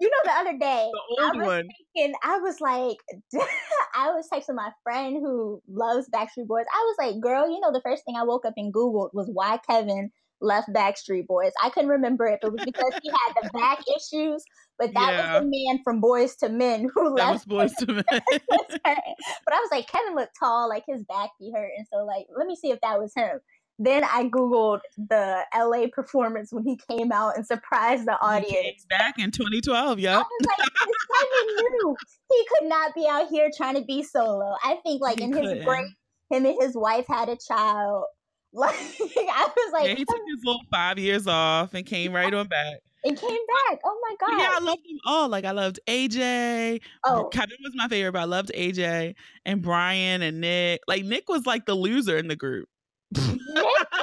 you 0.00 0.08
know, 0.08 0.16
the 0.24 0.32
other 0.32 0.58
day, 0.58 0.90
the 1.18 1.22
old 1.22 1.34
I 1.34 1.38
was 1.38 1.46
one. 1.46 1.68
Thinking, 1.94 2.14
I 2.24 2.38
was 2.38 2.60
like, 2.60 2.96
I 3.94 4.10
was 4.10 4.28
texting 4.32 4.56
my 4.56 4.70
friend 4.82 5.18
who 5.20 5.62
loves 5.68 6.08
Backstreet 6.12 6.48
Boys. 6.48 6.64
I 6.74 6.82
was 6.84 6.96
like, 6.98 7.20
girl, 7.20 7.48
you 7.48 7.60
know, 7.60 7.70
the 7.72 7.82
first 7.82 8.04
thing 8.04 8.16
I 8.16 8.24
woke 8.24 8.44
up 8.44 8.54
and 8.56 8.74
Googled 8.74 9.10
was 9.12 9.30
why 9.32 9.58
Kevin 9.68 10.10
left 10.40 10.68
Backstreet 10.70 11.26
Boys. 11.26 11.52
I 11.62 11.70
couldn't 11.70 11.90
remember 11.90 12.26
if 12.26 12.40
it 12.42 12.50
was 12.50 12.64
because 12.64 12.92
he 13.02 13.10
had 13.10 13.34
the 13.42 13.50
back 13.50 13.80
issues, 13.94 14.42
but 14.80 14.94
that 14.94 15.12
yeah. 15.12 15.34
was 15.34 15.42
the 15.42 15.66
man 15.66 15.82
from 15.84 16.00
Boyz 16.00 16.42
II 16.42 16.56
Men 16.56 16.88
who 16.94 17.14
that 17.16 17.32
left. 17.32 17.46
Was 17.46 17.74
Boyz 17.78 17.88
II 17.88 17.94
Men. 17.96 18.04
but 18.84 19.54
I 19.54 19.60
was 19.60 19.68
like, 19.70 19.86
Kevin 19.86 20.14
looked 20.14 20.36
tall, 20.38 20.70
like 20.70 20.84
his 20.88 21.04
back 21.04 21.30
be 21.38 21.52
hurt, 21.54 21.70
and 21.76 21.86
so 21.92 22.04
like, 22.04 22.26
let 22.36 22.46
me 22.46 22.56
see 22.56 22.70
if 22.70 22.80
that 22.80 22.98
was 22.98 23.12
him. 23.14 23.40
Then 23.78 24.04
I 24.04 24.24
googled 24.24 24.80
the 24.96 25.42
LA 25.54 25.86
performance 25.92 26.52
when 26.52 26.64
he 26.64 26.78
came 26.88 27.12
out 27.12 27.36
and 27.36 27.46
surprised 27.46 28.06
the 28.06 28.18
audience. 28.20 28.84
back 28.90 29.18
in 29.18 29.30
2012, 29.30 29.98
yeah. 29.98 30.16
I 30.16 30.18
was 30.18 30.26
like, 30.58 30.68
Kevin 30.78 31.54
knew 31.56 31.96
he 32.30 32.46
could 32.48 32.68
not 32.68 32.94
be 32.94 33.06
out 33.08 33.28
here 33.28 33.50
trying 33.54 33.76
to 33.76 33.82
be 33.82 34.02
solo. 34.02 34.54
I 34.64 34.76
think 34.82 35.02
like 35.02 35.18
he 35.18 35.24
in 35.24 35.32
couldn't. 35.32 35.56
his 35.56 35.64
break, 35.64 35.86
him 36.30 36.46
and 36.46 36.56
his 36.60 36.74
wife 36.74 37.06
had 37.06 37.28
a 37.28 37.36
child. 37.36 38.04
Like 38.52 38.74
I 38.74 39.48
was 39.56 39.72
like, 39.72 39.86
yeah, 39.86 39.94
he 39.94 40.04
took 40.04 40.22
his 40.26 40.44
little 40.44 40.62
five 40.72 40.98
years 40.98 41.28
off 41.28 41.72
and 41.72 41.86
came 41.86 42.12
right 42.12 42.34
on 42.34 42.48
back. 42.48 42.80
And 43.04 43.18
came 43.18 43.30
back. 43.68 43.80
Oh 43.84 43.98
my 44.02 44.16
god! 44.20 44.40
Yeah, 44.40 44.50
I 44.52 44.60
loved 44.60 44.82
them 44.82 44.98
all. 45.06 45.28
Like 45.28 45.44
I 45.44 45.52
loved 45.52 45.80
AJ. 45.88 46.82
Oh, 47.04 47.28
Kevin 47.32 47.56
was 47.62 47.72
my 47.74 47.88
favorite, 47.88 48.12
but 48.12 48.20
I 48.20 48.24
loved 48.24 48.52
AJ 48.54 49.14
and 49.46 49.62
Brian 49.62 50.22
and 50.22 50.40
Nick. 50.40 50.82
Like 50.86 51.04
Nick 51.04 51.28
was 51.28 51.46
like 51.46 51.66
the 51.66 51.74
loser 51.74 52.18
in 52.18 52.28
the 52.28 52.36
group. 52.36 52.68
Nick 53.16 53.24
was 53.24 53.36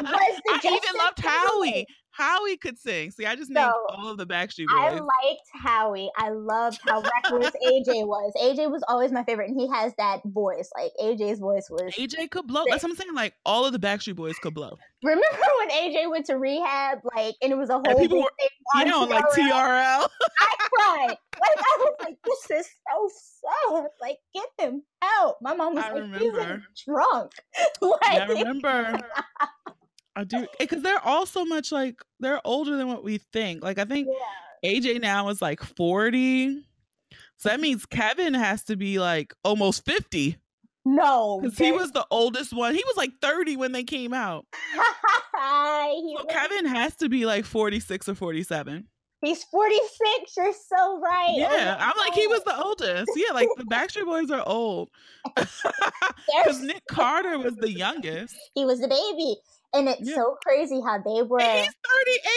the 0.01 0.51
I 0.53 0.59
even 0.63 0.97
loved 0.97 1.19
Howie. 1.19 1.85
Howie 2.17 2.57
could 2.57 2.79
sing. 2.79 3.11
See, 3.11 3.25
I 3.25 3.35
just 3.35 3.51
named 3.51 3.71
so, 3.71 3.95
all 3.95 4.09
of 4.09 4.17
the 4.17 4.25
Backstreet 4.25 4.67
Boys. 4.67 4.77
I 4.77 4.91
liked 4.91 5.49
Howie. 5.53 6.09
I 6.17 6.29
loved 6.29 6.79
how 6.87 7.01
reckless 7.01 7.51
AJ 7.65 8.07
was. 8.07 8.33
AJ 8.41 8.71
was 8.71 8.83
always 8.87 9.11
my 9.11 9.23
favorite, 9.23 9.49
and 9.49 9.59
he 9.59 9.67
has 9.69 9.93
that 9.97 10.21
voice. 10.25 10.69
Like 10.75 10.91
AJ's 11.01 11.39
voice 11.39 11.67
was. 11.69 11.93
AJ 11.97 12.31
could 12.31 12.47
blow. 12.47 12.63
That's 12.69 12.83
what 12.83 12.91
I'm 12.91 12.95
saying. 12.95 13.13
Like 13.13 13.35
all 13.45 13.65
of 13.65 13.71
the 13.71 13.79
Backstreet 13.79 14.15
Boys 14.15 14.35
could 14.39 14.53
blow. 14.53 14.77
Remember 15.03 15.25
when 15.59 15.69
AJ 15.69 16.09
went 16.09 16.25
to 16.27 16.37
rehab? 16.37 16.99
Like, 17.15 17.35
and 17.41 17.51
it 17.51 17.55
was 17.57 17.69
a 17.69 17.73
whole 17.73 17.85
and 17.87 17.99
people 17.99 18.19
were, 18.19 18.79
you 18.79 18.85
know, 18.85 19.03
like 19.03 19.25
TRL. 19.25 20.07
I 20.39 20.55
cried. 20.73 21.07
Like 21.09 21.57
I 21.57 21.77
was 21.79 21.95
like, 22.01 22.17
this 22.23 22.59
is 22.59 22.67
so 22.89 23.09
sad. 23.69 23.87
Like, 24.01 24.17
get 24.33 24.47
them 24.57 24.83
out. 25.03 25.35
My 25.41 25.53
mom 25.53 25.75
was 25.75 25.83
I 25.83 25.91
like, 25.93 26.01
remember. 26.01 26.63
he's 26.75 26.85
drunk. 26.85 27.31
like, 27.81 27.99
yeah, 28.13 28.23
I 28.23 28.25
remember. 28.25 28.99
I 30.17 30.23
do 30.23 30.37
eh, 30.37 30.45
because 30.59 30.81
they're 30.81 31.05
all 31.05 31.27
so 31.27 31.45
much 31.45 31.71
like 31.71 32.01
they're 32.19 32.41
older 32.43 32.75
than 32.75 32.87
what 32.87 33.03
we 33.03 33.19
think. 33.19 33.63
Like 33.63 33.77
I 33.77 33.85
think 33.85 34.07
yeah. 34.63 34.69
AJ 34.69 34.99
now 34.99 35.29
is 35.29 35.41
like 35.41 35.61
40. 35.61 36.63
So 37.37 37.49
that 37.49 37.59
means 37.59 37.85
Kevin 37.85 38.33
has 38.33 38.63
to 38.63 38.75
be 38.75 38.97
like 38.99 39.33
almost 39.43 39.85
50. 39.85 40.37
No. 40.85 41.39
Because 41.41 41.57
he 41.57 41.71
was 41.71 41.91
the 41.91 42.05
oldest 42.09 42.51
one. 42.51 42.73
He 42.73 42.83
was 42.83 42.97
like 42.97 43.11
30 43.21 43.57
when 43.57 43.73
they 43.73 43.83
came 43.83 44.13
out. 44.13 44.45
so 45.35 46.23
Kevin 46.29 46.65
has 46.65 46.95
to 46.95 47.09
be 47.09 47.27
like 47.27 47.45
46 47.45 48.09
or 48.09 48.15
47. 48.15 48.87
He's 49.21 49.43
46. 49.43 50.37
You're 50.37 50.53
so 50.53 50.99
right. 50.99 51.33
Oh 51.33 51.37
yeah. 51.37 51.77
Oh 51.79 51.83
I'm 51.83 51.97
like, 51.97 52.13
he 52.13 52.27
was 52.27 52.43
the 52.43 52.59
oldest. 52.59 53.11
Yeah, 53.15 53.33
like 53.33 53.49
the 53.57 53.65
Backstreet 53.65 54.05
Boys 54.05 54.31
are 54.31 54.43
old. 54.47 54.89
Because 56.43 56.61
Nick 56.61 56.83
Carter 56.89 57.39
was 57.39 57.55
the 57.55 57.71
youngest. 57.71 58.35
He 58.53 58.65
was 58.65 58.79
the 58.79 58.87
baby. 58.87 59.37
And 59.73 59.89
it's 59.89 60.07
yeah. 60.07 60.15
so 60.15 60.37
crazy 60.45 60.81
how 60.81 60.97
they 60.97 61.21
were. 61.23 61.41
And 61.41 61.65
he's 61.65 61.75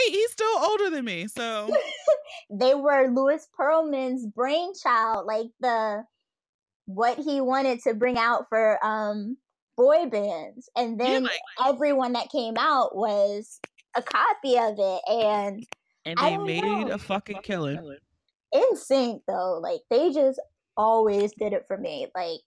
38. 0.09 0.11
He's 0.11 0.33
still 0.33 0.59
older 0.59 0.91
than 0.91 1.05
me. 1.05 1.29
So 1.29 1.71
they 2.51 2.75
were 2.75 3.09
Lewis 3.09 3.47
Pearlman's 3.59 4.27
brainchild, 4.27 5.27
like 5.27 5.47
the 5.61 6.05
what 6.87 7.19
he 7.19 7.41
wanted 7.41 7.81
to 7.83 7.95
bring 7.95 8.19
out 8.19 8.47
for 8.49 8.85
um 8.85 9.37
boy 9.77 10.07
bands. 10.07 10.69
And 10.77 11.01
then 11.01 11.23
yeah, 11.23 11.29
like, 11.29 11.73
everyone 11.75 12.13
that 12.15 12.31
came 12.31 12.55
out 12.59 12.97
was 12.97 13.61
a 13.97 14.03
copy 14.03 14.59
of 14.59 14.75
it. 14.79 15.03
And 15.09 15.65
and 16.05 16.19
they 16.19 16.37
made 16.37 16.63
know. 16.63 16.95
a 16.95 16.99
fucking 16.99 17.41
killing. 17.43 17.97
NSYNC 18.53 19.21
though, 19.29 19.61
like 19.63 19.81
they 19.91 20.13
just 20.13 20.41
always 20.77 21.33
did 21.39 21.53
it 21.53 21.65
for 21.69 21.77
me. 21.77 22.07
Like 22.15 22.41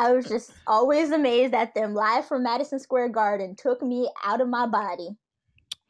I 0.00 0.12
was 0.12 0.24
just 0.24 0.52
always 0.66 1.10
amazed 1.10 1.52
at 1.52 1.74
them. 1.74 1.94
Live 1.94 2.26
from 2.26 2.42
Madison 2.42 2.78
Square 2.78 3.10
Garden 3.10 3.54
took 3.54 3.82
me 3.82 4.08
out 4.24 4.40
of 4.40 4.48
my 4.48 4.66
body. 4.66 5.10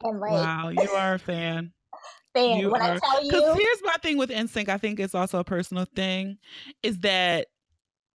And 0.03 0.19
like, 0.19 0.31
wow, 0.31 0.67
you 0.67 0.89
are 0.89 1.13
a 1.13 1.19
fan. 1.19 1.71
fan. 2.33 2.59
You 2.59 2.71
when 2.71 2.81
are, 2.81 2.95
I 2.95 2.99
tell 2.99 3.23
you, 3.23 3.31
because 3.31 3.57
here's 3.57 3.81
my 3.83 3.95
thing 4.01 4.17
with 4.17 4.29
NSYNC. 4.29 4.67
I 4.67 4.77
think 4.77 4.99
it's 4.99 5.15
also 5.15 5.39
a 5.39 5.45
personal 5.45 5.85
thing. 5.95 6.39
Is 6.83 6.99
that 6.99 7.47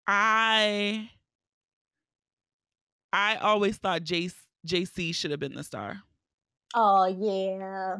I 0.06 1.08
I 3.10 3.36
always 3.36 3.78
thought 3.78 4.02
J- 4.02 4.28
JC 4.66 5.14
should 5.14 5.30
have 5.30 5.40
been 5.40 5.54
the 5.54 5.64
star. 5.64 6.02
Oh 6.74 7.06
yeah. 7.06 7.96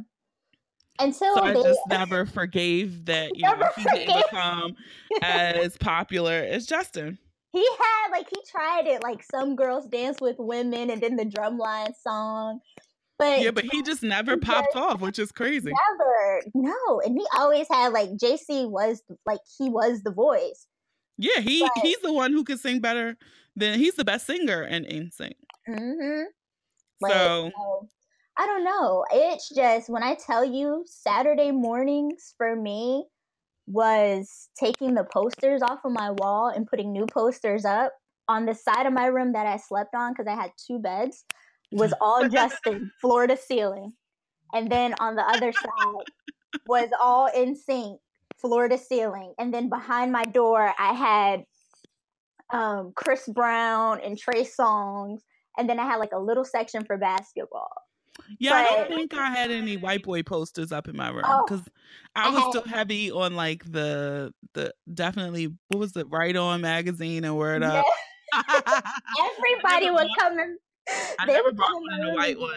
Until 0.98 1.34
so 1.34 1.42
I 1.42 1.54
they, 1.54 1.62
just 1.62 1.80
never 1.88 2.26
forgave 2.26 3.06
that 3.06 3.36
you 3.36 3.44
know 3.44 3.70
he 3.74 3.84
didn't 3.84 4.22
become 4.30 4.76
as 5.22 5.78
popular 5.78 6.44
as 6.46 6.66
Justin 6.66 7.16
he 7.56 7.68
had 7.78 8.10
like 8.12 8.28
he 8.28 8.40
tried 8.50 8.86
it 8.86 9.02
like 9.02 9.22
some 9.22 9.56
girls 9.56 9.86
dance 9.86 10.20
with 10.20 10.36
women 10.38 10.90
and 10.90 11.00
then 11.00 11.16
the 11.16 11.24
drumline 11.24 11.92
song 12.00 12.60
but 13.18 13.40
yeah 13.40 13.50
but 13.50 13.64
he 13.64 13.82
just 13.82 14.02
never 14.02 14.32
he 14.32 14.38
popped 14.38 14.74
just, 14.74 14.76
off 14.76 15.00
which 15.00 15.18
is 15.18 15.32
crazy 15.32 15.72
never 15.72 16.42
no 16.54 17.00
and 17.04 17.16
he 17.18 17.26
always 17.36 17.66
had 17.68 17.92
like 17.92 18.10
jc 18.10 18.68
was 18.70 19.02
like 19.24 19.40
he 19.58 19.68
was 19.68 20.02
the 20.02 20.12
voice 20.12 20.66
yeah 21.16 21.40
he 21.40 21.60
but, 21.60 21.82
he's 21.82 22.00
the 22.00 22.12
one 22.12 22.32
who 22.32 22.44
could 22.44 22.60
sing 22.60 22.80
better 22.80 23.16
than 23.54 23.78
he's 23.78 23.94
the 23.94 24.04
best 24.04 24.26
singer 24.26 24.62
in 24.62 24.84
NSYNC. 24.84 25.32
mm-hmm 25.68 26.24
like, 27.00 27.12
so 27.12 27.50
I 28.38 28.46
don't 28.46 28.64
know. 28.64 29.04
It's 29.10 29.48
just 29.48 29.88
when 29.88 30.02
I 30.02 30.14
tell 30.14 30.44
you 30.44 30.84
Saturday 30.86 31.50
mornings 31.50 32.34
for 32.36 32.54
me 32.54 33.04
was 33.66 34.48
taking 34.58 34.94
the 34.94 35.04
posters 35.04 35.62
off 35.62 35.80
of 35.84 35.92
my 35.92 36.10
wall 36.10 36.48
and 36.54 36.66
putting 36.66 36.92
new 36.92 37.06
posters 37.06 37.64
up 37.64 37.92
on 38.28 38.46
the 38.46 38.54
side 38.54 38.86
of 38.86 38.92
my 38.92 39.06
room 39.06 39.32
that 39.32 39.46
I 39.46 39.56
slept 39.56 39.94
on 39.94 40.12
because 40.12 40.26
I 40.26 40.34
had 40.34 40.50
two 40.66 40.78
beds 40.78 41.24
was 41.72 41.92
all 42.00 42.28
Justin, 42.30 42.90
floor 43.00 43.26
to 43.26 43.36
ceiling. 43.36 43.92
And 44.52 44.70
then 44.70 44.94
on 45.00 45.16
the 45.16 45.22
other 45.22 45.52
side 45.52 46.04
was 46.66 46.88
all 47.00 47.28
NSYNC, 47.34 47.98
floor 48.40 48.68
to 48.68 48.78
ceiling. 48.78 49.34
And 49.38 49.52
then 49.52 49.68
behind 49.68 50.12
my 50.12 50.22
door, 50.24 50.72
I 50.78 50.92
had 50.92 51.44
um, 52.52 52.92
Chris 52.94 53.28
Brown 53.28 54.00
and 54.04 54.16
Trey 54.16 54.44
Songz. 54.44 55.20
And 55.58 55.68
then 55.68 55.80
I 55.80 55.84
had 55.84 55.96
like 55.96 56.12
a 56.12 56.18
little 56.18 56.44
section 56.44 56.84
for 56.84 56.96
basketball. 56.96 57.72
Yeah, 58.38 58.50
but, 58.50 58.56
I 58.56 58.76
don't 58.76 58.88
think 58.88 59.14
I 59.14 59.30
had 59.30 59.50
any 59.50 59.76
white 59.76 60.02
boy 60.02 60.22
posters 60.22 60.72
up 60.72 60.88
in 60.88 60.96
my 60.96 61.08
room 61.08 61.24
because 61.46 61.62
oh, 61.66 61.72
I 62.14 62.30
was 62.30 62.42
I 62.44 62.50
still 62.50 62.64
heavy 62.64 63.10
on 63.10 63.36
like 63.36 63.64
the 63.70 64.32
the 64.54 64.72
definitely 64.92 65.54
what 65.68 65.78
was 65.78 65.96
it 65.96 66.06
Right 66.10 66.36
On 66.36 66.60
magazine 66.60 67.24
and 67.24 67.36
Word 67.36 67.62
Up. 67.62 67.84
Everybody 68.34 69.90
would 69.90 70.08
come 70.18 70.38
and 70.38 70.58
I 71.18 71.26
never 71.26 71.52
brought 71.52 71.74
one 71.74 72.00
of 72.00 72.06
the 72.06 72.14
white 72.14 72.38
ones. 72.38 72.54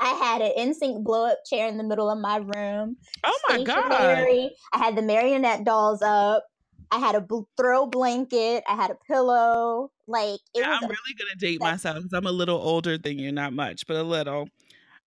I 0.00 0.14
had 0.14 0.40
an 0.40 0.52
NSYNC 0.58 1.04
blow 1.04 1.26
up 1.26 1.38
chair 1.48 1.68
in 1.68 1.76
the 1.76 1.84
middle 1.84 2.10
of 2.10 2.18
my 2.18 2.36
room. 2.38 2.96
Oh 3.24 3.38
my 3.50 3.62
god! 3.62 3.92
I 3.92 4.50
had 4.72 4.96
the 4.96 5.02
marionette 5.02 5.64
dolls 5.64 6.00
up. 6.00 6.44
I 6.92 6.98
had 6.98 7.14
a 7.14 7.24
throw 7.56 7.86
blanket. 7.86 8.64
I 8.68 8.74
had 8.74 8.90
a 8.90 8.96
pillow. 9.06 9.92
Like 10.06 10.40
it 10.54 10.60
yeah, 10.60 10.78
I'm 10.80 10.88
really 10.88 11.14
gonna 11.18 11.36
date 11.38 11.60
myself 11.60 11.98
because 11.98 12.12
I'm 12.12 12.26
a 12.26 12.32
little 12.32 12.58
older 12.58 12.98
than 12.98 13.18
you, 13.18 13.30
not 13.30 13.52
much, 13.52 13.86
but 13.86 13.96
a 13.96 14.02
little. 14.02 14.48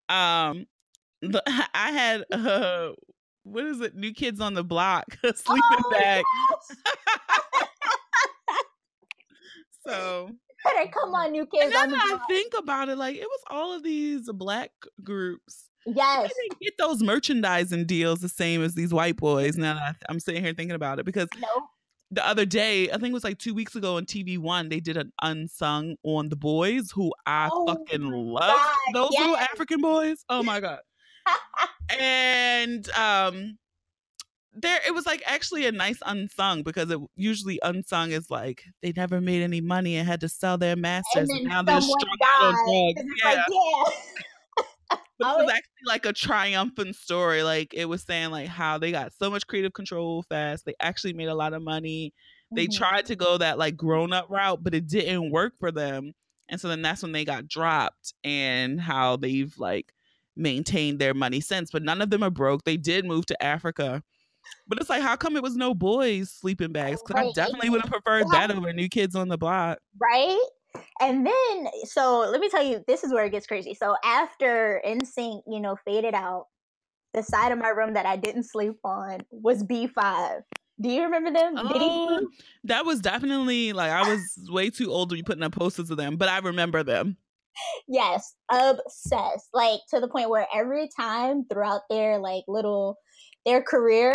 Um, 0.07 0.65
the, 1.21 1.43
I 1.73 1.91
had 1.91 2.23
uh, 2.31 2.91
what 3.43 3.65
is 3.65 3.81
it? 3.81 3.95
New 3.95 4.13
Kids 4.13 4.39
on 4.39 4.53
the 4.53 4.63
Block, 4.63 5.05
sleeping 5.35 5.61
oh, 5.85 5.91
bag. 5.91 6.23
so 9.85 10.29
better 10.63 10.89
come 10.91 11.13
on, 11.13 11.33
New 11.33 11.45
Kids. 11.45 11.65
And 11.65 11.73
then 11.73 11.93
I 11.93 12.17
think 12.29 12.53
about 12.57 12.87
it, 12.87 12.97
like 12.97 13.17
it 13.17 13.27
was 13.27 13.41
all 13.49 13.73
of 13.73 13.83
these 13.83 14.31
black 14.31 14.71
groups. 15.03 15.65
Yes, 15.85 16.31
they 16.31 16.55
get 16.61 16.77
those 16.77 17.03
merchandising 17.03 17.87
deals 17.87 18.21
the 18.21 18.29
same 18.29 18.63
as 18.63 18.73
these 18.73 18.93
white 18.93 19.17
boys. 19.17 19.57
Now 19.57 19.91
I'm 20.07 20.21
sitting 20.21 20.41
here 20.41 20.53
thinking 20.53 20.75
about 20.75 20.99
it 20.99 21.05
because 21.05 21.27
nope 21.41 21.63
the 22.13 22.27
other 22.27 22.45
day, 22.45 22.89
I 22.89 22.93
think 22.93 23.11
it 23.11 23.13
was 23.13 23.23
like 23.23 23.37
two 23.37 23.53
weeks 23.53 23.75
ago 23.75 23.97
on 23.97 24.05
TV 24.05 24.37
One, 24.37 24.69
they 24.69 24.79
did 24.79 24.97
an 24.97 25.11
unsung 25.21 25.95
on 26.03 26.29
the 26.29 26.35
boys 26.35 26.91
who 26.91 27.11
I 27.25 27.49
oh 27.51 27.67
fucking 27.67 28.09
love. 28.09 28.59
Those 28.93 29.09
yes. 29.11 29.21
little 29.21 29.37
African 29.37 29.81
boys. 29.81 30.23
Oh 30.29 30.43
my 30.43 30.59
god. 30.59 30.79
and 31.99 32.89
um 32.91 33.57
there 34.55 34.79
it 34.85 34.93
was 34.93 35.05
like 35.05 35.23
actually 35.25 35.65
a 35.65 35.71
nice 35.71 35.97
unsung 36.05 36.63
because 36.63 36.89
it 36.91 36.99
usually 37.15 37.59
unsung 37.63 38.11
is 38.11 38.29
like 38.29 38.63
they 38.81 38.93
never 38.95 39.19
made 39.19 39.41
any 39.41 39.61
money 39.61 39.95
and 39.95 40.07
had 40.07 40.21
to 40.21 40.29
sell 40.29 40.57
their 40.57 40.75
masters 40.75 41.29
and, 41.29 41.39
and 41.39 41.47
now 41.47 41.61
they're 41.63 41.81
strung 41.81 42.17
out 42.25 42.43
on 42.43 42.53
drugs. 42.53 43.09
Yeah. 43.23 43.29
Like, 43.29 43.37
yeah. 43.49 43.83
But 45.19 45.39
it 45.39 45.45
was 45.45 45.51
actually 45.51 45.87
like 45.87 46.05
a 46.05 46.13
triumphant 46.13 46.95
story. 46.95 47.43
Like 47.43 47.73
it 47.73 47.85
was 47.85 48.03
saying 48.03 48.31
like 48.31 48.47
how 48.47 48.77
they 48.77 48.91
got 48.91 49.13
so 49.13 49.29
much 49.29 49.47
creative 49.47 49.73
control 49.73 50.23
fast. 50.23 50.65
They 50.65 50.75
actually 50.79 51.13
made 51.13 51.27
a 51.27 51.35
lot 51.35 51.53
of 51.53 51.61
money. 51.61 52.13
They 52.51 52.65
mm-hmm. 52.65 52.77
tried 52.77 53.05
to 53.07 53.15
go 53.15 53.37
that 53.37 53.57
like 53.57 53.77
grown 53.77 54.13
up 54.13 54.29
route, 54.29 54.63
but 54.63 54.75
it 54.75 54.87
didn't 54.87 55.31
work 55.31 55.53
for 55.59 55.71
them. 55.71 56.13
And 56.49 56.59
so 56.59 56.67
then 56.67 56.81
that's 56.81 57.01
when 57.01 57.13
they 57.13 57.25
got 57.25 57.47
dropped 57.47 58.13
and 58.23 58.79
how 58.79 59.15
they've 59.15 59.53
like 59.57 59.93
maintained 60.35 60.99
their 60.99 61.13
money 61.13 61.41
since. 61.41 61.71
But 61.71 61.83
none 61.83 62.01
of 62.01 62.09
them 62.09 62.23
are 62.23 62.29
broke. 62.29 62.63
They 62.63 62.77
did 62.77 63.05
move 63.05 63.25
to 63.27 63.43
Africa. 63.43 64.03
But 64.67 64.79
it's 64.79 64.89
like, 64.89 65.01
how 65.01 65.15
come 65.15 65.35
it 65.35 65.43
was 65.43 65.55
no 65.55 65.73
boys 65.73 66.29
sleeping 66.31 66.73
bags? 66.73 67.01
Because 67.01 67.23
right. 67.23 67.29
I 67.29 67.31
definitely 67.33 67.69
would 67.69 67.81
have 67.81 67.91
preferred 67.91 68.25
yeah. 68.31 68.47
that 68.47 68.55
over 68.55 68.73
New 68.73 68.89
Kids 68.89 69.15
on 69.15 69.29
the 69.29 69.37
Block. 69.37 69.79
Right? 69.97 70.37
And 70.99 71.25
then, 71.25 71.67
so 71.85 72.19
let 72.31 72.39
me 72.39 72.49
tell 72.49 72.63
you, 72.63 72.83
this 72.87 73.03
is 73.03 73.13
where 73.13 73.25
it 73.25 73.31
gets 73.31 73.47
crazy. 73.47 73.73
So 73.73 73.95
after 74.03 74.81
NSYNC, 74.85 75.43
you 75.47 75.59
know, 75.59 75.75
faded 75.85 76.13
out, 76.13 76.47
the 77.13 77.23
side 77.23 77.51
of 77.51 77.59
my 77.59 77.69
room 77.69 77.93
that 77.93 78.05
I 78.05 78.15
didn't 78.15 78.43
sleep 78.43 78.77
on 78.83 79.19
was 79.29 79.63
B5. 79.63 80.41
Do 80.81 80.89
you 80.89 81.03
remember 81.03 81.31
them? 81.31 81.53
Oh, 81.57 82.27
that 82.63 82.85
was 82.85 82.99
definitely 82.99 83.73
like 83.73 83.91
I 83.91 84.09
was 84.09 84.49
way 84.49 84.69
too 84.71 84.91
old 84.91 85.09
to 85.09 85.15
be 85.15 85.23
putting 85.23 85.43
up 85.43 85.53
posters 85.53 85.91
of 85.91 85.97
them, 85.97 86.17
but 86.17 86.29
I 86.29 86.39
remember 86.39 86.81
them. 86.81 87.17
Yes, 87.87 88.33
obsessed. 88.49 89.49
Like 89.53 89.81
to 89.91 89.99
the 89.99 90.07
point 90.07 90.31
where 90.31 90.47
every 90.53 90.89
time 90.95 91.45
throughout 91.45 91.81
their 91.89 92.17
like 92.17 92.43
little 92.47 92.97
their 93.45 93.61
career, 93.61 94.13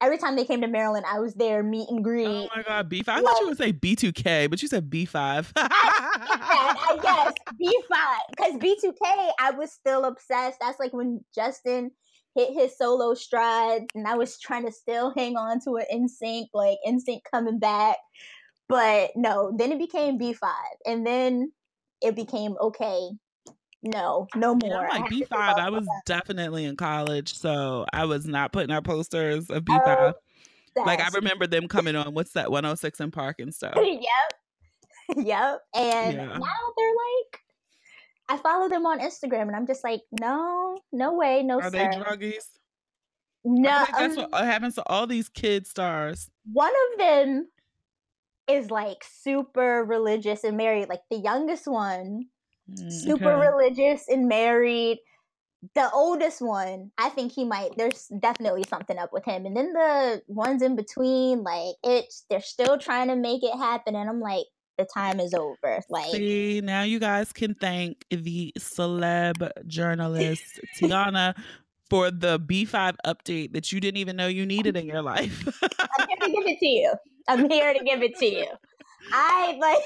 every 0.00 0.18
time 0.18 0.36
they 0.36 0.44
came 0.44 0.60
to 0.62 0.66
Maryland, 0.66 1.04
I 1.08 1.20
was 1.20 1.34
there 1.34 1.62
meet 1.62 1.88
and 1.88 2.02
greet. 2.02 2.26
Oh 2.26 2.48
my 2.56 2.62
god, 2.62 2.88
B 2.88 3.02
five. 3.02 3.18
I 3.18 3.22
thought 3.22 3.40
you 3.40 3.48
would 3.48 3.58
say 3.58 3.72
B 3.72 3.94
two 3.96 4.12
K, 4.12 4.46
but 4.46 4.62
you 4.62 4.68
said 4.68 4.90
B 4.90 5.04
five. 5.04 5.52
I, 5.56 6.98
guess 7.02 7.34
B 7.58 7.78
five 7.88 7.98
uh, 7.98 8.18
because 8.30 8.56
B 8.58 8.76
two 8.80 8.92
K. 8.92 9.30
I 9.38 9.50
was 9.52 9.72
still 9.72 10.04
obsessed. 10.04 10.58
That's 10.60 10.80
like 10.80 10.92
when 10.92 11.24
Justin 11.34 11.90
hit 12.34 12.54
his 12.54 12.76
solo 12.76 13.14
stride, 13.14 13.82
and 13.94 14.06
I 14.06 14.14
was 14.14 14.38
trying 14.38 14.66
to 14.66 14.72
still 14.72 15.12
hang 15.16 15.36
on 15.36 15.60
to 15.64 15.76
it 15.76 15.88
NSYNC, 15.92 16.48
like 16.54 16.78
NSYNC 16.86 17.20
coming 17.30 17.58
back. 17.58 17.96
But 18.68 19.10
no, 19.16 19.52
then 19.56 19.72
it 19.72 19.78
became 19.78 20.18
B 20.18 20.32
five, 20.32 20.76
and 20.86 21.06
then 21.06 21.52
it 22.00 22.16
became 22.16 22.56
okay. 22.60 23.10
No, 23.82 24.28
no 24.36 24.54
more. 24.54 24.88
Yeah, 24.90 24.98
like 25.00 25.08
B 25.08 25.24
five. 25.24 25.56
I 25.56 25.70
was 25.70 25.86
that. 25.86 26.02
definitely 26.04 26.66
in 26.66 26.76
college, 26.76 27.34
so 27.34 27.86
I 27.92 28.04
was 28.04 28.26
not 28.26 28.52
putting 28.52 28.70
out 28.70 28.84
posters 28.84 29.48
of 29.48 29.64
B 29.64 29.72
five. 29.72 30.14
Oh, 30.76 30.82
like 30.84 31.00
I 31.00 31.08
remember 31.14 31.46
them 31.46 31.66
coming 31.66 31.96
on. 31.96 32.12
What's 32.12 32.32
that? 32.32 32.50
One 32.50 32.64
hundred 32.64 32.72
oh 32.72 32.76
six 32.76 33.00
and 33.00 33.12
Park 33.12 33.40
and 33.40 33.54
stuff. 33.54 33.74
yep, 33.76 35.16
yep. 35.16 35.60
And 35.74 36.16
yeah. 36.16 36.26
now 36.26 36.72
they're 36.76 36.92
like, 36.92 37.40
I 38.28 38.36
follow 38.36 38.68
them 38.68 38.84
on 38.84 39.00
Instagram, 39.00 39.42
and 39.42 39.56
I'm 39.56 39.66
just 39.66 39.82
like, 39.82 40.02
no, 40.20 40.78
no 40.92 41.14
way, 41.14 41.42
no. 41.42 41.58
Are 41.58 41.64
sir. 41.64 41.70
they 41.70 41.86
druggies? 41.86 42.44
No, 43.44 43.86
that's 43.96 44.18
um, 44.18 44.26
what 44.30 44.44
happens 44.44 44.74
to 44.74 44.82
all 44.86 45.06
these 45.06 45.30
kid 45.30 45.66
stars. 45.66 46.30
One 46.52 46.72
of 46.92 46.98
them 46.98 47.48
is 48.46 48.70
like 48.70 49.02
super 49.02 49.82
religious 49.84 50.44
and 50.44 50.58
married. 50.58 50.90
Like 50.90 51.00
the 51.10 51.16
youngest 51.16 51.66
one 51.66 52.26
Mm, 52.74 52.92
super 52.92 53.32
okay. 53.32 53.48
religious 53.48 54.08
and 54.08 54.28
married. 54.28 54.98
The 55.74 55.90
oldest 55.92 56.40
one, 56.40 56.90
I 56.96 57.10
think 57.10 57.32
he 57.32 57.44
might. 57.44 57.76
There's 57.76 58.06
definitely 58.18 58.64
something 58.68 58.96
up 58.96 59.12
with 59.12 59.24
him, 59.24 59.44
and 59.44 59.54
then 59.56 59.72
the 59.74 60.22
ones 60.26 60.62
in 60.62 60.74
between, 60.74 61.42
like 61.42 61.74
it's 61.84 62.24
they're 62.30 62.40
still 62.40 62.78
trying 62.78 63.08
to 63.08 63.16
make 63.16 63.42
it 63.44 63.54
happen, 63.54 63.94
and 63.94 64.08
I'm 64.08 64.20
like, 64.20 64.46
the 64.78 64.86
time 64.86 65.20
is 65.20 65.34
over. 65.34 65.82
Like, 65.90 66.12
see, 66.12 66.62
now 66.64 66.82
you 66.82 66.98
guys 66.98 67.32
can 67.32 67.54
thank 67.54 68.06
the 68.10 68.54
celeb 68.58 69.50
journalist 69.66 70.60
Tionah 70.78 71.36
for 71.90 72.10
the 72.10 72.40
B5 72.40 72.96
update 73.04 73.52
that 73.52 73.72
you 73.72 73.80
didn't 73.80 73.98
even 73.98 74.16
know 74.16 74.28
you 74.28 74.46
needed 74.46 74.76
in 74.76 74.86
your 74.86 75.02
life. 75.02 75.46
I'm 75.62 76.06
here 76.08 76.16
to 76.20 76.32
give 76.32 76.46
it 76.46 76.58
to 76.60 76.66
you. 76.66 76.94
I'm 77.28 77.50
here 77.50 77.74
to 77.74 77.84
give 77.84 78.02
it 78.02 78.16
to 78.16 78.26
you. 78.26 78.46
I 79.12 79.58
like 79.60 79.82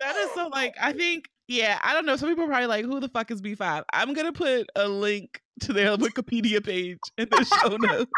that 0.00 0.16
is 0.16 0.30
so 0.34 0.48
like 0.48 0.74
I 0.80 0.92
think 0.94 1.28
yeah, 1.48 1.78
I 1.82 1.94
don't 1.94 2.04
know. 2.04 2.16
Some 2.16 2.28
people 2.28 2.44
are 2.44 2.48
probably 2.48 2.66
like, 2.66 2.84
who 2.84 3.00
the 3.00 3.08
fuck 3.08 3.30
is 3.30 3.40
B5? 3.40 3.82
I'm 3.92 4.12
gonna 4.12 4.32
put 4.32 4.68
a 4.76 4.86
link 4.86 5.40
to 5.60 5.72
their 5.72 5.96
Wikipedia 5.96 6.64
page 6.64 6.98
in 7.16 7.28
the 7.30 7.44
show 7.44 7.76
notes. 7.76 8.10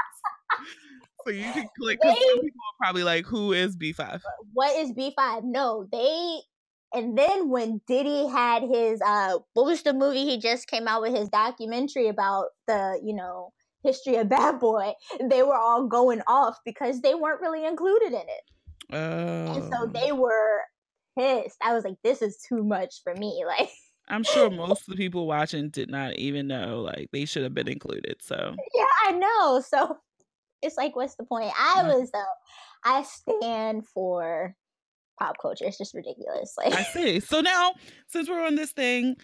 so 1.24 1.30
you 1.32 1.44
can 1.52 1.68
click 1.78 2.00
because 2.02 2.18
some 2.18 2.40
people 2.40 2.60
are 2.60 2.84
probably 2.84 3.04
like, 3.04 3.24
who 3.24 3.52
is 3.52 3.76
B5? 3.76 4.20
What 4.52 4.76
is 4.76 4.92
B5? 4.92 5.44
No, 5.44 5.86
they 5.90 6.40
and 6.92 7.16
then 7.16 7.50
when 7.50 7.80
Diddy 7.86 8.26
had 8.26 8.64
his 8.64 9.00
uh 9.00 9.38
what 9.54 9.66
was 9.66 9.82
the 9.82 9.92
movie 9.92 10.24
he 10.24 10.38
just 10.38 10.66
came 10.66 10.88
out 10.88 11.02
with 11.02 11.14
his 11.14 11.28
documentary 11.28 12.08
about 12.08 12.46
the, 12.66 13.00
you 13.02 13.14
know, 13.14 13.52
history 13.84 14.16
of 14.16 14.28
Bad 14.28 14.58
Boy, 14.58 14.92
they 15.22 15.44
were 15.44 15.56
all 15.56 15.86
going 15.86 16.22
off 16.26 16.58
because 16.64 17.00
they 17.00 17.14
weren't 17.14 17.40
really 17.40 17.64
included 17.64 18.08
in 18.08 18.14
it. 18.14 18.44
Oh. 18.92 19.54
And 19.54 19.72
so 19.72 19.86
they 19.86 20.10
were 20.10 20.62
pissed. 21.20 21.58
I 21.62 21.74
was 21.74 21.84
like, 21.84 21.96
this 22.02 22.22
is 22.22 22.38
too 22.48 22.64
much 22.64 23.02
for 23.02 23.14
me. 23.14 23.44
Like 23.50 23.70
I'm 24.08 24.24
sure 24.24 24.50
most 24.50 24.82
of 24.82 24.86
the 24.88 24.96
people 24.96 25.26
watching 25.26 25.70
did 25.70 25.88
not 25.88 26.16
even 26.16 26.48
know 26.48 26.80
like 26.80 27.08
they 27.12 27.24
should 27.24 27.44
have 27.44 27.54
been 27.54 27.68
included. 27.68 28.16
So 28.20 28.54
Yeah, 28.74 28.84
I 29.06 29.12
know. 29.12 29.60
So 29.60 29.98
it's 30.62 30.76
like 30.76 30.96
what's 30.96 31.14
the 31.14 31.24
point? 31.24 31.52
I 31.58 31.84
was 31.84 32.10
though 32.10 32.24
I 32.84 33.02
stand 33.04 33.86
for 33.86 34.54
pop 35.18 35.36
culture. 35.40 35.64
It's 35.64 35.78
just 35.78 35.94
ridiculous. 35.94 36.54
Like 36.58 36.74
I 36.74 36.82
see. 36.82 37.20
So 37.20 37.40
now 37.40 37.74
since 38.08 38.28
we're 38.28 38.44
on 38.44 38.56
this 38.56 38.72
thing 38.72 39.16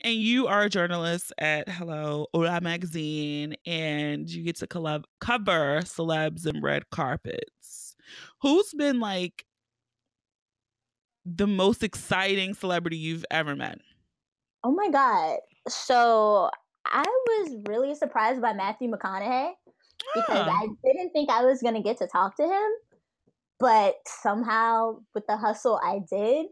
and 0.00 0.14
you 0.14 0.48
are 0.48 0.62
a 0.62 0.70
journalist 0.70 1.32
at 1.38 1.68
Hello 1.68 2.26
Hola 2.32 2.60
magazine 2.60 3.54
and 3.64 4.28
you 4.28 4.42
get 4.42 4.56
to 4.56 4.66
collab- 4.66 5.04
cover 5.20 5.82
celebs 5.82 6.46
and 6.46 6.62
red 6.62 6.90
carpets. 6.90 7.96
Who's 8.42 8.72
been 8.74 9.00
like 9.00 9.45
the 11.26 11.46
most 11.46 11.82
exciting 11.82 12.54
celebrity 12.54 12.96
you've 12.96 13.24
ever 13.30 13.56
met? 13.56 13.80
Oh 14.62 14.70
my 14.70 14.88
god. 14.90 15.38
So 15.68 16.50
I 16.86 17.02
was 17.02 17.56
really 17.68 17.94
surprised 17.94 18.40
by 18.40 18.52
Matthew 18.52 18.90
McConaughey 18.90 19.50
because 20.14 20.48
I 20.48 20.68
didn't 20.84 21.10
think 21.10 21.28
I 21.30 21.44
was 21.44 21.60
going 21.60 21.74
to 21.74 21.82
get 21.82 21.98
to 21.98 22.06
talk 22.06 22.36
to 22.36 22.44
him, 22.44 22.70
but 23.58 23.96
somehow 24.06 24.98
with 25.14 25.26
the 25.26 25.36
hustle 25.36 25.80
I 25.82 26.00
did 26.08 26.46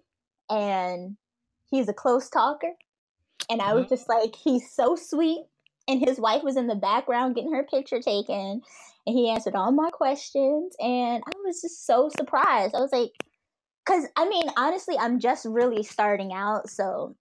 and 0.50 1.16
he's 1.70 1.88
a 1.88 1.94
close 1.94 2.28
talker 2.28 2.72
and 3.48 3.62
I 3.62 3.74
was 3.74 3.84
mm-hmm. 3.84 3.94
just 3.94 4.08
like 4.08 4.34
he's 4.34 4.70
so 4.70 4.96
sweet 4.96 5.44
and 5.86 6.00
his 6.00 6.18
wife 6.18 6.42
was 6.42 6.56
in 6.56 6.66
the 6.66 6.74
background 6.74 7.36
getting 7.36 7.52
her 7.52 7.64
picture 7.64 8.00
taken 8.00 8.60
and 9.06 9.16
he 9.16 9.30
answered 9.30 9.54
all 9.54 9.70
my 9.70 9.90
questions 9.90 10.74
and 10.80 11.22
I 11.24 11.32
was 11.44 11.60
just 11.62 11.86
so 11.86 12.10
surprised. 12.16 12.74
I 12.74 12.80
was 12.80 12.92
like 12.92 13.12
Cause 13.86 14.06
I 14.16 14.28
mean, 14.28 14.44
honestly, 14.56 14.96
I'm 14.98 15.18
just 15.18 15.44
really 15.44 15.82
starting 15.82 16.32
out, 16.32 16.70
so 16.70 17.16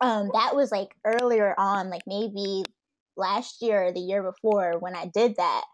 um, 0.00 0.30
that 0.32 0.54
was 0.54 0.70
like 0.70 0.94
earlier 1.04 1.54
on, 1.58 1.90
like 1.90 2.02
maybe 2.06 2.64
last 3.16 3.62
year 3.62 3.84
or 3.84 3.92
the 3.92 4.00
year 4.00 4.22
before 4.22 4.74
when 4.78 4.94
I 4.94 5.10
did 5.12 5.36
that. 5.36 5.64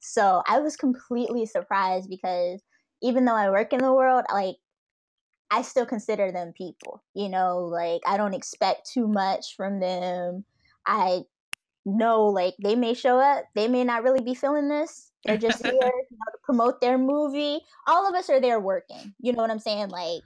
So 0.00 0.42
I 0.46 0.60
was 0.60 0.76
completely 0.76 1.46
surprised 1.46 2.08
because 2.08 2.62
even 3.02 3.24
though 3.24 3.34
I 3.34 3.50
work 3.50 3.72
in 3.72 3.80
the 3.80 3.92
world, 3.92 4.24
like 4.32 4.56
I 5.50 5.62
still 5.62 5.86
consider 5.86 6.30
them 6.30 6.52
people. 6.56 7.02
You 7.14 7.28
know, 7.28 7.58
like 7.58 8.02
I 8.06 8.16
don't 8.16 8.34
expect 8.34 8.90
too 8.92 9.08
much 9.08 9.56
from 9.56 9.80
them. 9.80 10.44
I 10.86 11.22
know 11.84 12.26
like 12.26 12.54
they 12.62 12.74
may 12.74 12.94
show 12.94 13.18
up, 13.18 13.44
they 13.54 13.68
may 13.68 13.84
not 13.84 14.02
really 14.02 14.22
be 14.22 14.34
feeling 14.34 14.68
this, 14.68 15.10
they're 15.24 15.38
just 15.38 15.62
here 15.64 15.72
you 15.72 15.80
know, 15.80 16.32
to 16.32 16.38
promote 16.44 16.80
their 16.80 16.98
movie. 16.98 17.60
All 17.86 18.08
of 18.08 18.14
us 18.14 18.30
are 18.30 18.40
there 18.40 18.60
working. 18.60 19.14
You 19.20 19.32
know 19.32 19.42
what 19.42 19.50
I'm 19.50 19.58
saying? 19.58 19.88
Like 19.88 20.22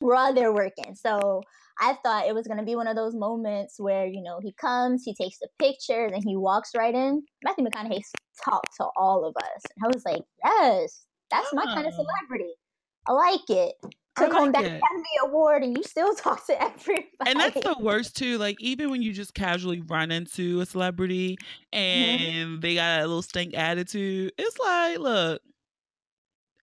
we're 0.00 0.14
all 0.14 0.34
there 0.34 0.52
working. 0.52 0.94
So 0.94 1.42
I 1.80 1.96
thought 2.02 2.26
it 2.26 2.34
was 2.34 2.46
gonna 2.46 2.64
be 2.64 2.76
one 2.76 2.86
of 2.86 2.96
those 2.96 3.14
moments 3.14 3.78
where 3.78 4.06
you 4.06 4.22
know 4.22 4.40
he 4.42 4.52
comes, 4.52 5.02
he 5.04 5.14
takes 5.14 5.38
the 5.38 5.48
picture, 5.58 6.06
and 6.06 6.22
he 6.24 6.36
walks 6.36 6.70
right 6.76 6.94
in. 6.94 7.22
Matthew 7.44 7.64
McConaughey 7.64 8.02
talked 8.44 8.76
to 8.76 8.86
all 8.96 9.24
of 9.24 9.34
us, 9.36 9.62
and 9.76 9.84
I 9.84 9.88
was 9.88 10.04
like, 10.04 10.22
yes, 10.44 11.04
that's 11.30 11.52
my 11.52 11.64
kind 11.64 11.86
of 11.86 11.94
celebrity. 11.94 12.52
I 13.06 13.12
like 13.12 13.48
it 13.48 13.74
took 14.16 14.30
like 14.30 14.38
home 14.38 14.52
that 14.52 14.64
it. 14.64 14.66
Academy 14.66 15.04
Award 15.24 15.62
and 15.62 15.76
you 15.76 15.82
still 15.82 16.14
talk 16.16 16.46
to 16.46 16.62
everybody. 16.62 17.08
And 17.26 17.40
that's 17.40 17.60
the 17.60 17.76
worst 17.80 18.16
too. 18.16 18.38
Like 18.38 18.60
even 18.60 18.90
when 18.90 19.02
you 19.02 19.12
just 19.12 19.34
casually 19.34 19.80
run 19.80 20.10
into 20.10 20.60
a 20.60 20.66
celebrity 20.66 21.38
mm-hmm. 21.72 21.78
and 21.78 22.20
mm-hmm. 22.20 22.60
they 22.60 22.74
got 22.74 23.00
a 23.00 23.06
little 23.06 23.22
stink 23.22 23.54
attitude, 23.54 24.32
it's 24.38 24.58
like, 24.58 24.98
look, 24.98 25.42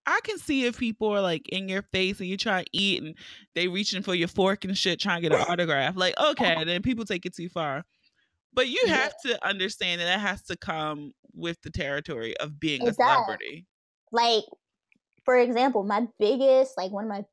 I 0.05 0.19
can 0.23 0.39
see 0.39 0.65
if 0.65 0.79
people 0.79 1.09
are 1.09 1.21
like 1.21 1.47
in 1.49 1.69
your 1.69 1.83
face 1.83 2.19
and 2.19 2.27
you 2.27 2.37
try 2.37 2.63
to 2.63 2.69
eat 2.71 3.03
and 3.03 3.15
they 3.55 3.67
reaching 3.67 4.01
for 4.01 4.15
your 4.15 4.27
fork 4.27 4.65
and 4.65 4.77
shit 4.77 4.99
trying 4.99 5.21
to 5.21 5.29
get 5.29 5.39
an 5.39 5.45
autograph. 5.49 5.95
Like, 5.95 6.15
okay, 6.19 6.63
then 6.63 6.81
people 6.81 7.05
take 7.05 7.25
it 7.25 7.35
too 7.35 7.49
far. 7.49 7.83
But 8.51 8.67
you 8.67 8.81
have 8.87 9.13
yeah. 9.23 9.33
to 9.33 9.47
understand 9.47 10.01
that 10.01 10.05
that 10.05 10.19
has 10.19 10.41
to 10.43 10.57
come 10.57 11.13
with 11.35 11.61
the 11.61 11.69
territory 11.69 12.35
of 12.37 12.59
being 12.59 12.81
it 12.81 12.89
a 12.89 12.93
celebrity. 12.93 13.67
Does. 14.11 14.23
Like, 14.23 14.43
for 15.23 15.37
example, 15.37 15.83
my 15.83 16.07
biggest, 16.17 16.75
like 16.75 16.91
one 16.91 17.03
of 17.03 17.09
my 17.09 17.23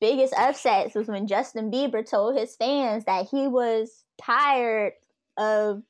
biggest 0.00 0.34
upsets 0.36 0.94
was 0.94 1.08
when 1.08 1.26
Justin 1.26 1.70
Bieber 1.70 2.08
told 2.08 2.36
his 2.36 2.56
fans 2.56 3.04
that 3.04 3.26
he 3.30 3.46
was 3.46 4.04
tired 4.20 4.94
of 5.36 5.82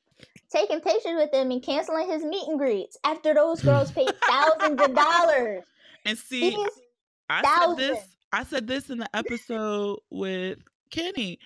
taking 0.51 0.79
pictures 0.81 1.15
with 1.15 1.31
them 1.31 1.51
and 1.51 1.63
canceling 1.63 2.09
his 2.09 2.23
meet 2.23 2.47
and 2.47 2.59
greets 2.59 2.97
after 3.03 3.33
those 3.33 3.61
girls 3.63 3.91
paid 3.91 4.11
thousands 4.27 4.81
of 4.81 4.93
dollars. 4.93 5.63
And 6.05 6.17
see, 6.17 6.55
I 7.29 7.41
thousands. 7.41 7.79
said 7.79 7.95
this. 7.95 8.07
I 8.33 8.43
said 8.43 8.67
this 8.67 8.89
in 8.89 8.99
the 8.99 9.15
episode 9.15 9.99
with 10.09 10.59
Kenny. 10.89 11.39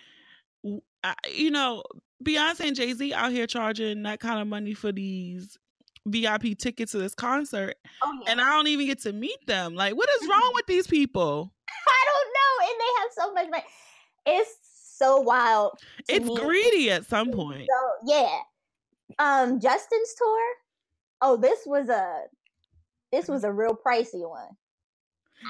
I, 1.04 1.13
you 1.32 1.51
know, 1.51 1.84
Beyonce 2.23 2.67
and 2.67 2.75
Jay 2.75 2.93
Z 2.93 3.13
out 3.13 3.32
here 3.32 3.47
charging 3.47 4.04
that 4.04 4.19
kind 4.19 4.39
of 4.39 4.47
money 4.47 4.73
for 4.73 4.91
these 4.91 5.58
VIP 6.05 6.57
tickets 6.57 6.91
to 6.91 6.99
this 6.99 7.15
concert, 7.15 7.75
oh, 8.03 8.19
yeah. 8.23 8.31
and 8.31 8.41
I 8.41 8.49
don't 8.51 8.67
even 8.67 8.85
get 8.85 9.01
to 9.01 9.13
meet 9.13 9.45
them. 9.47 9.75
Like, 9.75 9.95
what 9.95 10.09
is 10.21 10.29
wrong 10.29 10.51
with 10.55 10.67
these 10.67 10.87
people? 10.87 11.51
I 11.87 12.05
don't 12.05 12.33
know. 12.33 12.69
And 12.69 12.79
they 12.79 13.01
have 13.01 13.09
so 13.15 13.33
much 13.33 13.49
money. 13.51 13.63
It's 14.25 14.65
so 14.97 15.19
wild. 15.19 15.79
It's 16.07 16.25
me. 16.25 16.35
greedy 16.35 16.91
at 16.91 17.05
some 17.05 17.31
point. 17.31 17.67
So 17.69 18.13
yeah. 18.13 18.39
Um, 19.19 19.59
Justin's 19.59 20.13
tour. 20.17 20.41
Oh, 21.21 21.37
this 21.37 21.59
was 21.65 21.89
a 21.89 22.23
this 23.11 23.27
was 23.27 23.43
a 23.43 23.51
real 23.51 23.75
pricey 23.75 24.27
one. 24.27 24.49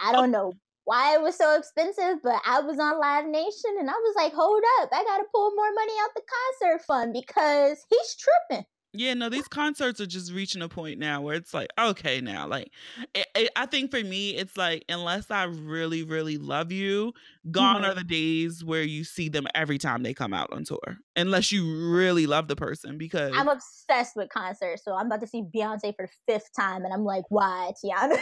I 0.04 0.12
don't 0.12 0.32
know 0.32 0.54
why 0.84 1.16
it 1.16 1.22
was 1.22 1.36
so 1.36 1.58
expensive, 1.58 2.22
but 2.24 2.42
I 2.46 2.60
was 2.60 2.80
on 2.80 3.00
Live 3.00 3.26
Nation 3.26 3.76
and 3.80 3.90
I 3.90 3.94
was 3.94 4.16
like, 4.16 4.34
hold 4.34 4.64
up, 4.82 4.90
I 4.92 5.04
gotta 5.04 5.24
pull 5.34 5.52
more 5.56 5.74
money 5.74 5.94
out 6.04 6.12
the 6.16 6.22
concert 6.62 6.86
fund 6.86 7.14
because 7.14 7.84
he's 7.90 8.16
tripping. 8.16 8.66
Yeah, 8.98 9.14
no, 9.14 9.30
these 9.30 9.48
concerts 9.48 10.00
are 10.00 10.06
just 10.06 10.32
reaching 10.32 10.62
a 10.62 10.70
point 10.70 11.00
now 11.00 11.22
where 11.22 11.36
it's 11.36 11.54
like, 11.54 11.70
okay, 11.78 12.22
now, 12.22 12.48
like, 12.48 12.72
it, 13.14 13.28
it, 13.36 13.52
I 13.56 13.66
think 13.66 13.92
for 13.92 14.02
me, 14.04 14.32
it's 14.36 14.58
like, 14.58 14.86
unless 14.90 15.30
I 15.32 15.44
really, 15.44 16.04
really 16.04 16.38
love 16.38 16.72
you, 16.72 17.14
gone 17.52 17.82
Mhm. 17.82 17.90
are 17.90 17.94
the 17.96 18.04
days 18.04 18.64
where 18.64 18.84
you 18.84 19.04
see 19.04 19.30
them 19.30 19.48
every 19.54 19.78
time 19.78 20.04
they 20.04 20.14
come 20.14 20.34
out 20.34 20.52
on 20.52 20.64
tour, 20.64 20.98
unless 21.16 21.52
you 21.52 21.92
really 21.92 22.26
love 22.28 22.48
the 22.48 22.56
person. 22.56 22.98
Because 22.98 23.34
I'm 23.36 23.48
obsessed 23.48 24.16
with 24.16 24.30
concerts, 24.30 24.84
so 24.84 24.94
I'm 24.96 25.08
about 25.08 25.22
to 25.22 25.28
see 25.28 25.44
Beyonce 25.44 25.96
for 25.96 26.08
the 26.08 26.34
fifth 26.34 26.50
time, 26.58 26.84
and 26.86 26.94
I'm 26.94 27.04
like, 27.04 27.26
why, 27.30 27.74
Tionah? 27.84 28.18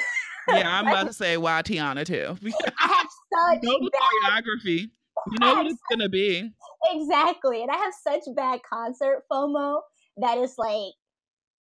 yeah, 0.50 0.80
I'm 0.80 0.88
about 0.88 1.08
to 1.08 1.14
say, 1.14 1.38
why 1.38 1.62
Tionah 1.62 2.06
too? 2.06 2.38
I 2.82 2.88
have 2.88 3.08
such 3.08 3.64
no 3.64 3.90
bad 3.90 4.44
choreography. 4.44 4.90
You 5.32 5.40
know 5.40 5.54
what 5.54 5.68
it's 5.68 5.80
gonna 5.90 6.10
be. 6.10 6.52
exactly, 6.92 7.62
and 7.62 7.72
I 7.72 7.78
have 7.78 7.94
such 8.04 8.24
bad 8.36 8.62
concert 8.70 9.24
FOMO 9.32 9.82
that 10.18 10.38
it's 10.38 10.58
like 10.58 10.94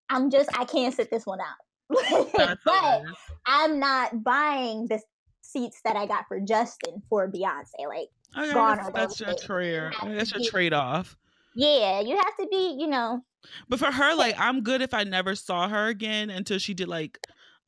I'm 0.08 0.30
just 0.30 0.50
I 0.58 0.64
can't 0.64 0.94
sit 0.94 1.10
this 1.10 1.26
one 1.26 1.40
out. 1.40 2.26
But. 2.64 3.02
I'm 3.46 3.78
not 3.78 4.22
buying 4.22 4.86
the 4.86 5.00
seats 5.42 5.80
that 5.84 5.96
I 5.96 6.06
got 6.06 6.26
for 6.28 6.40
Justin 6.40 7.02
for 7.10 7.30
Beyonce. 7.30 7.86
Like, 7.88 8.08
Okay, 8.36 8.52
gone 8.54 8.78
that's, 8.78 8.92
that's 8.94 9.20
your 9.20 9.30
days. 9.30 9.42
trade. 9.42 9.74
You 9.74 10.08
have 10.08 10.16
That's 10.16 10.30
your 10.32 10.40
be- 10.40 10.48
trade 10.48 10.72
off. 10.72 11.16
yeah, 11.54 12.00
you 12.00 12.16
have 12.16 12.36
to 12.40 12.46
be, 12.50 12.76
you 12.78 12.86
know, 12.86 13.22
But 13.68 13.78
for 13.78 13.90
her, 13.92 14.14
like, 14.14 14.34
I'm 14.38 14.62
good 14.62 14.80
if 14.80 14.94
I 14.94 15.04
never 15.04 15.34
saw 15.34 15.68
her 15.68 15.88
again 15.88 16.30
until 16.30 16.58
she 16.58 16.72
did 16.72 16.88
like 16.88 17.18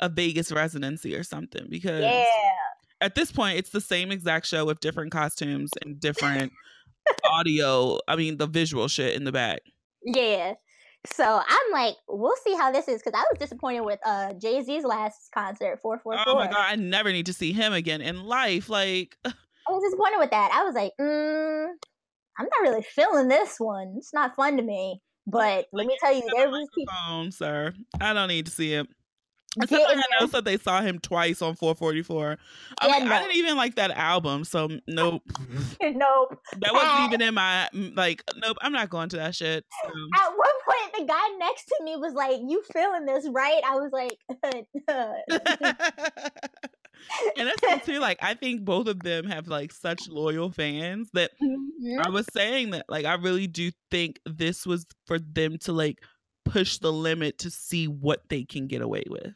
a 0.00 0.08
Vegas 0.08 0.50
residency 0.52 1.14
or 1.14 1.22
something. 1.22 1.66
Because 1.68 2.02
yeah. 2.02 2.24
at 3.02 3.14
this 3.14 3.30
point, 3.30 3.58
it's 3.58 3.70
the 3.70 3.80
same 3.80 4.10
exact 4.10 4.46
show 4.46 4.64
with 4.64 4.80
different 4.80 5.12
costumes 5.12 5.70
and 5.84 6.00
different 6.00 6.52
audio. 7.30 7.98
I 8.08 8.16
mean, 8.16 8.38
the 8.38 8.46
visual 8.46 8.88
shit 8.88 9.16
in 9.16 9.24
the 9.24 9.32
back. 9.32 9.60
Yeah. 10.02 10.54
So 11.06 11.24
I'm 11.24 11.72
like, 11.72 11.96
we'll 12.08 12.36
see 12.44 12.54
how 12.54 12.72
this 12.72 12.88
is 12.88 13.02
because 13.02 13.18
I 13.18 13.24
was 13.30 13.38
disappointed 13.38 13.82
with 13.82 14.00
uh 14.06 14.32
Jay 14.34 14.62
Z's 14.62 14.84
last 14.84 15.30
concert, 15.34 15.80
four 15.82 15.98
four 15.98 16.14
four. 16.14 16.24
Oh 16.26 16.34
my 16.36 16.46
god, 16.46 16.56
I 16.58 16.76
never 16.76 17.12
need 17.12 17.26
to 17.26 17.32
see 17.32 17.52
him 17.52 17.72
again 17.72 18.00
in 18.00 18.24
life. 18.24 18.68
Like, 18.68 19.16
I 19.24 19.32
was 19.68 19.82
disappointed 19.82 20.18
with 20.18 20.30
that. 20.30 20.50
I 20.52 20.64
was 20.64 20.74
like, 20.74 20.92
mm, 21.00 21.66
I'm 22.38 22.46
not 22.46 22.70
really 22.70 22.82
feeling 22.82 23.28
this 23.28 23.56
one. 23.58 23.94
It's 23.98 24.14
not 24.14 24.34
fun 24.34 24.56
to 24.56 24.62
me. 24.62 25.00
But 25.26 25.66
let 25.72 25.86
me 25.86 25.96
tell 26.00 26.14
you, 26.14 26.22
there 26.34 26.50
was 26.50 26.68
people. 26.74 26.92
phone, 27.06 27.32
sir. 27.32 27.72
I 28.00 28.12
don't 28.12 28.28
need 28.28 28.46
to 28.46 28.52
see 28.52 28.70
him. 28.70 28.88
I 29.60 30.02
know 30.20 30.26
that 30.26 30.44
they 30.44 30.58
saw 30.58 30.80
him 30.80 30.98
twice 30.98 31.40
on 31.42 31.54
444. 31.54 32.38
I, 32.80 32.86
Yeah, 32.88 32.98
mean, 33.04 33.12
I 33.12 33.20
didn't 33.22 33.36
even 33.36 33.56
like 33.56 33.76
that 33.76 33.90
album, 33.92 34.44
so 34.44 34.68
nope. 34.88 35.22
nope. 35.82 36.38
That 36.58 36.72
wasn't 36.72 37.00
Uh, 37.00 37.04
even 37.08 37.22
in 37.22 37.34
my 37.34 37.68
mm, 37.72 37.96
like. 37.96 38.22
Nope, 38.36 38.56
I'm 38.62 38.72
not 38.72 38.90
going 38.90 39.08
to 39.10 39.16
that 39.16 39.34
shit. 39.34 39.64
so. 39.84 39.88
At 39.88 40.30
one 40.30 40.48
point, 40.68 40.92
the 40.98 41.04
guy 41.06 41.28
next 41.38 41.66
to 41.66 41.84
me 41.84 41.96
was 41.96 42.14
like, 42.14 42.40
"You 42.46 42.62
feeling 42.72 43.06
this, 43.06 43.28
right?" 43.30 43.62
I 43.64 43.76
was 43.76 43.92
like, 43.92 44.18
and 47.36 47.48
that's 47.48 47.60
the 47.60 47.80
too. 47.84 47.98
Like, 48.00 48.18
I 48.22 48.34
think 48.34 48.64
both 48.64 48.86
of 48.88 49.00
them 49.02 49.24
have 49.26 49.48
like 49.48 49.72
such 49.72 50.08
loyal 50.08 50.50
fans 50.50 51.10
that 51.14 51.30
Mhm. 51.42 52.04
I 52.04 52.10
was 52.10 52.26
saying 52.32 52.70
that 52.70 52.86
like 52.88 53.04
I 53.04 53.14
really 53.14 53.46
do 53.46 53.70
think 53.90 54.20
this 54.26 54.66
was 54.66 54.86
for 55.06 55.18
them 55.18 55.58
to 55.58 55.72
like 55.72 55.98
push 56.44 56.78
the 56.78 56.92
limit 56.92 57.38
to 57.38 57.50
see 57.50 57.88
what 57.88 58.28
they 58.28 58.44
can 58.44 58.66
get 58.66 58.82
away 58.82 59.04
with. 59.08 59.32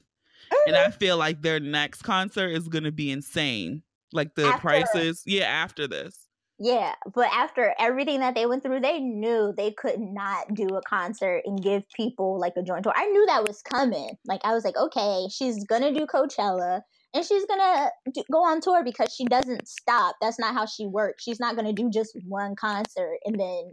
And 0.69 0.77
I 0.77 0.91
feel 0.91 1.17
like 1.17 1.43
their 1.43 1.61
next 1.61 2.03
concert 2.03 2.49
is 2.49 2.69
gonna 2.69 2.93
be 2.93 3.11
insane. 3.11 3.83
Like 4.13 4.35
the 4.35 4.47
After- 4.47 4.61
prices, 4.61 5.23
yeah, 5.27 5.45
after 5.45 5.87
this. 5.87 6.29
Yeah, 6.61 6.95
but 7.15 7.29
after 7.33 7.73
everything 7.79 8.19
that 8.19 8.35
they 8.35 8.47
went 8.47 8.65
through, 8.65 8.81
they 8.81 8.99
knew 8.99 9.55
they 9.57 9.71
could 9.71 10.01
not 10.01 10.53
do 10.55 10.67
a 10.75 10.83
concert 10.83 11.43
and 11.45 11.63
give 11.63 11.85
people 11.91 12.41
like 12.41 12.55
a 12.57 12.63
joint 12.63 12.83
tour. 12.83 12.93
I 12.97 13.07
knew 13.07 13.25
that 13.27 13.47
was 13.47 13.63
coming. 13.63 14.11
Like 14.27 14.41
I 14.43 14.55
was 14.55 14.65
like, 14.65 14.77
okay, 14.77 15.29
she's 15.31 15.63
gonna 15.65 15.95
do 15.95 16.05
Coachella 16.05 16.81
and 17.15 17.25
she's 17.25 17.47
gonna 17.47 17.91
do, 18.13 18.25
go 18.33 18.43
on 18.45 18.61
tour 18.61 18.83
because 18.83 19.15
she 19.15 19.25
doesn't 19.27 19.69
stop. 19.69 20.17
That's 20.21 20.41
not 20.41 20.53
how 20.53 20.67
she 20.67 20.87
works. 20.87 21.23
She's 21.23 21.39
not 21.39 21.55
gonna 21.55 21.73
do 21.73 21.91
just 21.91 22.19
one 22.27 22.57
concert 22.57 23.19
and 23.25 23.39
then 23.39 23.71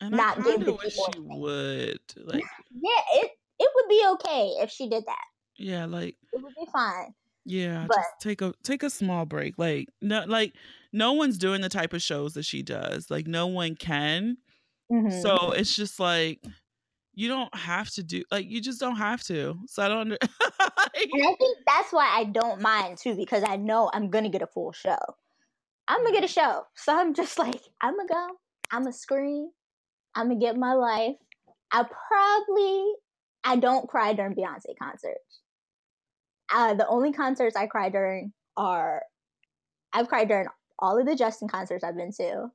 And 0.00 0.12
Not 0.12 0.44
give 0.44 0.64
the 0.64 0.74
wish 0.74 0.94
people 0.94 1.10
she 1.12 1.20
would. 1.20 2.00
Like, 2.16 2.44
yeah, 2.70 3.02
it 3.22 3.30
it 3.58 3.70
would 3.74 3.88
be 3.88 4.04
okay 4.14 4.46
if 4.62 4.70
she 4.70 4.88
did 4.88 5.04
that. 5.06 5.24
Yeah, 5.62 5.86
like 5.86 6.16
It 6.32 6.42
would 6.42 6.54
be 6.54 6.66
fine. 6.72 7.14
yeah, 7.44 7.86
But- 7.88 7.96
just 7.96 8.08
take 8.20 8.42
a 8.42 8.52
take 8.62 8.82
a 8.82 8.90
small 8.90 9.24
break. 9.26 9.54
Like 9.58 9.88
no 10.00 10.24
like 10.26 10.54
no 10.92 11.12
one's 11.14 11.38
doing 11.38 11.60
the 11.62 11.68
type 11.68 11.92
of 11.92 12.02
shows 12.02 12.34
that 12.34 12.44
she 12.44 12.62
does. 12.62 13.10
Like 13.10 13.26
no 13.26 13.46
one 13.46 13.74
can. 13.76 14.36
Mhm. 14.90 15.22
So 15.22 15.52
it's 15.52 15.74
just 15.74 15.98
like 16.00 16.44
you 17.14 17.28
don't 17.28 17.54
have 17.54 17.90
to 17.90 18.02
do 18.02 18.22
like 18.30 18.46
you 18.48 18.60
just 18.60 18.80
don't 18.80 18.96
have 18.96 19.22
to. 19.24 19.58
So 19.66 19.82
I 19.82 19.88
don't 19.88 19.98
under- 19.98 20.18
And 20.20 20.30
I 20.60 21.34
think 21.38 21.58
that's 21.66 21.92
why 21.92 22.08
I 22.12 22.24
don't 22.24 22.60
mind 22.60 22.98
too, 22.98 23.14
because 23.14 23.44
I 23.46 23.56
know 23.56 23.90
I'm 23.92 24.10
gonna 24.10 24.28
get 24.30 24.42
a 24.42 24.46
full 24.46 24.72
show. 24.72 24.98
I'm 25.88 26.02
gonna 26.02 26.12
get 26.12 26.24
a 26.24 26.28
show. 26.28 26.62
So 26.74 26.96
I'm 26.96 27.12
just 27.14 27.38
like, 27.38 27.60
I'm 27.80 27.96
gonna 27.96 28.08
go, 28.08 28.28
I'm 28.70 28.82
gonna 28.82 28.92
scream, 28.92 29.50
I'm 30.14 30.28
gonna 30.28 30.40
get 30.40 30.56
my 30.56 30.74
life. 30.74 31.16
I 31.70 31.84
probably 31.84 32.92
I 33.44 33.56
don't 33.56 33.88
cry 33.88 34.12
during 34.12 34.34
Beyonce 34.34 34.76
concerts. 34.80 35.40
Uh, 36.52 36.74
the 36.74 36.86
only 36.86 37.12
concerts 37.12 37.56
I 37.56 37.66
cry 37.66 37.88
during 37.88 38.32
are 38.56 39.02
I've 39.92 40.08
cried 40.08 40.28
during 40.28 40.48
all 40.78 40.98
of 40.98 41.06
the 41.06 41.16
Justin 41.16 41.48
concerts 41.48 41.84
I've 41.84 41.96
been 41.96 42.12
to. 42.12 42.50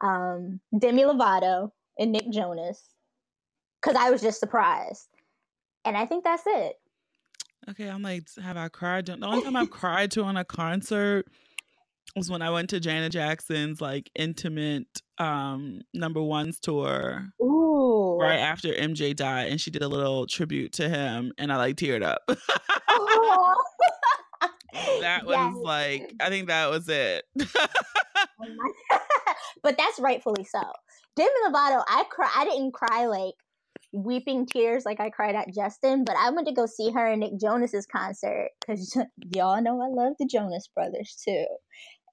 Um, 0.00 0.60
Demi 0.76 1.02
Lovato 1.02 1.70
and 1.98 2.12
Nick 2.12 2.30
Jonas. 2.30 2.82
Cause 3.82 3.96
I 3.96 4.10
was 4.10 4.22
just 4.22 4.40
surprised. 4.40 5.08
And 5.84 5.96
I 5.96 6.06
think 6.06 6.24
that's 6.24 6.44
it. 6.46 6.76
Okay, 7.68 7.88
I'm 7.88 8.02
like, 8.02 8.24
have 8.42 8.56
I 8.56 8.68
cried? 8.68 9.06
The 9.06 9.18
only 9.24 9.42
time 9.42 9.56
I've 9.56 9.70
cried 9.70 10.10
to 10.12 10.22
on 10.22 10.36
a 10.36 10.44
concert 10.44 11.26
was 12.16 12.30
when 12.30 12.42
I 12.42 12.50
went 12.50 12.70
to 12.70 12.80
Janet 12.80 13.12
Jackson's 13.12 13.80
like 13.80 14.10
intimate 14.14 15.02
um 15.18 15.80
number 15.94 16.22
ones 16.22 16.58
tour. 16.58 17.28
Right 18.22 18.38
after 18.38 18.68
MJ 18.68 19.14
died, 19.14 19.48
and 19.50 19.60
she 19.60 19.70
did 19.70 19.82
a 19.82 19.88
little 19.88 20.26
tribute 20.26 20.72
to 20.74 20.88
him, 20.88 21.32
and 21.38 21.52
I 21.52 21.56
like 21.56 21.76
teared 21.76 22.02
up. 22.02 22.22
That 25.00 25.26
was 25.26 25.36
Yes. 25.36 25.54
like, 25.62 26.14
I 26.20 26.28
think 26.30 26.48
that 26.48 26.70
was 26.70 26.88
it. 26.88 27.24
Oh 27.38 28.98
but 29.62 29.76
that's 29.76 30.00
rightfully 30.00 30.44
so. 30.44 30.60
Demi 31.14 31.30
Lovato, 31.46 31.82
I 31.88 32.04
cry. 32.10 32.30
I 32.34 32.44
didn't 32.44 32.72
cry 32.72 33.06
like 33.06 33.34
weeping 33.92 34.46
tears 34.46 34.84
like 34.86 34.98
I 34.98 35.10
cried 35.10 35.34
at 35.34 35.52
Justin, 35.54 36.04
but 36.04 36.16
I 36.16 36.30
went 36.30 36.48
to 36.48 36.54
go 36.54 36.66
see 36.66 36.90
her 36.90 37.06
in 37.12 37.20
Nick 37.20 37.38
Jonas's 37.38 37.86
concert 37.86 38.48
because 38.60 38.96
y'all 39.34 39.60
know 39.62 39.80
I 39.82 39.88
love 39.88 40.14
the 40.18 40.26
Jonas 40.26 40.68
Brothers 40.74 41.20
too. 41.22 41.44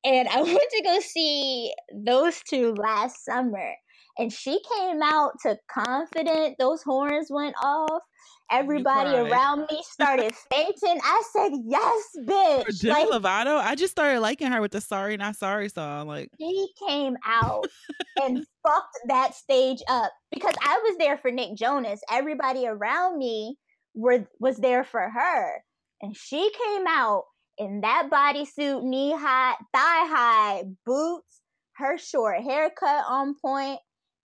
And 0.04 0.28
I 0.28 0.42
went 0.42 0.60
to 0.60 0.84
go 0.84 1.00
see 1.00 1.74
those 1.94 2.42
two 2.50 2.74
last 2.74 3.24
summer, 3.26 3.74
and 4.20 4.32
she 4.32 4.60
came 4.78 5.02
out 5.02 5.32
to 5.44 5.58
confident. 5.72 6.58
Those 6.60 6.84
horns 6.84 7.28
went 7.32 7.56
off. 7.64 8.04
Everybody 8.52 9.16
around 9.16 9.68
me 9.72 9.82
started 9.90 10.34
fainting. 10.52 11.00
I 11.04 11.24
said, 11.32 11.52
"Yes, 11.66 12.04
bitch!" 12.28 12.66
For 12.66 12.72
Demi 12.72 13.06
Like, 13.06 13.22
Lovato, 13.22 13.58
I 13.58 13.76
just 13.76 13.92
started 13.92 14.20
liking 14.20 14.52
her 14.52 14.60
with 14.60 14.72
the 14.72 14.82
"Sorry 14.82 15.16
Not 15.18 15.36
Sorry" 15.36 15.70
song. 15.70 16.08
Like, 16.08 16.30
she 16.40 16.68
came 16.88 17.16
out 17.26 17.66
and 18.22 18.46
fucked 18.68 19.00
that 19.08 19.36
stage 19.36 19.82
up 19.88 20.12
because 20.32 20.56
I 20.62 20.78
was 20.84 20.98
there 20.98 21.18
for 21.18 21.32
Nick 21.32 21.56
Jonas. 21.56 22.02
Everybody 22.12 22.68
around 22.68 23.18
me 23.18 23.56
were 23.96 24.28
was 24.40 24.58
there 24.58 24.84
for 24.84 25.10
her, 25.10 25.64
and 26.02 26.16
she 26.18 26.52
came 26.66 26.86
out 26.88 27.24
in 27.58 27.82
that 27.82 28.10
bodysuit, 28.12 28.84
knee 28.84 29.16
high, 29.16 29.54
thigh 29.74 30.08
high, 30.08 30.64
boots, 30.86 31.42
her 31.76 31.98
short 31.98 32.42
haircut 32.42 33.06
on 33.08 33.36
point. 33.42 33.80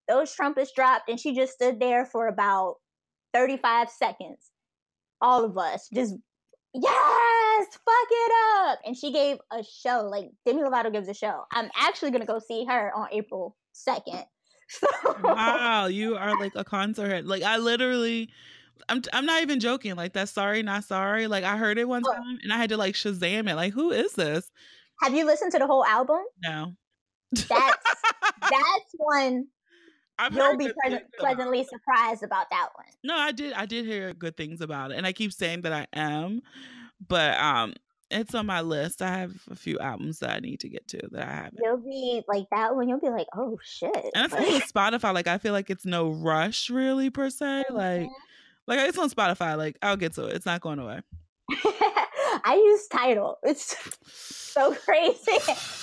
Those 0.08 0.34
trumpets 0.34 0.72
dropped, 0.74 1.08
and 1.08 1.18
she 1.18 1.34
just 1.34 1.52
stood 1.54 1.80
there 1.80 2.04
for 2.06 2.26
about 2.28 2.76
thirty 3.32 3.56
five 3.56 3.88
seconds. 3.90 4.50
All 5.20 5.44
of 5.44 5.56
us 5.58 5.88
just. 5.92 6.14
Yes, 6.76 7.66
fuck 7.68 8.08
it 8.10 8.32
up. 8.66 8.80
And 8.84 8.96
she 8.96 9.12
gave 9.12 9.38
a 9.52 9.62
show. 9.62 10.08
Like 10.10 10.30
Demi 10.44 10.60
Lovato 10.62 10.92
gives 10.92 11.08
a 11.08 11.14
show. 11.14 11.44
I'm 11.52 11.70
actually 11.76 12.10
gonna 12.10 12.26
go 12.26 12.40
see 12.40 12.64
her 12.68 12.92
on 12.94 13.08
April 13.12 13.56
2nd. 13.88 14.24
So 14.66 14.88
wow, 15.22 15.86
you 15.86 16.16
are 16.16 16.36
like 16.40 16.52
a 16.56 16.64
concert 16.64 17.08
head. 17.08 17.26
Like, 17.26 17.42
I 17.42 17.58
literally. 17.58 18.30
I'm 18.88 19.02
I'm 19.12 19.24
not 19.26 19.42
even 19.42 19.60
joking. 19.60 19.94
Like 19.94 20.14
that 20.14 20.28
sorry 20.30 20.62
not 20.62 20.84
sorry. 20.84 21.26
Like 21.28 21.44
I 21.44 21.56
heard 21.58 21.78
it 21.78 21.86
one 21.86 22.02
Oh. 22.04 22.12
time 22.12 22.38
and 22.42 22.52
I 22.52 22.56
had 22.56 22.70
to 22.70 22.76
like 22.76 22.94
Shazam 22.94 23.48
it. 23.48 23.54
Like 23.54 23.72
who 23.72 23.90
is 23.92 24.14
this? 24.14 24.50
have 25.02 25.14
you 25.14 25.26
listened 25.26 25.52
to 25.52 25.58
the 25.58 25.66
whole 25.66 25.84
album? 25.84 26.20
No. 26.42 26.72
That's 27.32 27.48
that's 28.40 28.94
one 28.96 29.46
I've 30.18 30.34
you'll 30.34 30.56
be 30.56 30.66
good 30.66 30.74
pleasant, 30.82 31.02
things 31.02 31.12
about 31.18 31.36
pleasantly 31.36 31.64
surprised 31.64 32.22
about 32.22 32.46
that 32.50 32.68
one. 32.74 32.86
No, 33.02 33.16
I 33.16 33.32
did 33.32 33.52
I 33.52 33.66
did 33.66 33.84
hear 33.84 34.12
good 34.14 34.36
things 34.36 34.60
about 34.60 34.92
it. 34.92 34.96
And 34.96 35.06
I 35.06 35.12
keep 35.12 35.32
saying 35.32 35.62
that 35.62 35.72
I 35.72 35.86
am. 35.92 36.42
But 37.06 37.38
um 37.38 37.74
it's 38.10 38.34
on 38.34 38.46
my 38.46 38.60
list. 38.60 39.02
I 39.02 39.18
have 39.18 39.34
a 39.50 39.56
few 39.56 39.78
albums 39.78 40.20
that 40.20 40.30
I 40.30 40.38
need 40.38 40.60
to 40.60 40.68
get 40.68 40.86
to 40.88 41.00
that 41.12 41.26
I 41.26 41.32
haven't. 41.32 41.58
You'll 41.62 41.78
be 41.78 42.22
like 42.28 42.46
that 42.50 42.74
one. 42.76 42.88
You'll 42.88 43.00
be 43.00 43.08
like, 43.08 43.26
oh 43.34 43.58
shit. 43.62 43.96
And 44.14 44.24
it's 44.24 44.34
like 44.34 44.68
Spotify. 44.68 45.12
Like 45.12 45.26
I 45.26 45.38
feel 45.38 45.52
like 45.52 45.70
it's 45.70 45.84
no 45.84 46.10
rush 46.10 46.70
really 46.70 47.10
per 47.10 47.30
se. 47.30 47.64
Mm-hmm. 47.70 47.74
Like, 47.74 48.08
like 48.66 48.88
it's 48.88 48.98
on 48.98 49.10
Spotify. 49.10 49.56
Like 49.56 49.78
I'll 49.82 49.96
get 49.96 50.14
to 50.14 50.26
it. 50.26 50.36
It's 50.36 50.46
not 50.46 50.60
going 50.60 50.78
away. 50.78 51.00
I 52.44 52.54
use 52.56 52.86
Tidal. 52.88 53.38
It's 53.42 53.76
so 54.12 54.74
crazy. 54.74 55.38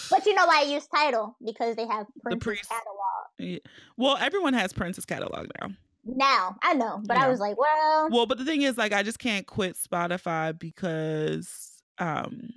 but 0.09 0.25
you 0.25 0.33
know 0.33 0.45
why 0.45 0.61
I 0.61 0.63
use 0.63 0.87
Tidal 0.87 1.35
Because 1.43 1.75
they 1.75 1.87
have 1.87 2.07
Prince's 2.21 2.45
the 2.45 2.67
catalog. 2.67 3.27
Yeah. 3.41 3.59
Well, 3.97 4.17
everyone 4.17 4.53
has 4.53 4.73
Prince's 4.73 5.05
catalog 5.05 5.47
now. 5.59 5.69
Now 6.03 6.55
I 6.63 6.73
know, 6.73 7.01
but 7.05 7.17
yeah. 7.17 7.25
I 7.25 7.29
was 7.29 7.39
like, 7.39 7.57
well, 7.57 8.09
well, 8.11 8.25
but 8.25 8.37
the 8.37 8.45
thing 8.45 8.63
is, 8.63 8.77
like, 8.77 8.91
I 8.91 9.03
just 9.03 9.19
can't 9.19 9.45
quit 9.45 9.75
Spotify 9.75 10.57
because 10.57 11.83
um, 11.99 12.49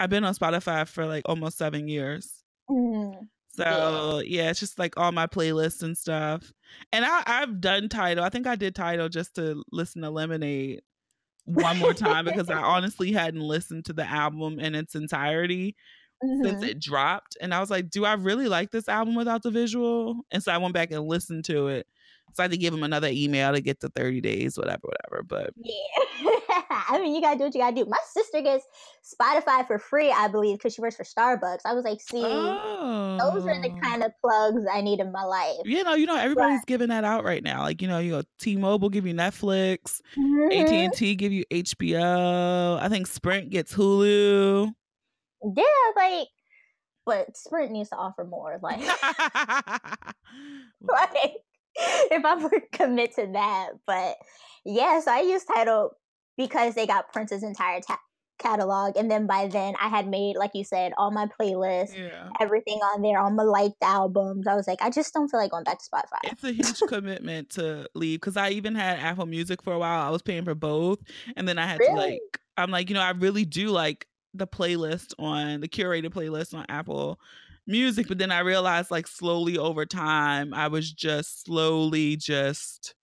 I've 0.00 0.10
been 0.10 0.24
on 0.24 0.34
Spotify 0.34 0.88
for 0.88 1.06
like 1.06 1.24
almost 1.26 1.58
seven 1.58 1.88
years. 1.88 2.42
Mm-hmm. 2.70 3.24
So 3.50 4.22
yeah. 4.24 4.42
yeah. 4.42 4.50
it's 4.50 4.60
just 4.60 4.78
like 4.78 4.96
all 4.96 5.12
my 5.12 5.26
playlists 5.26 5.82
and 5.82 5.96
stuff. 5.96 6.52
And 6.92 7.04
I, 7.04 7.22
I've 7.26 7.60
done 7.60 7.88
Tidal. 7.88 8.24
I 8.24 8.28
think 8.28 8.46
I 8.46 8.56
did 8.56 8.74
Tidal 8.74 9.08
just 9.08 9.34
to 9.34 9.62
listen 9.72 10.02
to 10.02 10.10
Lemonade 10.10 10.82
one 11.44 11.78
more 11.78 11.94
time 11.94 12.26
because 12.26 12.50
I 12.50 12.58
honestly 12.62 13.12
hadn't 13.12 13.40
listened 13.40 13.86
to 13.86 13.92
the 13.92 14.08
album 14.08 14.60
in 14.60 14.74
its 14.74 14.94
entirety 14.94 15.76
mm-hmm. 16.22 16.44
since 16.44 16.62
it 16.62 16.80
dropped. 16.80 17.36
And 17.40 17.54
I 17.54 17.60
was 17.60 17.70
like, 17.70 17.90
do 17.90 18.04
I 18.04 18.14
really 18.14 18.48
like 18.48 18.70
this 18.70 18.88
album 18.88 19.14
without 19.14 19.42
the 19.42 19.50
visual? 19.50 20.24
And 20.30 20.42
so 20.42 20.52
I 20.52 20.58
went 20.58 20.74
back 20.74 20.90
and 20.90 21.06
listened 21.06 21.44
to 21.46 21.68
it. 21.68 21.86
So 22.34 22.42
I 22.42 22.44
had 22.44 22.50
to 22.52 22.58
give 22.58 22.74
him 22.74 22.82
another 22.82 23.08
email 23.10 23.52
to 23.52 23.60
get 23.60 23.80
to 23.80 23.88
30 23.88 24.20
days, 24.20 24.58
whatever, 24.58 24.82
whatever. 24.82 25.22
But 25.22 25.54
yeah. 25.56 25.74
I 26.88 27.00
mean, 27.00 27.14
you 27.14 27.20
gotta 27.20 27.38
do 27.38 27.44
what 27.44 27.54
you 27.54 27.60
gotta 27.60 27.76
do. 27.76 27.84
My 27.86 27.98
sister 28.12 28.40
gets 28.40 28.64
Spotify 29.04 29.66
for 29.66 29.78
free, 29.78 30.10
I 30.10 30.28
believe, 30.28 30.58
because 30.58 30.74
she 30.74 30.80
works 30.80 30.96
for 30.96 31.04
Starbucks. 31.04 31.60
I 31.64 31.74
was 31.74 31.84
like, 31.84 32.00
see, 32.00 32.22
oh. 32.24 33.18
those 33.20 33.46
are 33.46 33.60
the 33.60 33.70
oh. 33.70 33.80
kind 33.80 34.02
of 34.02 34.12
plugs 34.20 34.62
I 34.72 34.80
need 34.80 35.00
in 35.00 35.12
my 35.12 35.24
life. 35.24 35.56
You 35.64 35.84
know, 35.84 35.94
you 35.94 36.06
know, 36.06 36.16
everybody's 36.16 36.60
but, 36.60 36.66
giving 36.66 36.88
that 36.88 37.04
out 37.04 37.24
right 37.24 37.42
now. 37.42 37.62
Like, 37.62 37.82
you 37.82 37.88
know, 37.88 37.98
you 37.98 38.12
know, 38.12 38.22
T-Mobile 38.38 38.88
give 38.88 39.06
you 39.06 39.14
Netflix, 39.14 40.00
mm-hmm. 40.16 40.86
AT&T 40.86 41.14
give 41.16 41.32
you 41.32 41.44
HBO. 41.50 42.78
I 42.80 42.88
think 42.88 43.06
Sprint 43.06 43.50
gets 43.50 43.74
Hulu. 43.74 44.72
Yeah, 45.42 45.64
like, 45.96 46.28
but 47.06 47.36
Sprint 47.36 47.72
needs 47.72 47.90
to 47.90 47.96
offer 47.96 48.24
more. 48.24 48.58
Like, 48.62 48.80
like 50.80 51.32
if 51.76 52.24
I 52.24 52.42
were 52.42 52.62
commit 52.72 53.14
to 53.16 53.26
that, 53.32 53.70
but 53.86 54.16
yes, 54.64 55.06
I 55.06 55.20
use 55.20 55.44
Tidal 55.44 55.92
because 56.36 56.74
they 56.74 56.86
got 56.86 57.12
Prince's 57.12 57.42
entire 57.42 57.80
ta- 57.80 58.00
catalog. 58.38 58.96
And 58.96 59.10
then 59.10 59.26
by 59.26 59.48
then, 59.48 59.74
I 59.80 59.88
had 59.88 60.08
made, 60.08 60.36
like 60.36 60.52
you 60.54 60.64
said, 60.64 60.92
all 60.96 61.10
my 61.10 61.26
playlists, 61.26 61.96
yeah. 61.96 62.28
everything 62.40 62.78
on 62.78 63.02
there, 63.02 63.18
all 63.18 63.30
my 63.30 63.42
liked 63.42 63.82
albums. 63.82 64.46
I 64.46 64.54
was 64.54 64.66
like, 64.66 64.80
I 64.80 64.90
just 64.90 65.12
don't 65.12 65.28
feel 65.28 65.40
like 65.40 65.50
going 65.50 65.64
back 65.64 65.78
to 65.78 65.84
Spotify. 65.84 66.20
It's 66.24 66.44
a 66.44 66.52
huge 66.52 66.80
commitment 66.88 67.50
to 67.50 67.88
leave 67.94 68.20
because 68.20 68.36
I 68.36 68.50
even 68.50 68.74
had 68.74 68.98
Apple 68.98 69.26
Music 69.26 69.62
for 69.62 69.72
a 69.72 69.78
while. 69.78 70.06
I 70.06 70.10
was 70.10 70.22
paying 70.22 70.44
for 70.44 70.54
both. 70.54 71.00
And 71.36 71.46
then 71.46 71.58
I 71.58 71.66
had 71.66 71.80
really? 71.80 71.92
to, 71.92 71.96
like, 71.96 72.40
I'm 72.56 72.70
like, 72.70 72.88
you 72.88 72.94
know, 72.94 73.02
I 73.02 73.10
really 73.10 73.44
do 73.44 73.68
like 73.68 74.06
the 74.34 74.46
playlist 74.46 75.14
on 75.18 75.60
the 75.60 75.68
curated 75.68 76.10
playlist 76.10 76.54
on 76.54 76.64
Apple 76.68 77.18
music 77.66 78.08
but 78.08 78.16
then 78.16 78.32
i 78.32 78.38
realized 78.38 78.90
like 78.90 79.06
slowly 79.06 79.58
over 79.58 79.84
time 79.84 80.54
i 80.54 80.68
was 80.68 80.90
just 80.90 81.44
slowly 81.44 82.16
just 82.16 82.94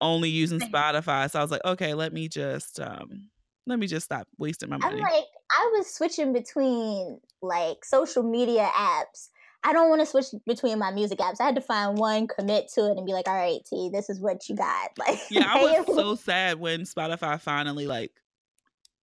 only 0.00 0.28
using 0.28 0.60
Spotify. 0.60 1.30
So 1.30 1.38
I 1.38 1.42
was 1.42 1.50
like, 1.50 1.64
okay, 1.64 1.94
let 1.94 2.12
me 2.12 2.28
just 2.28 2.80
um 2.80 3.28
let 3.66 3.78
me 3.78 3.86
just 3.86 4.06
stop 4.06 4.26
wasting 4.38 4.70
my 4.70 4.78
money. 4.78 4.96
I'm 4.96 5.02
like, 5.02 5.24
I 5.50 5.72
was 5.76 5.92
switching 5.92 6.32
between 6.32 7.20
like 7.42 7.84
social 7.84 8.22
media 8.22 8.68
apps. 8.74 9.28
I 9.64 9.72
don't 9.72 9.90
want 9.90 10.00
to 10.00 10.06
switch 10.06 10.26
between 10.46 10.78
my 10.78 10.92
music 10.92 11.18
apps. 11.18 11.40
I 11.40 11.44
had 11.44 11.56
to 11.56 11.60
find 11.60 11.98
one, 11.98 12.28
commit 12.28 12.68
to 12.74 12.86
it, 12.86 12.96
and 12.96 13.04
be 13.04 13.12
like, 13.12 13.26
all 13.26 13.34
right, 13.34 13.58
T, 13.68 13.90
this 13.92 14.08
is 14.08 14.20
what 14.20 14.48
you 14.48 14.54
got. 14.56 14.90
Like 14.98 15.18
Yeah, 15.30 15.50
I 15.52 15.80
was 15.80 15.86
so 15.86 16.14
sad 16.14 16.60
when 16.60 16.82
Spotify 16.82 17.40
finally 17.40 17.86
like 17.86 18.12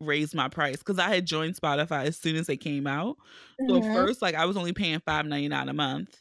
raised 0.01 0.35
my 0.35 0.49
price 0.49 0.77
because 0.77 0.99
I 0.99 1.13
had 1.13 1.25
joined 1.25 1.55
Spotify 1.55 2.05
as 2.05 2.17
soon 2.17 2.35
as 2.35 2.47
they 2.47 2.57
came 2.57 2.87
out. 2.87 3.17
So 3.67 3.75
mm-hmm. 3.75 3.93
first, 3.93 4.21
like 4.21 4.35
I 4.35 4.45
was 4.45 4.57
only 4.57 4.73
paying 4.73 4.99
five 5.05 5.25
ninety 5.25 5.47
nine 5.47 5.69
a 5.69 5.73
month. 5.73 6.17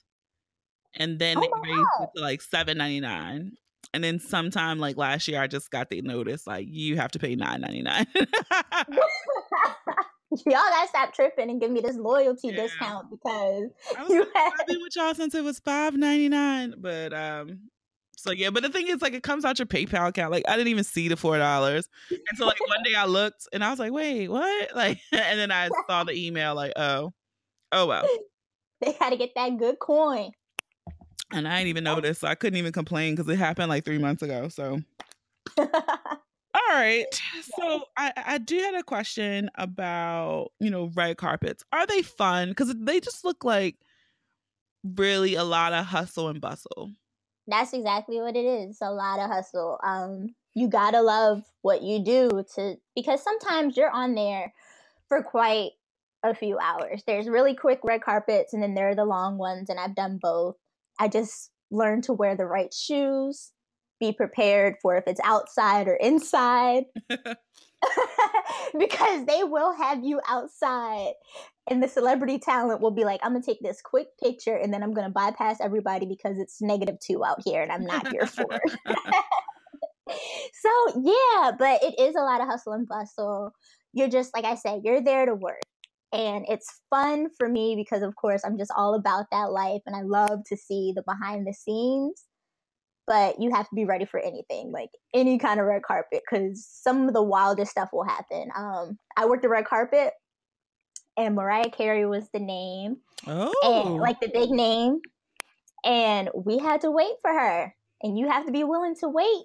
And 0.96 1.18
then 1.18 1.38
oh 1.38 1.40
they 1.40 1.70
raised 1.70 1.88
God. 1.98 2.04
it 2.04 2.10
to 2.16 2.22
like 2.22 2.40
seven 2.40 2.78
ninety 2.78 3.00
nine. 3.00 3.52
And 3.92 4.02
then 4.02 4.18
sometime 4.18 4.78
like 4.78 4.96
last 4.96 5.28
year, 5.28 5.40
I 5.40 5.46
just 5.46 5.70
got 5.70 5.90
the 5.90 6.02
notice 6.02 6.46
like 6.46 6.66
you 6.68 6.96
have 6.96 7.10
to 7.12 7.18
pay 7.18 7.36
nine 7.36 7.60
ninety 7.60 7.82
nine. 7.82 8.06
y'all 10.46 10.54
gotta 10.54 10.88
stop 10.88 11.14
tripping 11.14 11.50
and 11.50 11.60
give 11.60 11.70
me 11.70 11.80
this 11.80 11.96
loyalty 11.96 12.48
yeah. 12.48 12.62
discount 12.62 13.10
because 13.10 13.70
you 14.08 14.26
had... 14.34 14.52
I've 14.58 14.66
been 14.66 14.80
with 14.80 14.96
y'all 14.96 15.14
since 15.14 15.34
it 15.34 15.44
was 15.44 15.58
five 15.60 15.94
ninety 15.94 16.28
nine. 16.28 16.74
But 16.78 17.12
um, 17.12 17.60
so 18.16 18.30
yeah. 18.30 18.50
But 18.50 18.62
the 18.62 18.70
thing 18.70 18.88
is, 18.88 19.02
like, 19.02 19.14
it 19.14 19.22
comes 19.22 19.44
out 19.44 19.58
your 19.58 19.66
PayPal 19.66 20.08
account. 20.08 20.32
Like, 20.32 20.44
I 20.48 20.56
didn't 20.56 20.68
even 20.68 20.84
see 20.84 21.08
the 21.08 21.16
four 21.16 21.38
dollars, 21.38 21.88
and 22.10 22.20
so 22.36 22.46
like 22.46 22.60
one 22.60 22.82
day 22.84 22.94
I 22.94 23.06
looked 23.06 23.48
and 23.52 23.64
I 23.64 23.70
was 23.70 23.78
like, 23.78 23.92
wait, 23.92 24.28
what? 24.28 24.74
Like, 24.74 25.00
and 25.12 25.38
then 25.38 25.50
I 25.50 25.68
saw 25.88 26.04
the 26.04 26.12
email. 26.12 26.54
Like, 26.54 26.72
oh, 26.76 27.12
oh 27.72 27.86
well. 27.86 28.06
They 28.80 28.92
had 29.00 29.10
to 29.10 29.16
get 29.16 29.30
that 29.36 29.56
good 29.56 29.78
coin. 29.78 30.32
And 31.32 31.48
I 31.48 31.58
didn't 31.58 31.68
even 31.68 31.84
notice. 31.84 32.18
So 32.18 32.28
I 32.28 32.34
couldn't 32.34 32.58
even 32.58 32.72
complain 32.72 33.14
because 33.14 33.32
it 33.32 33.38
happened 33.38 33.70
like 33.70 33.84
three 33.84 33.98
months 33.98 34.20
ago. 34.20 34.48
So. 34.48 34.80
All 35.58 35.66
right. 36.70 37.06
So 37.58 37.84
I, 37.96 38.12
I 38.16 38.38
do 38.38 38.58
have 38.58 38.74
a 38.74 38.82
question 38.82 39.50
about, 39.56 40.52
you 40.60 40.70
know, 40.70 40.90
red 40.94 41.16
carpets. 41.16 41.64
Are 41.72 41.86
they 41.86 42.02
fun? 42.02 42.50
Because 42.50 42.74
they 42.78 43.00
just 43.00 43.24
look 43.24 43.44
like 43.44 43.76
really 44.96 45.34
a 45.34 45.44
lot 45.44 45.72
of 45.72 45.86
hustle 45.86 46.28
and 46.28 46.40
bustle. 46.40 46.90
That's 47.46 47.72
exactly 47.72 48.20
what 48.20 48.36
it 48.36 48.44
is. 48.44 48.70
It's 48.70 48.80
a 48.80 48.90
lot 48.90 49.18
of 49.20 49.30
hustle. 49.30 49.78
Um, 49.82 50.34
you 50.54 50.68
gotta 50.68 51.02
love 51.02 51.42
what 51.62 51.82
you 51.82 52.02
do 52.02 52.44
to 52.54 52.76
because 52.94 53.22
sometimes 53.22 53.76
you're 53.76 53.90
on 53.90 54.14
there 54.14 54.52
for 55.08 55.22
quite 55.22 55.72
a 56.22 56.34
few 56.34 56.58
hours. 56.58 57.02
There's 57.06 57.28
really 57.28 57.54
quick 57.54 57.80
red 57.84 58.02
carpets 58.02 58.54
and 58.54 58.62
then 58.62 58.74
there 58.74 58.88
are 58.88 58.94
the 58.94 59.04
long 59.04 59.36
ones, 59.36 59.68
and 59.68 59.78
I've 59.78 59.94
done 59.94 60.18
both. 60.20 60.56
I 60.98 61.08
just 61.08 61.50
learned 61.70 62.04
to 62.04 62.12
wear 62.12 62.36
the 62.36 62.46
right 62.46 62.72
shoes, 62.72 63.52
be 64.00 64.12
prepared 64.12 64.76
for 64.80 64.96
if 64.96 65.04
it's 65.06 65.20
outside 65.24 65.88
or 65.88 65.96
inside. 65.96 66.84
because 68.78 69.26
they 69.26 69.44
will 69.44 69.72
have 69.74 70.02
you 70.02 70.20
outside 70.28 71.12
and 71.70 71.82
the 71.82 71.88
celebrity 71.88 72.38
talent 72.38 72.80
will 72.80 72.90
be 72.90 73.04
like 73.04 73.20
i'm 73.22 73.32
gonna 73.32 73.42
take 73.44 73.60
this 73.60 73.80
quick 73.80 74.08
picture 74.22 74.56
and 74.56 74.72
then 74.72 74.82
i'm 74.82 74.92
gonna 74.92 75.10
bypass 75.10 75.58
everybody 75.60 76.06
because 76.06 76.38
it's 76.38 76.60
negative 76.60 76.98
two 77.00 77.24
out 77.24 77.40
here 77.44 77.62
and 77.62 77.72
i'm 77.72 77.84
not 77.84 78.08
here 78.08 78.26
for 78.26 78.46
it. 78.50 78.78
So 80.62 81.02
yeah 81.02 81.52
but 81.58 81.82
it 81.82 81.98
is 81.98 82.14
a 82.14 82.20
lot 82.20 82.40
of 82.40 82.46
hustle 82.46 82.74
and 82.74 82.86
bustle. 82.86 83.52
You're 83.92 84.08
just 84.08 84.34
like 84.34 84.44
i 84.44 84.54
said 84.54 84.82
you're 84.84 85.02
there 85.02 85.26
to 85.26 85.34
work. 85.34 85.62
And 86.12 86.44
it's 86.48 86.80
fun 86.90 87.28
for 87.36 87.48
me 87.48 87.74
because 87.74 88.02
of 88.02 88.14
course 88.14 88.42
i'm 88.44 88.58
just 88.58 88.72
all 88.76 88.94
about 88.94 89.26
that 89.32 89.50
life 89.50 89.80
and 89.86 89.96
i 89.96 90.02
love 90.02 90.40
to 90.46 90.56
see 90.56 90.92
the 90.94 91.02
behind 91.02 91.46
the 91.46 91.54
scenes. 91.54 92.24
But 93.06 93.40
you 93.40 93.50
have 93.52 93.68
to 93.68 93.74
be 93.74 93.84
ready 93.84 94.04
for 94.04 94.20
anything 94.20 94.72
like 94.72 94.90
any 95.14 95.38
kind 95.38 95.58
of 95.58 95.66
red 95.66 95.82
carpet 95.82 96.22
because 96.30 96.66
some 96.66 97.08
of 97.08 97.14
the 97.14 97.22
wildest 97.22 97.70
stuff 97.70 97.88
will 97.92 98.04
happen. 98.04 98.50
Um 98.56 98.98
i 99.16 99.26
worked 99.26 99.42
the 99.42 99.48
red 99.48 99.64
carpet 99.64 100.12
and 101.16 101.34
mariah 101.34 101.70
carey 101.70 102.06
was 102.06 102.28
the 102.32 102.40
name 102.40 102.96
oh 103.26 103.84
and, 103.86 103.96
like 103.96 104.20
the 104.20 104.28
big 104.28 104.50
name 104.50 105.00
and 105.84 106.30
we 106.34 106.58
had 106.58 106.80
to 106.80 106.90
wait 106.90 107.14
for 107.22 107.32
her 107.32 107.74
and 108.02 108.18
you 108.18 108.28
have 108.28 108.46
to 108.46 108.52
be 108.52 108.64
willing 108.64 108.94
to 108.96 109.08
wait 109.08 109.44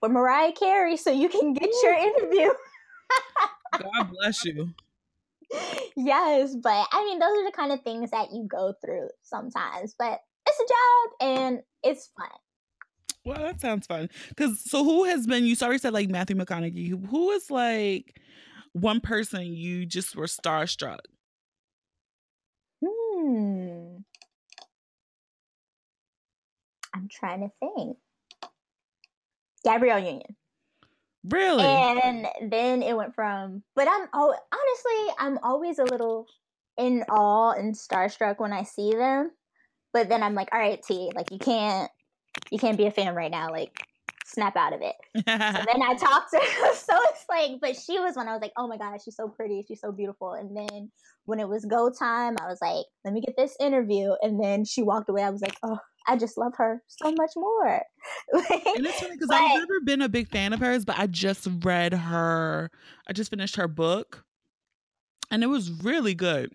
for 0.00 0.08
mariah 0.08 0.52
carey 0.52 0.96
so 0.96 1.10
you 1.10 1.28
can 1.28 1.52
get 1.52 1.70
your 1.82 1.94
interview 1.94 2.50
god 3.78 4.10
bless 4.10 4.44
you 4.44 4.74
yes, 5.96 6.54
but 6.62 6.86
I 6.92 7.04
mean, 7.04 7.18
those 7.18 7.38
are 7.38 7.44
the 7.44 7.56
kind 7.56 7.72
of 7.72 7.82
things 7.82 8.10
that 8.10 8.32
you 8.32 8.46
go 8.48 8.74
through 8.84 9.08
sometimes. 9.22 9.94
But 9.98 10.20
it's 10.46 10.60
a 10.60 10.62
job 10.62 11.30
and 11.30 11.60
it's 11.82 12.10
fun. 12.16 12.28
Well, 13.24 13.38
that 13.38 13.60
sounds 13.60 13.86
fun. 13.86 14.10
Because 14.28 14.68
so, 14.68 14.82
who 14.82 15.04
has 15.04 15.26
been? 15.26 15.44
You 15.44 15.56
already 15.62 15.78
said 15.78 15.92
like 15.92 16.08
Matthew 16.08 16.36
McConaughey. 16.36 17.06
Who 17.08 17.30
is 17.30 17.50
like 17.50 18.20
one 18.72 19.00
person 19.00 19.44
you 19.44 19.86
just 19.86 20.16
were 20.16 20.26
starstruck? 20.26 21.00
Hmm. 22.84 23.98
I'm 26.94 27.08
trying 27.10 27.40
to 27.40 27.50
think. 27.60 27.96
Gabrielle 29.64 29.98
Union. 29.98 30.36
Really? 31.24 31.64
And 31.64 32.26
then 32.50 32.82
it 32.82 32.96
went 32.96 33.14
from, 33.14 33.62
but 33.76 33.86
I'm 33.88 34.08
oh 34.12 34.34
honestly, 34.52 35.14
I'm 35.18 35.38
always 35.44 35.78
a 35.78 35.84
little 35.84 36.26
in 36.76 37.04
awe 37.08 37.52
and 37.52 37.74
starstruck 37.74 38.40
when 38.40 38.52
I 38.52 38.64
see 38.64 38.92
them. 38.92 39.30
But 39.92 40.08
then 40.08 40.22
I'm 40.22 40.34
like, 40.34 40.48
all 40.52 40.58
right, 40.58 40.82
T, 40.82 41.12
like 41.14 41.30
you 41.30 41.38
can't 41.38 41.90
you 42.50 42.58
can't 42.58 42.76
be 42.76 42.86
a 42.86 42.90
fan 42.90 43.14
right 43.14 43.30
now. 43.30 43.50
Like 43.50 43.86
snap 44.24 44.56
out 44.56 44.72
of 44.72 44.80
it. 44.82 44.94
so 45.16 45.22
then 45.24 45.82
I 45.82 45.94
talked 45.94 46.30
to 46.32 46.38
her. 46.38 46.74
So 46.82 46.94
it's 47.10 47.24
like, 47.28 47.60
but 47.60 47.76
she 47.76 47.98
was 48.00 48.16
when 48.16 48.28
I 48.28 48.32
was 48.32 48.42
like, 48.42 48.52
oh 48.56 48.66
my 48.66 48.76
God, 48.76 48.98
she's 49.02 49.16
so 49.16 49.28
pretty. 49.28 49.64
She's 49.66 49.80
so 49.80 49.92
beautiful. 49.92 50.32
And 50.32 50.56
then 50.56 50.90
when 51.26 51.38
it 51.38 51.48
was 51.48 51.64
go 51.64 51.90
time, 51.90 52.36
I 52.40 52.48
was 52.48 52.58
like, 52.60 52.84
let 53.04 53.14
me 53.14 53.20
get 53.20 53.36
this 53.36 53.56
interview. 53.60 54.12
And 54.20 54.42
then 54.42 54.64
she 54.64 54.82
walked 54.82 55.08
away. 55.08 55.22
I 55.22 55.30
was 55.30 55.42
like, 55.42 55.56
oh, 55.62 55.78
I 56.06 56.16
just 56.16 56.36
love 56.36 56.52
her 56.56 56.82
so 56.88 57.12
much 57.12 57.30
more. 57.36 57.74
and 58.32 58.86
it's 58.86 59.00
funny 59.00 59.12
because 59.12 59.30
I've 59.30 59.60
never 59.60 59.80
been 59.84 60.02
a 60.02 60.08
big 60.08 60.28
fan 60.28 60.52
of 60.52 60.60
hers, 60.60 60.84
but 60.84 60.98
I 60.98 61.06
just 61.06 61.46
read 61.62 61.94
her, 61.94 62.70
I 63.06 63.12
just 63.12 63.30
finished 63.30 63.56
her 63.56 63.68
book 63.68 64.24
and 65.32 65.42
it 65.42 65.48
was 65.48 65.70
really 65.82 66.14
good. 66.14 66.52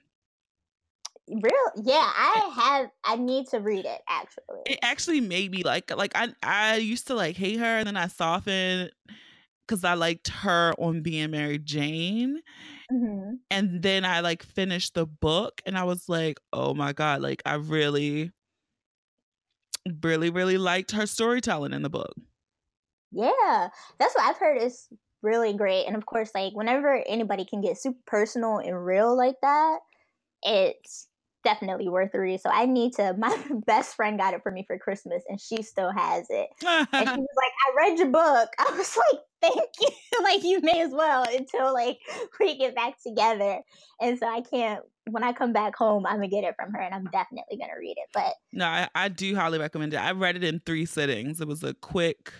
Real, 1.29 1.83
yeah, 1.83 2.09
I 2.15 2.51
have. 2.55 2.89
I 3.03 3.17
need 3.17 3.47
to 3.47 3.59
read 3.59 3.83
it. 3.83 4.01
Actually, 4.07 4.61
it 4.65 4.79
actually 4.81 5.19
made 5.19 5.51
me 5.51 5.61
like 5.63 5.93
like 5.95 6.13
I 6.15 6.29
I 6.41 6.77
used 6.77 7.07
to 7.07 7.15
like 7.15 7.35
hate 7.35 7.59
her, 7.59 7.65
and 7.65 7.85
then 7.85 7.97
I 7.97 8.07
softened 8.07 8.91
because 9.67 9.83
I 9.83 9.95
liked 9.95 10.29
her 10.29 10.73
on 10.79 11.01
Being 11.01 11.31
Mary 11.31 11.59
Jane, 11.59 12.39
mm-hmm. 12.89 13.35
and 13.51 13.81
then 13.81 14.05
I 14.05 14.21
like 14.21 14.41
finished 14.41 14.93
the 14.93 15.05
book, 15.05 15.61
and 15.65 15.77
I 15.77 15.83
was 15.83 16.07
like, 16.07 16.39
oh 16.53 16.73
my 16.73 16.93
god, 16.93 17.21
like 17.21 17.41
I 17.45 17.55
really, 17.55 18.31
really, 20.01 20.29
really 20.29 20.57
liked 20.57 20.91
her 20.91 21.05
storytelling 21.05 21.73
in 21.73 21.81
the 21.81 21.89
book. 21.89 22.13
Yeah, 23.11 23.67
that's 23.99 24.15
what 24.15 24.23
I've 24.23 24.37
heard 24.37 24.61
is 24.61 24.87
really 25.21 25.51
great, 25.57 25.87
and 25.87 25.97
of 25.97 26.05
course, 26.05 26.31
like 26.33 26.53
whenever 26.55 27.03
anybody 27.05 27.43
can 27.43 27.59
get 27.59 27.77
super 27.77 27.99
personal 28.05 28.59
and 28.59 28.85
real 28.85 29.17
like 29.17 29.35
that, 29.41 29.79
it's 30.41 31.07
definitely 31.47 31.87
worth 31.87 32.13
a 32.13 32.19
read. 32.19 32.41
So 32.41 32.49
I 32.49 32.65
need 32.65 32.93
to. 32.93 33.13
My 33.17 33.35
best 33.65 33.95
friend 33.95 34.19
got 34.19 34.33
it 34.33 34.43
for 34.43 34.51
me 34.51 34.63
for 34.67 34.77
Christmas, 34.77 35.23
and 35.27 35.39
she 35.39 35.63
still 35.63 35.91
has 35.91 36.27
it. 36.29 36.49
and 36.61 36.85
she 36.91 37.03
was 37.03 37.37
like, 37.37 37.51
"I 37.65 37.75
read 37.77 37.99
your 37.99 38.09
book." 38.09 38.49
I 38.59 38.75
was 38.77 38.97
like, 38.97 39.21
"Thank 39.41 39.69
you." 39.79 40.23
like 40.23 40.43
you 40.43 40.59
may 40.61 40.81
as 40.81 40.91
well 40.91 41.23
until 41.23 41.73
like 41.73 41.99
we 42.39 42.57
get 42.57 42.75
back 42.75 42.95
together. 43.05 43.61
And 44.01 44.19
so 44.19 44.27
I 44.27 44.41
can't. 44.41 44.83
When 45.09 45.23
I 45.23 45.31
come 45.31 45.53
back 45.53 45.75
home, 45.77 46.05
I'm 46.05 46.17
gonna 46.17 46.27
get 46.27 46.43
it 46.43 46.55
from 46.59 46.73
her, 46.73 46.81
and 46.81 46.93
I'm 46.93 47.05
definitely 47.05 47.57
gonna 47.57 47.79
read 47.79 47.95
it. 47.95 48.09
But 48.13 48.33
no, 48.51 48.65
I, 48.65 48.89
I 48.93 49.07
do 49.07 49.35
highly 49.35 49.57
recommend 49.57 49.93
it. 49.93 49.97
I 49.97 50.11
read 50.11 50.35
it 50.35 50.43
in 50.43 50.59
three 50.59 50.85
sittings. 50.85 51.39
It 51.39 51.47
was 51.47 51.63
a 51.63 51.73
quick, 51.75 52.33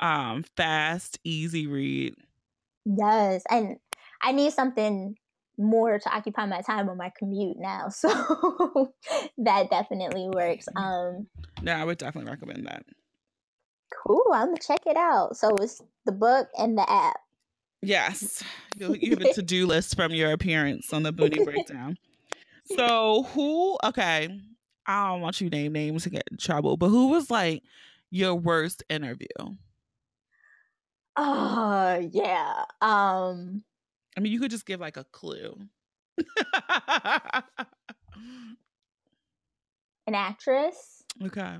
um, 0.00 0.42
fast, 0.56 1.18
easy 1.22 1.66
read. 1.66 2.14
Yes, 2.86 3.42
and 3.50 3.76
I 4.22 4.32
need 4.32 4.54
something 4.54 5.16
more 5.62 5.98
to 5.98 6.14
occupy 6.14 6.46
my 6.46 6.60
time 6.60 6.88
on 6.88 6.96
my 6.96 7.12
commute 7.16 7.58
now. 7.58 7.88
So 7.92 8.92
that 9.38 9.70
definitely 9.70 10.28
works. 10.32 10.66
Um 10.76 11.26
Yeah, 11.62 11.80
I 11.80 11.84
would 11.84 11.98
definitely 11.98 12.30
recommend 12.30 12.66
that. 12.66 12.84
Cool. 14.04 14.24
I'm 14.32 14.48
gonna 14.48 14.58
check 14.58 14.80
it 14.86 14.96
out. 14.96 15.36
So 15.36 15.54
it's 15.56 15.82
the 16.04 16.12
book 16.12 16.48
and 16.58 16.76
the 16.76 16.90
app. 16.90 17.16
Yes. 17.82 18.42
You, 18.76 18.94
you 18.94 19.10
have 19.10 19.22
a 19.22 19.32
to-do 19.34 19.66
list 19.66 19.96
from 19.96 20.12
your 20.12 20.32
appearance 20.32 20.92
on 20.92 21.02
the 21.02 21.12
Boonie 21.12 21.44
Breakdown. 21.44 21.96
So 22.76 23.24
who 23.34 23.78
okay, 23.84 24.28
I 24.86 25.08
don't 25.08 25.20
want 25.20 25.40
you 25.40 25.50
to 25.50 25.56
name 25.56 25.72
names 25.72 26.04
to 26.04 26.10
get 26.10 26.24
in 26.30 26.38
trouble, 26.38 26.76
but 26.76 26.88
who 26.88 27.08
was 27.08 27.30
like 27.30 27.62
your 28.10 28.34
worst 28.34 28.82
interview? 28.88 29.26
Oh 31.16 32.08
yeah. 32.12 32.64
Um 32.80 33.64
I 34.16 34.20
mean, 34.20 34.32
you 34.32 34.40
could 34.40 34.50
just 34.50 34.66
give 34.66 34.80
like 34.80 34.96
a 34.96 35.04
clue. 35.04 35.58
An 40.06 40.14
actress. 40.14 41.02
Okay. 41.22 41.58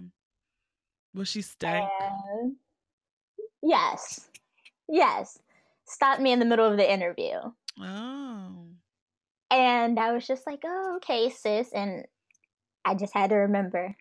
Was 1.15 1.29
she 1.29 1.43
stank? 1.43 1.89
And 2.01 2.57
yes. 3.63 4.29
Yes. 4.89 5.39
Stopped 5.87 6.21
me 6.21 6.33
in 6.33 6.39
the 6.39 6.45
middle 6.45 6.71
of 6.71 6.77
the 6.77 6.93
interview. 6.93 7.37
Oh. 7.81 8.67
And 9.51 9.99
I 9.99 10.13
was 10.13 10.27
just 10.27 10.47
like, 10.47 10.63
oh, 10.65 10.95
okay, 10.97 11.31
sis. 11.31 11.73
And 11.73 12.07
I 12.85 12.95
just 12.95 13.15
had 13.15 13.31
to 13.31 13.37
remember, 13.37 13.95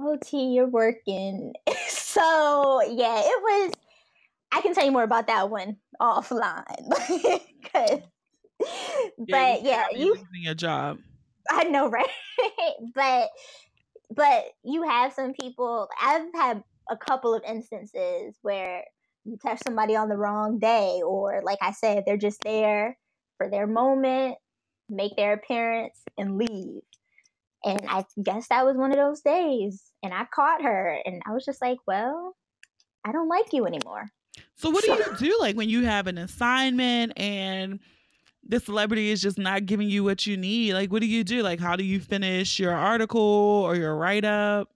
oh, 0.00 0.18
T, 0.22 0.52
you're 0.52 0.66
working. 0.66 1.54
so, 1.88 2.82
yeah, 2.82 3.20
it 3.20 3.42
was 3.42 3.72
I 4.52 4.60
can 4.60 4.74
tell 4.74 4.84
you 4.84 4.92
more 4.92 5.02
about 5.02 5.26
that 5.28 5.50
one 5.50 5.76
offline. 6.00 6.64
but 7.72 8.02
yeah, 9.28 9.56
yeah 9.62 9.84
you 9.94 10.14
losing 10.14 10.42
your 10.42 10.54
job. 10.54 10.98
I 11.50 11.64
know, 11.64 11.88
right? 11.90 12.08
but 12.94 13.28
but 14.14 14.44
you 14.64 14.82
have 14.82 15.12
some 15.12 15.32
people. 15.32 15.88
I've 16.00 16.26
had 16.34 16.62
a 16.90 16.96
couple 16.96 17.34
of 17.34 17.42
instances 17.46 18.36
where 18.42 18.84
you 19.24 19.38
catch 19.42 19.60
somebody 19.64 19.96
on 19.96 20.08
the 20.08 20.16
wrong 20.16 20.58
day, 20.58 21.00
or 21.04 21.42
like 21.44 21.58
I 21.60 21.72
said, 21.72 22.04
they're 22.06 22.16
just 22.16 22.42
there 22.42 22.98
for 23.38 23.48
their 23.48 23.66
moment, 23.66 24.36
make 24.88 25.16
their 25.16 25.34
appearance, 25.34 26.02
and 26.18 26.38
leave. 26.38 26.82
And 27.64 27.80
I 27.88 28.04
guess 28.22 28.48
that 28.48 28.64
was 28.64 28.76
one 28.76 28.90
of 28.90 28.96
those 28.96 29.20
days. 29.20 29.92
And 30.02 30.14
I 30.14 30.26
caught 30.34 30.62
her, 30.62 30.98
and 31.04 31.22
I 31.26 31.32
was 31.32 31.44
just 31.44 31.60
like, 31.62 31.78
well, 31.86 32.34
I 33.04 33.12
don't 33.12 33.28
like 33.28 33.52
you 33.52 33.66
anymore. 33.66 34.10
So 34.54 34.70
what 34.70 34.84
do 34.84 34.92
you 34.92 35.04
do 35.18 35.36
like 35.40 35.56
when 35.56 35.68
you 35.68 35.84
have 35.84 36.06
an 36.06 36.18
assignment 36.18 37.12
and 37.16 37.80
the 38.46 38.60
celebrity 38.60 39.10
is 39.10 39.20
just 39.20 39.38
not 39.38 39.66
giving 39.66 39.88
you 39.88 40.04
what 40.04 40.26
you 40.26 40.36
need? 40.36 40.74
Like 40.74 40.90
what 40.90 41.00
do 41.00 41.06
you 41.06 41.24
do? 41.24 41.42
Like 41.42 41.60
how 41.60 41.76
do 41.76 41.84
you 41.84 42.00
finish 42.00 42.58
your 42.58 42.72
article 42.72 43.20
or 43.20 43.76
your 43.76 43.96
write 43.96 44.24
up? 44.24 44.68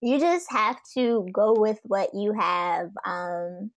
You 0.00 0.18
just 0.18 0.50
have 0.50 0.78
to 0.94 1.28
go 1.32 1.54
with 1.54 1.78
what 1.84 2.10
you 2.14 2.32
have 2.32 2.90
um 3.04 3.70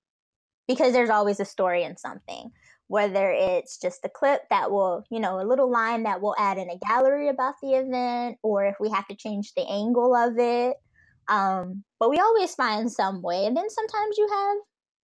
because 0.68 0.94
there's 0.94 1.10
always 1.10 1.40
a 1.40 1.46
story 1.46 1.84
in 1.84 1.98
something. 1.98 2.52
Whether 2.88 3.32
it's 3.32 3.80
just 3.80 4.06
a 4.06 4.10
clip 4.10 4.42
that 4.50 4.72
will, 4.72 5.04
you 5.10 5.20
know, 5.20 5.40
a 5.40 5.48
little 5.48 5.72
line 5.72 6.04
that 6.04 6.22
will 6.22 6.36
add 6.38 6.58
in 6.58 6.70
a 6.70 6.78
gallery 6.78 7.30
about 7.30 7.56
the 7.62 7.74
event, 7.74 8.38
or 8.44 8.66
if 8.66 8.76
we 8.80 8.90
have 8.90 9.08
to 9.08 9.16
change 9.16 9.54
the 9.56 9.66
angle 9.68 10.16
of 10.16 10.38
it. 10.38 10.78
Um, 11.28 11.84
but 12.00 12.10
we 12.10 12.20
always 12.20 12.54
find 12.54 12.92
some 12.92 13.22
way. 13.22 13.46
And 13.46 13.56
then 13.56 13.70
sometimes 13.70 14.18
you 14.18 14.28
have 14.30 14.58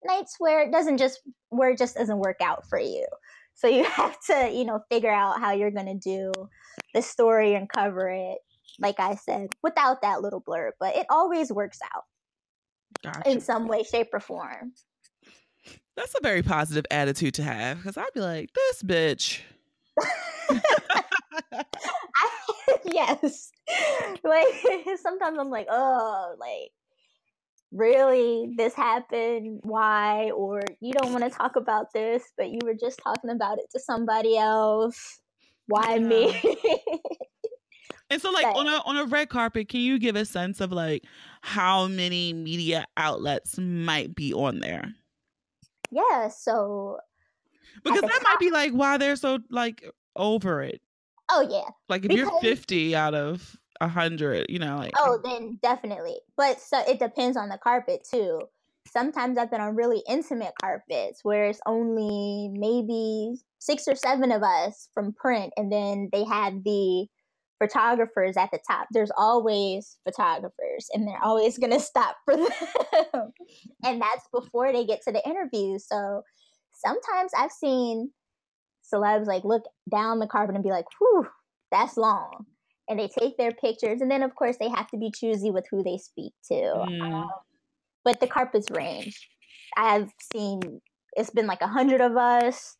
nights 0.03 0.35
where 0.39 0.61
it 0.61 0.71
doesn't 0.71 0.97
just 0.97 1.19
where 1.49 1.71
it 1.71 1.77
just 1.77 1.95
doesn't 1.95 2.19
work 2.19 2.37
out 2.41 2.67
for 2.67 2.79
you. 2.79 3.05
So 3.53 3.67
you 3.67 3.83
have 3.89 4.17
to, 4.27 4.51
you 4.51 4.65
know, 4.65 4.81
figure 4.89 5.11
out 5.11 5.39
how 5.39 5.51
you're 5.51 5.71
going 5.71 5.87
to 5.87 5.95
do 5.95 6.31
the 6.93 7.01
story 7.01 7.55
and 7.55 7.69
cover 7.69 8.09
it 8.09 8.39
like 8.79 8.99
I 8.99 9.15
said 9.15 9.49
without 9.63 10.01
that 10.01 10.21
little 10.21 10.41
blurb, 10.41 10.71
but 10.79 10.95
it 10.95 11.05
always 11.09 11.51
works 11.51 11.79
out. 11.93 12.03
Gotcha. 13.03 13.29
In 13.29 13.41
some 13.41 13.67
way 13.67 13.83
shape 13.83 14.09
or 14.13 14.19
form. 14.19 14.73
That's 15.95 16.15
a 16.15 16.23
very 16.23 16.41
positive 16.41 16.85
attitude 16.91 17.33
to 17.35 17.43
have 17.43 17.83
cuz 17.83 17.97
I'd 17.97 18.13
be 18.13 18.21
like, 18.21 18.49
this 18.53 18.83
bitch. 18.83 19.41
I, 20.49 21.03
yes. 22.85 23.51
Like 24.23 24.47
sometimes 25.01 25.37
I'm 25.39 25.49
like, 25.49 25.67
"Oh, 25.69 26.35
like 26.39 26.71
really 27.71 28.53
this 28.57 28.73
happened 28.73 29.59
why 29.61 30.31
or 30.31 30.61
you 30.79 30.91
don't 30.93 31.11
want 31.11 31.23
to 31.23 31.29
talk 31.29 31.55
about 31.55 31.93
this 31.93 32.23
but 32.35 32.49
you 32.49 32.59
were 32.63 32.73
just 32.73 32.99
talking 33.03 33.29
about 33.29 33.59
it 33.59 33.65
to 33.71 33.79
somebody 33.79 34.37
else. 34.37 35.19
Why 35.67 35.95
yeah. 35.95 35.99
me 35.99 36.41
and 38.09 38.19
so 38.19 38.31
like 38.31 38.45
but, 38.45 38.55
on 38.55 38.67
a 38.67 38.81
on 38.85 38.97
a 38.97 39.05
red 39.05 39.29
carpet 39.29 39.69
can 39.69 39.81
you 39.81 39.99
give 39.99 40.15
a 40.15 40.25
sense 40.25 40.61
of 40.61 40.71
like 40.71 41.03
how 41.41 41.87
many 41.87 42.33
media 42.33 42.85
outlets 42.97 43.59
might 43.59 44.15
be 44.15 44.33
on 44.33 44.59
there? 44.61 44.91
Yeah 45.91 46.29
so 46.29 46.97
because 47.83 48.01
that 48.01 48.11
top, 48.11 48.23
might 48.23 48.39
be 48.39 48.49
like 48.49 48.71
why 48.71 48.97
they're 48.97 49.15
so 49.15 49.39
like 49.49 49.85
over 50.15 50.61
it. 50.63 50.81
Oh 51.31 51.47
yeah. 51.47 51.69
Like 51.87 52.03
if 52.03 52.09
because, 52.09 52.29
you're 52.41 52.41
50 52.41 52.95
out 52.95 53.13
of 53.13 53.55
a 53.81 53.87
hundred, 53.87 54.47
you 54.49 54.59
know, 54.59 54.77
like 54.77 54.93
Oh, 54.97 55.13
um 55.15 55.21
then 55.23 55.59
definitely. 55.61 56.17
But 56.37 56.59
so 56.59 56.79
it 56.87 56.99
depends 56.99 57.37
on 57.37 57.49
the 57.49 57.57
carpet 57.57 58.07
too. 58.09 58.41
Sometimes 58.91 59.37
I've 59.37 59.51
been 59.51 59.61
on 59.61 59.75
really 59.75 60.01
intimate 60.07 60.53
carpets 60.61 61.19
where 61.23 61.45
it's 61.45 61.61
only 61.65 62.49
maybe 62.51 63.35
six 63.59 63.87
or 63.87 63.95
seven 63.95 64.31
of 64.31 64.41
us 64.41 64.89
from 64.93 65.13
print 65.13 65.53
and 65.57 65.71
then 65.71 66.09
they 66.11 66.23
have 66.23 66.63
the 66.63 67.07
photographers 67.59 68.37
at 68.37 68.51
the 68.51 68.59
top. 68.67 68.87
There's 68.91 69.11
always 69.17 69.97
photographers 70.05 70.87
and 70.93 71.07
they're 71.07 71.23
always 71.23 71.57
gonna 71.57 71.79
stop 71.79 72.17
for 72.25 72.35
them. 73.13 73.31
and 73.83 74.01
that's 74.01 74.27
before 74.33 74.71
they 74.73 74.85
get 74.85 75.01
to 75.03 75.11
the 75.11 75.25
interview. 75.27 75.77
So 75.77 76.23
sometimes 76.73 77.31
I've 77.37 77.51
seen 77.51 78.11
celebs 78.91 79.27
like 79.27 79.43
look 79.43 79.63
down 79.91 80.19
the 80.19 80.27
carpet 80.27 80.55
and 80.55 80.63
be 80.63 80.71
like, 80.71 80.85
whew, 80.99 81.27
that's 81.71 81.97
long 81.97 82.45
and 82.89 82.99
they 82.99 83.07
take 83.07 83.37
their 83.37 83.51
pictures 83.51 84.01
and 84.01 84.09
then 84.09 84.23
of 84.23 84.35
course 84.35 84.57
they 84.59 84.69
have 84.69 84.87
to 84.87 84.97
be 84.97 85.11
choosy 85.11 85.51
with 85.51 85.65
who 85.69 85.83
they 85.83 85.97
speak 85.97 86.33
to. 86.47 86.55
Mm. 86.55 87.01
um, 87.01 87.29
but 88.03 88.19
the 88.19 88.27
carpets 88.27 88.71
range. 88.71 89.29
I've 89.77 90.09
seen 90.33 90.81
it's 91.13 91.29
been 91.29 91.47
like 91.47 91.61
a 91.61 91.67
hundred 91.67 92.01
of 92.01 92.17
us 92.17 92.75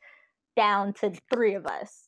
down 0.55 0.93
to 0.93 1.13
three 1.33 1.53
of 1.53 1.65
us. 1.65 2.07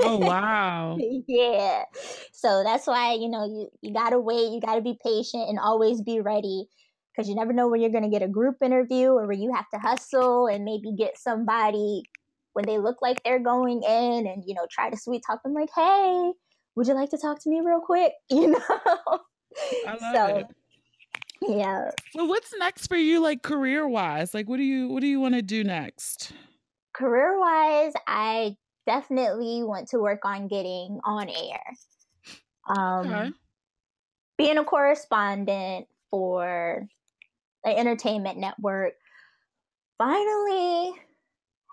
Oh 0.00 0.18
wow. 0.20 0.96
Yeah. 1.28 1.84
So 2.32 2.62
that's 2.64 2.86
why 2.86 3.14
you 3.14 3.28
know 3.28 3.44
you, 3.44 3.68
you 3.82 3.92
gotta 3.92 4.18
wait 4.18 4.52
you 4.52 4.60
gotta 4.60 4.80
be 4.80 4.98
patient 5.04 5.48
and 5.48 5.58
always 5.58 6.02
be 6.02 6.20
ready 6.20 6.66
because 7.14 7.28
you 7.28 7.34
never 7.34 7.52
know 7.52 7.68
where 7.68 7.78
you're 7.78 7.90
to 7.90 8.08
get 8.08 8.22
a 8.22 8.28
group 8.28 8.56
interview 8.62 9.08
or 9.08 9.26
where 9.26 9.36
you 9.36 9.52
have 9.54 9.68
to 9.72 9.78
hustle 9.78 10.46
and 10.46 10.64
maybe 10.64 10.94
get 10.98 11.18
somebody 11.18 12.02
when 12.54 12.66
they 12.66 12.78
look 12.78 12.96
like 13.02 13.22
they're 13.22 13.42
going 13.42 13.82
in 13.82 14.26
and 14.26 14.42
you 14.46 14.54
know 14.54 14.66
try 14.70 14.90
to 14.90 14.96
sweet 14.96 15.22
talk 15.26 15.42
them 15.42 15.54
like 15.54 15.68
hey 15.74 16.32
would 16.76 16.86
you 16.86 16.94
like 16.94 17.10
to 17.10 17.18
talk 17.18 17.40
to 17.42 17.50
me 17.50 17.60
real 17.64 17.80
quick? 17.80 18.12
You 18.30 18.48
know? 18.48 18.60
I 19.86 19.96
love 20.00 20.14
so, 20.14 20.36
it. 20.36 20.46
yeah. 21.42 21.90
Well 22.14 22.26
what's 22.26 22.52
next 22.58 22.88
for 22.88 22.96
you 22.96 23.20
like 23.20 23.42
career 23.42 23.86
wise 23.86 24.34
like 24.34 24.48
what 24.48 24.56
do 24.56 24.64
you 24.64 24.88
what 24.88 25.00
do 25.00 25.06
you 25.06 25.20
want 25.20 25.34
to 25.34 25.42
do 25.42 25.62
next? 25.62 26.32
Career 26.92 27.38
wise 27.38 27.92
i 28.08 28.56
definitely 28.86 29.62
want 29.62 29.88
to 29.88 29.98
work 29.98 30.24
on 30.24 30.48
getting 30.48 30.98
on 31.04 31.28
air. 31.28 31.62
Um 32.68 33.12
okay. 33.12 33.32
being 34.36 34.58
a 34.58 34.64
correspondent 34.64 35.86
for 36.10 36.88
the 37.62 37.78
entertainment 37.78 38.38
network. 38.38 38.94
Finally 39.98 40.94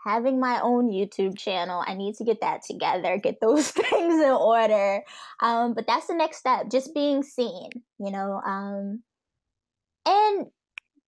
having 0.04 0.40
my 0.40 0.60
own 0.62 0.90
YouTube 0.90 1.38
channel. 1.38 1.84
I 1.86 1.94
need 1.94 2.16
to 2.16 2.24
get 2.24 2.42
that 2.42 2.64
together, 2.64 3.18
get 3.18 3.40
those 3.40 3.70
things 3.72 4.24
in 4.24 4.32
order. 4.32 5.02
Um, 5.42 5.74
but 5.74 5.88
that's 5.88 6.08
the 6.08 6.16
next 6.16 6.38
step, 6.38 6.70
just 6.72 6.94
being 6.94 7.24
seen, 7.24 7.70
you 8.00 8.12
know, 8.12 8.42
um, 8.46 9.04
and 10.06 10.48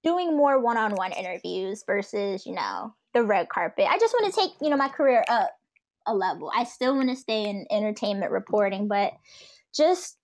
doing 0.04 0.36
more 0.36 0.60
one 0.60 0.78
on 0.78 0.91
one 0.94 1.12
interviews 1.12 1.84
versus, 1.86 2.46
you 2.46 2.54
know, 2.54 2.94
the 3.14 3.24
red 3.24 3.50
carpet. 3.50 3.88
I 3.89 3.98
just 3.98 4.14
want 4.14 4.34
to 4.34 4.39
take, 4.39 4.52
you 4.62 4.70
know, 4.70 4.78
my 4.78 4.89
career 4.89 5.24
up 5.30 5.52
a 6.06 6.14
level. 6.14 6.52
I 6.54 6.66
still 6.66 6.96
want 6.96 7.10
to 7.10 7.16
stay 7.16 7.46
in 7.50 7.66
entertainment 7.72 8.32
reporting, 8.32 8.88
but 8.88 9.14
just, 9.74 10.18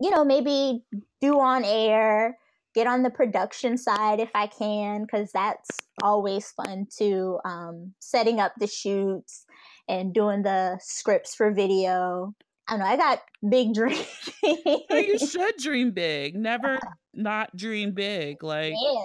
you 0.00 0.10
know, 0.10 0.24
maybe 0.24 0.84
do 1.20 1.40
on 1.40 1.64
air 1.64 2.36
get 2.74 2.86
on 2.86 3.02
the 3.02 3.10
production 3.10 3.76
side 3.76 4.20
if 4.20 4.30
I 4.34 4.46
can, 4.46 5.02
because 5.02 5.32
that's 5.32 5.68
always 6.02 6.50
fun 6.50 6.86
too. 6.96 7.38
Um, 7.44 7.94
setting 7.98 8.40
up 8.40 8.52
the 8.58 8.66
shoots 8.66 9.46
and 9.88 10.14
doing 10.14 10.42
the 10.42 10.78
scripts 10.80 11.34
for 11.34 11.50
video. 11.50 12.34
I 12.68 12.72
don't 12.72 12.80
know. 12.80 12.86
I 12.86 12.96
got 12.96 13.20
big 13.48 13.74
dreams. 13.74 14.30
you 14.42 15.18
should 15.18 15.56
dream 15.56 15.90
big. 15.90 16.36
Never 16.36 16.78
not 17.14 17.54
dream 17.56 17.92
big. 17.92 18.42
Like 18.42 18.74
yeah, 18.80 19.04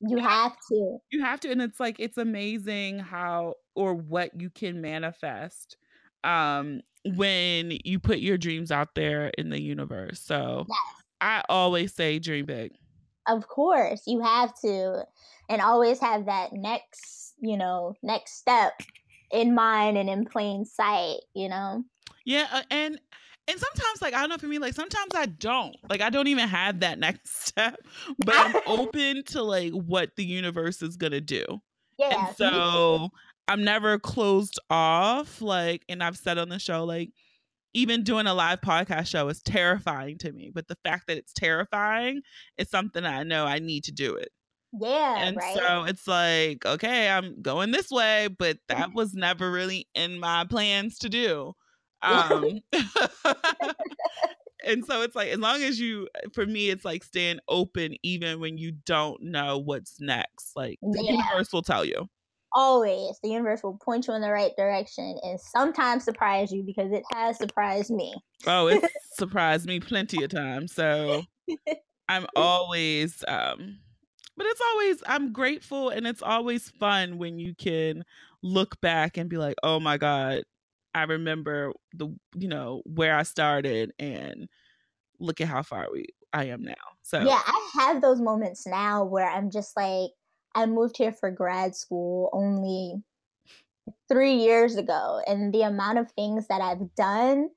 you 0.00 0.18
have 0.18 0.56
to. 0.70 0.98
You 1.10 1.22
have 1.22 1.40
to, 1.40 1.50
and 1.50 1.62
it's 1.62 1.78
like 1.78 1.96
it's 2.00 2.18
amazing 2.18 2.98
how 2.98 3.54
or 3.74 3.94
what 3.94 4.40
you 4.40 4.50
can 4.50 4.80
manifest 4.80 5.76
um 6.22 6.82
when 7.16 7.72
you 7.82 7.98
put 7.98 8.18
your 8.18 8.36
dreams 8.36 8.70
out 8.70 8.94
there 8.94 9.28
in 9.38 9.48
the 9.48 9.60
universe. 9.60 10.20
So 10.20 10.66
yes. 10.68 10.99
I 11.20 11.42
always 11.48 11.94
say 11.94 12.18
dream 12.18 12.46
big. 12.46 12.72
Of 13.26 13.46
course, 13.48 14.02
you 14.06 14.20
have 14.22 14.54
to, 14.60 15.04
and 15.48 15.60
always 15.60 16.00
have 16.00 16.26
that 16.26 16.52
next, 16.52 17.34
you 17.38 17.56
know, 17.56 17.94
next 18.02 18.38
step 18.38 18.72
in 19.30 19.54
mind 19.54 19.98
and 19.98 20.08
in 20.08 20.24
plain 20.24 20.64
sight, 20.64 21.20
you 21.34 21.48
know? 21.48 21.84
Yeah. 22.24 22.46
Uh, 22.52 22.62
and, 22.70 23.00
and 23.46 23.58
sometimes, 23.58 24.02
like, 24.02 24.14
I 24.14 24.20
don't 24.20 24.30
know 24.30 24.38
for 24.38 24.46
me, 24.46 24.58
like, 24.58 24.74
sometimes 24.74 25.14
I 25.14 25.26
don't. 25.26 25.76
Like, 25.88 26.00
I 26.00 26.10
don't 26.10 26.26
even 26.28 26.48
have 26.48 26.80
that 26.80 26.98
next 26.98 27.46
step, 27.46 27.76
but 28.18 28.34
I'm 28.36 28.56
open 28.66 29.22
to, 29.26 29.42
like, 29.42 29.72
what 29.72 30.16
the 30.16 30.24
universe 30.24 30.82
is 30.82 30.96
going 30.96 31.12
to 31.12 31.20
do. 31.20 31.44
Yeah. 31.98 32.28
And 32.28 32.36
so 32.36 33.10
I'm 33.46 33.62
never 33.62 33.98
closed 33.98 34.58
off. 34.70 35.42
Like, 35.42 35.84
and 35.88 36.02
I've 36.02 36.16
said 36.16 36.38
on 36.38 36.48
the 36.48 36.58
show, 36.58 36.84
like, 36.84 37.10
even 37.74 38.02
doing 38.02 38.26
a 38.26 38.34
live 38.34 38.60
podcast 38.60 39.06
show 39.06 39.28
is 39.28 39.42
terrifying 39.42 40.18
to 40.18 40.32
me. 40.32 40.50
But 40.52 40.68
the 40.68 40.76
fact 40.84 41.06
that 41.06 41.16
it's 41.16 41.32
terrifying 41.32 42.22
is 42.58 42.68
something 42.68 43.04
I 43.04 43.22
know 43.22 43.46
I 43.46 43.58
need 43.58 43.84
to 43.84 43.92
do 43.92 44.14
it. 44.14 44.30
Yeah. 44.78 45.16
And 45.18 45.36
right? 45.36 45.56
so 45.56 45.84
it's 45.84 46.06
like, 46.06 46.64
okay, 46.64 47.08
I'm 47.08 47.42
going 47.42 47.72
this 47.72 47.90
way, 47.90 48.28
but 48.38 48.58
that 48.68 48.94
was 48.94 49.14
never 49.14 49.50
really 49.50 49.88
in 49.94 50.20
my 50.20 50.44
plans 50.48 50.98
to 50.98 51.08
do. 51.08 51.54
Um 52.02 52.60
and 54.64 54.86
so 54.86 55.02
it's 55.02 55.14
like 55.14 55.28
as 55.28 55.38
long 55.38 55.62
as 55.62 55.78
you 55.78 56.08
for 56.32 56.46
me 56.46 56.70
it's 56.70 56.82
like 56.82 57.04
staying 57.04 57.40
open 57.46 57.94
even 58.02 58.40
when 58.40 58.56
you 58.56 58.72
don't 58.86 59.22
know 59.22 59.58
what's 59.58 60.00
next. 60.00 60.52
Like 60.56 60.78
the 60.80 61.04
universe 61.04 61.52
will 61.52 61.60
tell 61.60 61.84
you 61.84 62.08
always 62.52 63.18
the 63.22 63.30
universe 63.30 63.62
will 63.62 63.78
point 63.78 64.06
you 64.06 64.14
in 64.14 64.22
the 64.22 64.30
right 64.30 64.52
direction 64.56 65.18
and 65.22 65.40
sometimes 65.40 66.04
surprise 66.04 66.52
you 66.52 66.62
because 66.62 66.92
it 66.92 67.04
has 67.12 67.38
surprised 67.38 67.90
me. 67.90 68.14
Oh, 68.46 68.68
it 68.68 68.82
surprised 69.12 69.66
me 69.66 69.80
plenty 69.80 70.22
of 70.22 70.30
times. 70.30 70.72
So 70.72 71.26
I'm 72.08 72.26
always 72.36 73.24
um 73.28 73.78
but 74.36 74.46
it's 74.46 74.60
always 74.72 75.02
I'm 75.06 75.32
grateful 75.32 75.90
and 75.90 76.06
it's 76.06 76.22
always 76.22 76.70
fun 76.70 77.18
when 77.18 77.38
you 77.38 77.54
can 77.54 78.04
look 78.42 78.80
back 78.80 79.16
and 79.18 79.28
be 79.28 79.36
like, 79.36 79.56
"Oh 79.62 79.80
my 79.80 79.98
god, 79.98 80.44
I 80.94 81.02
remember 81.04 81.72
the 81.94 82.08
you 82.36 82.48
know, 82.48 82.82
where 82.86 83.16
I 83.16 83.24
started 83.24 83.92
and 83.98 84.48
look 85.20 85.40
at 85.40 85.48
how 85.48 85.62
far 85.62 85.88
we 85.92 86.06
I 86.32 86.44
am 86.46 86.62
now." 86.62 86.74
So 87.02 87.18
Yeah, 87.18 87.40
I 87.44 87.70
have 87.74 88.00
those 88.00 88.20
moments 88.20 88.66
now 88.66 89.04
where 89.04 89.28
I'm 89.28 89.50
just 89.50 89.76
like 89.76 90.10
I 90.54 90.66
moved 90.66 90.96
here 90.96 91.12
for 91.12 91.30
grad 91.30 91.74
school 91.74 92.30
only 92.32 93.02
three 94.08 94.34
years 94.34 94.76
ago, 94.76 95.20
and 95.26 95.52
the 95.52 95.62
amount 95.62 95.98
of 95.98 96.10
things 96.12 96.46
that 96.48 96.60
I've 96.60 96.94
done. 96.94 97.48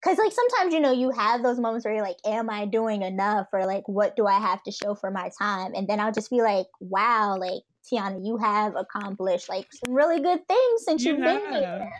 Because, 0.00 0.16
like, 0.18 0.32
sometimes, 0.32 0.72
you 0.72 0.78
know, 0.78 0.92
you 0.92 1.10
have 1.10 1.42
those 1.42 1.58
moments 1.58 1.84
where 1.84 1.92
you're 1.92 2.04
like, 2.04 2.18
Am 2.24 2.48
I 2.48 2.66
doing 2.66 3.02
enough? 3.02 3.48
Or, 3.52 3.66
like, 3.66 3.88
what 3.88 4.14
do 4.14 4.26
I 4.26 4.38
have 4.38 4.62
to 4.62 4.70
show 4.70 4.94
for 4.94 5.10
my 5.10 5.30
time? 5.36 5.72
And 5.74 5.88
then 5.88 5.98
I'll 5.98 6.12
just 6.12 6.30
be 6.30 6.40
like, 6.40 6.66
Wow, 6.80 7.36
like, 7.36 7.62
Tionah, 7.92 8.24
you 8.24 8.36
have 8.36 8.76
accomplished, 8.76 9.48
like, 9.48 9.66
some 9.72 9.94
really 9.94 10.20
good 10.20 10.46
things 10.46 10.84
since 10.84 11.04
you 11.04 11.14
you've 11.14 11.22
have. 11.22 11.42
been 11.42 11.52
here. 11.52 11.92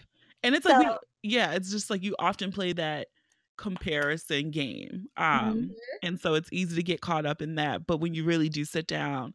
And 0.45 0.55
it's 0.55 0.64
so, 0.64 0.78
like, 0.78 0.86
we, 0.86 1.30
yeah, 1.30 1.53
it's 1.53 1.70
just 1.70 1.91
like 1.91 2.05
you 2.05 2.14
often 2.20 2.53
play 2.53 2.72
that 2.74 3.09
comparison 3.57 4.51
game. 4.51 5.07
Um, 5.16 5.55
mm-hmm. 5.55 5.72
And 6.03 6.20
so 6.20 6.34
it's 6.34 6.49
easy 6.53 6.76
to 6.76 6.82
get 6.82 7.01
caught 7.01 7.26
up 7.26 7.43
in 7.43 7.57
that. 7.57 7.86
But 7.86 7.99
when 7.99 8.14
you 8.14 8.24
really 8.24 8.49
do 8.49 8.64
sit 8.64 8.86
down 8.86 9.34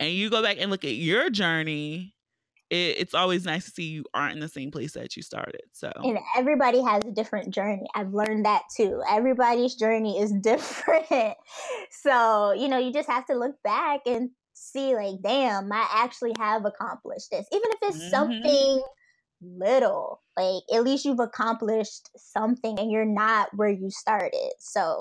and 0.00 0.12
you 0.12 0.30
go 0.30 0.42
back 0.42 0.56
and 0.60 0.70
look 0.70 0.84
at 0.84 0.94
your 0.94 1.30
journey, 1.30 2.14
it, 2.70 2.96
it's 2.98 3.14
always 3.14 3.44
nice 3.44 3.64
to 3.66 3.70
see 3.70 3.84
you 3.84 4.04
aren't 4.14 4.34
in 4.34 4.40
the 4.40 4.48
same 4.48 4.70
place 4.70 4.92
that 4.92 5.16
you 5.16 5.22
started. 5.22 5.62
So, 5.72 5.92
and 6.02 6.18
everybody 6.36 6.82
has 6.82 7.04
a 7.04 7.12
different 7.12 7.52
journey. 7.52 7.86
I've 7.94 8.12
learned 8.12 8.44
that 8.46 8.62
too. 8.76 9.02
Everybody's 9.08 9.74
journey 9.74 10.18
is 10.18 10.32
different. 10.42 11.34
so, 11.90 12.52
you 12.52 12.68
know, 12.68 12.78
you 12.78 12.92
just 12.92 13.08
have 13.08 13.26
to 13.26 13.34
look 13.34 13.56
back 13.62 14.00
and 14.06 14.30
see, 14.54 14.94
like, 14.94 15.20
damn, 15.22 15.72
I 15.72 15.86
actually 15.92 16.32
have 16.38 16.64
accomplished 16.64 17.30
this. 17.30 17.46
Even 17.52 17.70
if 17.70 17.78
it's 17.82 17.98
mm-hmm. 17.98 18.10
something 18.10 18.82
little, 19.42 20.20
like, 20.36 20.62
at 20.72 20.84
least 20.84 21.04
you've 21.04 21.20
accomplished 21.20 22.10
something 22.16 22.78
and 22.78 22.90
you're 22.90 23.04
not 23.04 23.48
where 23.54 23.68
you 23.68 23.90
started. 23.90 24.52
So, 24.58 24.98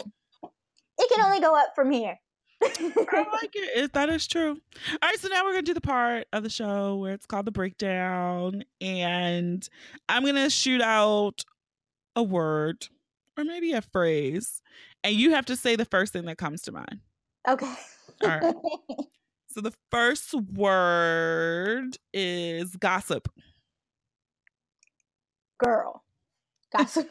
it 0.99 1.09
can 1.09 1.25
only 1.25 1.39
go 1.39 1.55
up 1.55 1.69
from 1.75 1.91
here. 1.91 2.19
I 2.63 3.25
like 3.41 3.51
it. 3.53 3.93
That 3.93 4.09
is 4.09 4.27
true. 4.27 4.51
All 4.51 4.97
right, 5.01 5.19
so 5.19 5.27
now 5.27 5.43
we're 5.43 5.51
gonna 5.51 5.63
do 5.63 5.73
the 5.73 5.81
part 5.81 6.27
of 6.33 6.43
the 6.43 6.49
show 6.49 6.95
where 6.97 7.13
it's 7.13 7.25
called 7.25 7.45
the 7.45 7.51
breakdown, 7.51 8.63
and 8.81 9.67
I'm 10.09 10.25
gonna 10.25 10.49
shoot 10.49 10.81
out 10.81 11.43
a 12.15 12.23
word 12.23 12.87
or 13.37 13.43
maybe 13.43 13.73
a 13.73 13.81
phrase, 13.81 14.61
and 15.03 15.15
you 15.15 15.31
have 15.31 15.45
to 15.45 15.55
say 15.55 15.75
the 15.75 15.85
first 15.85 16.13
thing 16.13 16.25
that 16.25 16.37
comes 16.37 16.61
to 16.63 16.71
mind. 16.71 16.99
Okay. 17.47 17.73
All 18.23 18.29
right. 18.29 18.55
so 19.47 19.61
the 19.61 19.73
first 19.91 20.33
word 20.33 21.97
is 22.13 22.75
gossip. 22.75 23.27
Girl. 25.63 26.03
Gossip. 26.75 27.09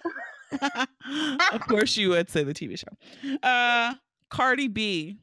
of 1.53 1.61
course 1.67 1.97
you 1.97 2.11
would 2.11 2.29
say 2.29 2.45
the 2.45 2.55
TV 2.55 2.79
show. 2.79 3.37
Uh 3.43 3.95
Cardi 4.33 4.69
B. 4.69 5.19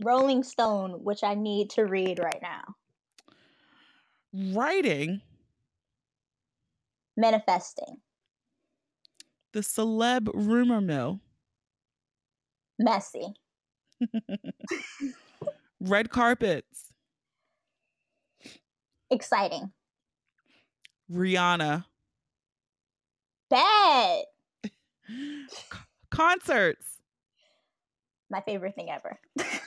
Rolling 0.00 0.42
Stone, 0.42 1.04
which 1.04 1.22
I 1.22 1.34
need 1.34 1.70
to 1.70 1.84
read 1.84 2.18
right 2.18 2.40
now. 2.42 2.62
Writing. 4.54 5.20
Manifesting. 7.16 7.98
The 9.52 9.60
celeb 9.60 10.30
rumor 10.32 10.80
mill. 10.80 11.20
Messy. 12.78 13.34
Red 15.80 16.10
carpets. 16.10 16.92
Exciting. 19.10 19.72
Rihanna. 21.12 21.84
Bad. 23.50 24.22
Concerts. 26.10 26.98
My 28.30 28.40
favorite 28.40 28.74
thing 28.74 28.88
ever. 28.90 29.18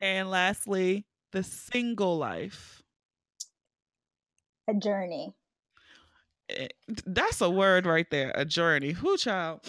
And 0.00 0.30
lastly, 0.30 1.06
the 1.32 1.42
single 1.42 2.18
life. 2.18 2.82
A 4.68 4.74
journey. 4.74 5.34
Eh, 6.50 6.68
that's 7.06 7.40
a 7.40 7.50
word 7.50 7.86
right 7.86 8.06
there. 8.10 8.32
A 8.34 8.44
journey. 8.44 8.92
Who 8.92 9.16
child? 9.16 9.60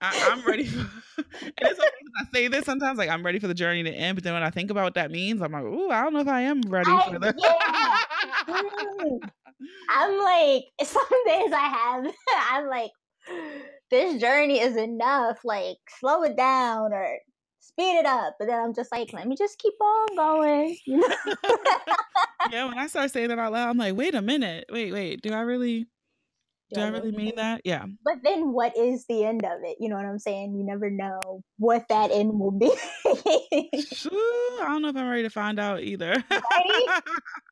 I, 0.00 0.14
am 0.32 0.42
ready. 0.46 0.64
For, 0.64 0.78
and 1.18 1.52
it's 1.60 1.78
okay 1.78 1.88
I 2.20 2.24
say 2.32 2.48
this 2.48 2.64
sometimes, 2.64 2.98
like 2.98 3.10
I'm 3.10 3.24
ready 3.24 3.38
for 3.38 3.48
the 3.48 3.54
journey 3.54 3.82
to 3.82 3.90
end, 3.90 4.16
but 4.16 4.24
then 4.24 4.34
when 4.34 4.42
I 4.42 4.50
think 4.50 4.70
about 4.70 4.84
what 4.84 4.94
that 4.94 5.10
means, 5.10 5.42
I'm 5.42 5.52
like, 5.52 5.62
ooh, 5.62 5.90
I 5.90 6.02
don't 6.02 6.14
know 6.14 6.20
if 6.20 6.28
I 6.28 6.42
am 6.42 6.62
ready 6.62 6.90
I, 6.90 7.12
for 7.12 7.18
the. 7.18 7.34
Yeah. 7.36 9.18
I'm 9.90 10.18
like, 10.18 10.64
some 10.88 11.24
days 11.26 11.52
I 11.52 11.68
have, 11.68 12.14
I'm 12.50 12.66
like, 12.68 12.90
this 13.90 14.20
journey 14.20 14.60
is 14.60 14.76
enough. 14.76 15.38
Like, 15.44 15.76
slow 15.98 16.22
it 16.22 16.36
down 16.36 16.92
or 16.92 17.18
speed 17.70 17.98
it 17.98 18.06
up. 18.06 18.36
But 18.38 18.48
then 18.48 18.60
I'm 18.60 18.74
just 18.74 18.92
like, 18.92 19.12
let 19.12 19.26
me 19.26 19.36
just 19.36 19.58
keep 19.58 19.74
on 19.80 20.16
going. 20.16 20.76
You 20.86 20.98
know? 20.98 21.08
yeah, 22.50 22.66
when 22.66 22.78
I 22.78 22.86
start 22.86 23.10
saying 23.10 23.28
that 23.28 23.38
out 23.38 23.52
loud, 23.52 23.70
I'm 23.70 23.78
like, 23.78 23.96
wait 23.96 24.14
a 24.14 24.22
minute, 24.22 24.66
wait, 24.70 24.92
wait, 24.92 25.22
do 25.22 25.32
I 25.32 25.40
really? 25.40 25.86
Do 26.72 26.82
I 26.82 26.88
really 26.88 27.10
mean 27.10 27.34
that? 27.34 27.62
Yeah. 27.64 27.84
But 28.04 28.18
then 28.22 28.52
what 28.52 28.76
is 28.76 29.04
the 29.08 29.24
end 29.24 29.44
of 29.44 29.58
it? 29.64 29.78
You 29.80 29.88
know 29.88 29.96
what 29.96 30.04
I'm 30.04 30.20
saying? 30.20 30.54
You 30.54 30.64
never 30.64 30.88
know 30.88 31.42
what 31.58 31.88
that 31.88 32.12
end 32.12 32.38
will 32.38 32.52
be. 32.52 32.70
I 33.04 34.66
don't 34.68 34.82
know 34.82 34.90
if 34.90 34.96
I'm 34.96 35.08
ready 35.08 35.24
to 35.24 35.30
find 35.30 35.58
out 35.58 35.80
either. 35.80 36.10
Right? 36.30 37.02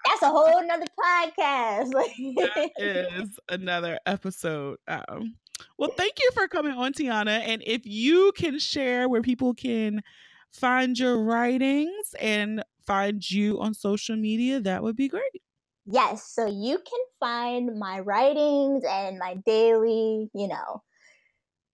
That's 0.06 0.22
a 0.22 0.28
whole 0.28 0.64
nother 0.64 0.86
podcast. 0.96 1.90
that 1.90 3.08
is 3.20 3.40
another 3.48 3.98
episode. 4.06 4.78
Um, 4.86 5.34
well, 5.76 5.90
thank 5.96 6.14
you 6.22 6.30
for 6.34 6.48
coming 6.48 6.72
on, 6.72 6.92
Tionah. 6.92 7.40
And 7.46 7.62
if 7.66 7.82
you 7.84 8.32
can 8.36 8.58
share 8.58 9.08
where 9.08 9.22
people 9.22 9.54
can 9.54 10.02
find 10.50 10.98
your 10.98 11.22
writings 11.22 12.14
and 12.20 12.62
find 12.86 13.28
you 13.30 13.60
on 13.60 13.74
social 13.74 14.16
media, 14.16 14.60
that 14.60 14.82
would 14.82 14.96
be 14.96 15.08
great. 15.08 15.42
Yes, 15.86 16.30
so 16.30 16.46
you 16.46 16.78
can 16.78 17.00
find 17.18 17.78
my 17.78 18.00
writings 18.00 18.84
and 18.88 19.18
my 19.18 19.36
daily, 19.46 20.30
you 20.34 20.48
know, 20.48 20.82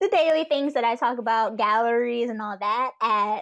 the 0.01 0.09
daily 0.09 0.45
things 0.45 0.75
that 0.75 0.85
I 0.85 0.95
talk 0.95 1.19
about, 1.19 1.57
galleries 1.57 2.31
and 2.31 2.41
all 2.41 2.57
that 2.59 2.93
at 3.01 3.41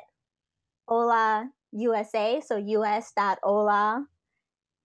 Hola 0.88 1.50
USA, 1.72 2.40
so 2.40 2.56
us.hola. 2.58 4.06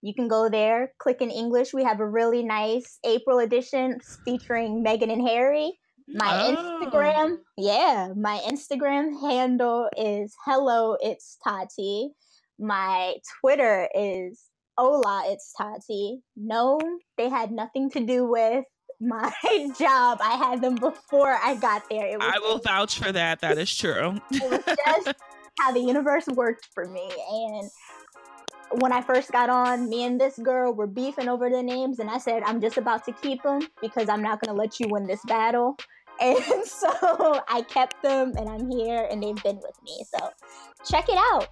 You 0.01 0.13
can 0.13 0.27
go 0.27 0.49
there, 0.49 0.93
click 0.99 1.21
in 1.21 1.31
English. 1.31 1.73
We 1.73 1.83
have 1.83 1.99
a 1.99 2.07
really 2.07 2.43
nice 2.43 2.99
April 3.03 3.39
edition 3.39 3.99
featuring 4.25 4.83
Meghan 4.83 5.11
and 5.11 5.27
Harry. 5.27 5.73
My 6.07 6.55
oh. 6.57 6.79
Instagram, 6.81 7.37
yeah, 7.57 8.09
my 8.15 8.39
Instagram 8.47 9.19
handle 9.19 9.89
is 9.97 10.33
hello, 10.45 10.95
it's 11.01 11.37
Tati. 11.43 12.11
My 12.59 13.15
Twitter 13.41 13.89
is 13.93 14.41
Hola, 14.77 15.23
it's 15.25 15.53
Tati. 15.57 16.21
No, 16.35 16.79
they 17.17 17.29
had 17.29 17.51
nothing 17.51 17.89
to 17.91 18.05
do 18.05 18.25
with 18.25 18.63
my 19.01 19.33
job. 19.79 20.19
I 20.21 20.37
had 20.37 20.61
them 20.61 20.75
before 20.75 21.37
I 21.43 21.55
got 21.55 21.83
there. 21.89 22.17
I 22.21 22.39
will 22.39 22.55
just, 22.55 22.65
vouch 22.65 22.99
for 22.99 23.11
that. 23.11 23.41
That 23.41 23.57
is 23.57 23.75
true. 23.75 24.15
it 24.31 24.49
was 24.49 24.75
just 25.05 25.17
how 25.59 25.71
the 25.71 25.79
universe 25.79 26.27
worked 26.27 26.67
for 26.73 26.85
me. 26.85 27.09
And 27.29 27.69
when 28.71 28.91
I 28.91 29.01
first 29.01 29.31
got 29.31 29.49
on, 29.49 29.89
me 29.89 30.03
and 30.03 30.19
this 30.19 30.37
girl 30.37 30.73
were 30.73 30.87
beefing 30.87 31.27
over 31.27 31.49
the 31.49 31.63
names, 31.63 31.99
and 31.99 32.09
I 32.09 32.17
said, 32.17 32.43
I'm 32.45 32.61
just 32.61 32.77
about 32.77 33.05
to 33.05 33.11
keep 33.11 33.43
them 33.43 33.61
because 33.81 34.09
I'm 34.09 34.21
not 34.21 34.41
going 34.41 34.55
to 34.55 34.59
let 34.59 34.79
you 34.79 34.87
win 34.89 35.07
this 35.07 35.21
battle. 35.25 35.77
And 36.19 36.65
so 36.65 37.43
I 37.47 37.61
kept 37.69 38.01
them, 38.01 38.33
and 38.37 38.49
I'm 38.49 38.71
here, 38.71 39.07
and 39.11 39.21
they've 39.21 39.43
been 39.43 39.57
with 39.57 39.79
me. 39.83 40.03
So 40.03 40.31
check 40.83 41.09
it 41.09 41.15
out. 41.15 41.47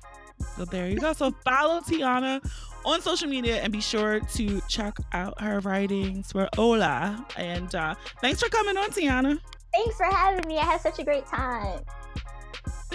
So 0.57 0.65
there 0.65 0.89
you 0.89 0.99
go. 0.99 1.13
So 1.13 1.29
follow 1.45 1.81
Tionah 1.81 2.43
on 2.83 2.99
social 3.01 3.27
media 3.27 3.61
and 3.61 3.71
be 3.71 3.79
sure 3.79 4.21
to 4.21 4.61
check 4.67 4.97
out 5.13 5.39
her 5.39 5.59
writings 5.59 6.31
for 6.31 6.49
Hola. 6.55 7.23
And 7.37 7.75
uh, 7.75 7.93
thanks 8.21 8.41
for 8.41 8.49
coming 8.49 8.75
on, 8.75 8.89
Tionah. 8.89 9.39
Thanks 9.71 9.97
for 9.97 10.05
having 10.05 10.47
me. 10.47 10.57
I 10.57 10.63
had 10.63 10.81
such 10.81 10.97
a 10.97 11.03
great 11.03 11.27
time. 11.27 11.81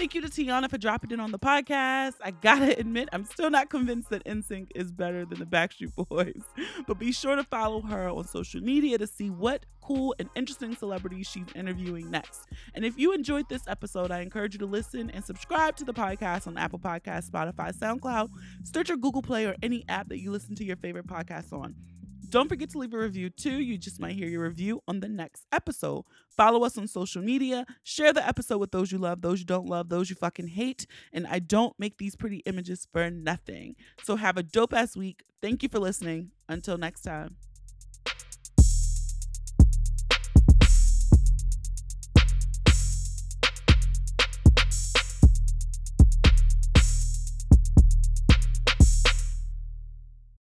Thank 0.01 0.15
you 0.15 0.21
to 0.21 0.29
Tionah 0.29 0.67
for 0.67 0.79
dropping 0.79 1.11
in 1.11 1.19
on 1.19 1.31
the 1.31 1.37
podcast. 1.37 2.13
I 2.23 2.31
gotta 2.31 2.75
admit, 2.79 3.07
I'm 3.13 3.23
still 3.23 3.51
not 3.51 3.69
convinced 3.69 4.09
that 4.09 4.25
NSYNC 4.25 4.69
is 4.73 4.91
better 4.91 5.25
than 5.25 5.37
the 5.37 5.45
Backstreet 5.45 5.93
Boys, 5.93 6.41
but 6.87 6.97
be 6.97 7.11
sure 7.11 7.35
to 7.35 7.43
follow 7.43 7.81
her 7.81 8.09
on 8.09 8.27
social 8.27 8.61
media 8.61 8.97
to 8.97 9.05
see 9.05 9.29
what 9.29 9.67
cool 9.79 10.15
and 10.17 10.27
interesting 10.35 10.75
celebrities 10.75 11.27
she's 11.27 11.45
interviewing 11.53 12.09
next. 12.09 12.47
And 12.73 12.83
if 12.83 12.97
you 12.97 13.13
enjoyed 13.13 13.47
this 13.47 13.61
episode, 13.67 14.09
I 14.09 14.21
encourage 14.21 14.55
you 14.55 14.59
to 14.61 14.65
listen 14.65 15.11
and 15.11 15.23
subscribe 15.23 15.75
to 15.75 15.85
the 15.85 15.93
podcast 15.93 16.47
on 16.47 16.57
Apple 16.57 16.79
Podcasts, 16.79 17.29
Spotify, 17.29 17.71
SoundCloud, 17.71 18.31
Stitcher, 18.63 18.97
Google 18.97 19.21
Play, 19.21 19.45
or 19.45 19.55
any 19.61 19.85
app 19.87 20.09
that 20.09 20.19
you 20.19 20.31
listen 20.31 20.55
to 20.55 20.63
your 20.63 20.77
favorite 20.77 21.05
podcasts 21.05 21.53
on. 21.53 21.75
Don't 22.31 22.47
forget 22.47 22.69
to 22.69 22.77
leave 22.77 22.93
a 22.93 22.97
review 22.97 23.29
too. 23.29 23.59
You 23.59 23.77
just 23.77 23.99
might 23.99 24.13
hear 24.13 24.29
your 24.29 24.43
review 24.43 24.81
on 24.87 25.01
the 25.01 25.09
next 25.09 25.45
episode. 25.51 26.05
Follow 26.29 26.63
us 26.63 26.77
on 26.77 26.87
social 26.87 27.21
media. 27.21 27.65
Share 27.83 28.13
the 28.13 28.25
episode 28.25 28.57
with 28.59 28.71
those 28.71 28.89
you 28.89 28.99
love, 28.99 29.21
those 29.21 29.39
you 29.39 29.45
don't 29.45 29.67
love, 29.67 29.89
those 29.89 30.09
you 30.09 30.15
fucking 30.15 30.47
hate. 30.47 30.87
And 31.11 31.27
I 31.27 31.39
don't 31.39 31.77
make 31.77 31.97
these 31.97 32.15
pretty 32.15 32.37
images 32.45 32.87
for 32.93 33.11
nothing. 33.11 33.75
So 34.03 34.15
have 34.15 34.37
a 34.37 34.43
dope 34.43 34.73
ass 34.73 34.95
week. 34.95 35.23
Thank 35.41 35.61
you 35.61 35.67
for 35.67 35.79
listening. 35.79 36.31
Until 36.47 36.77
next 36.77 37.01
time. 37.01 37.35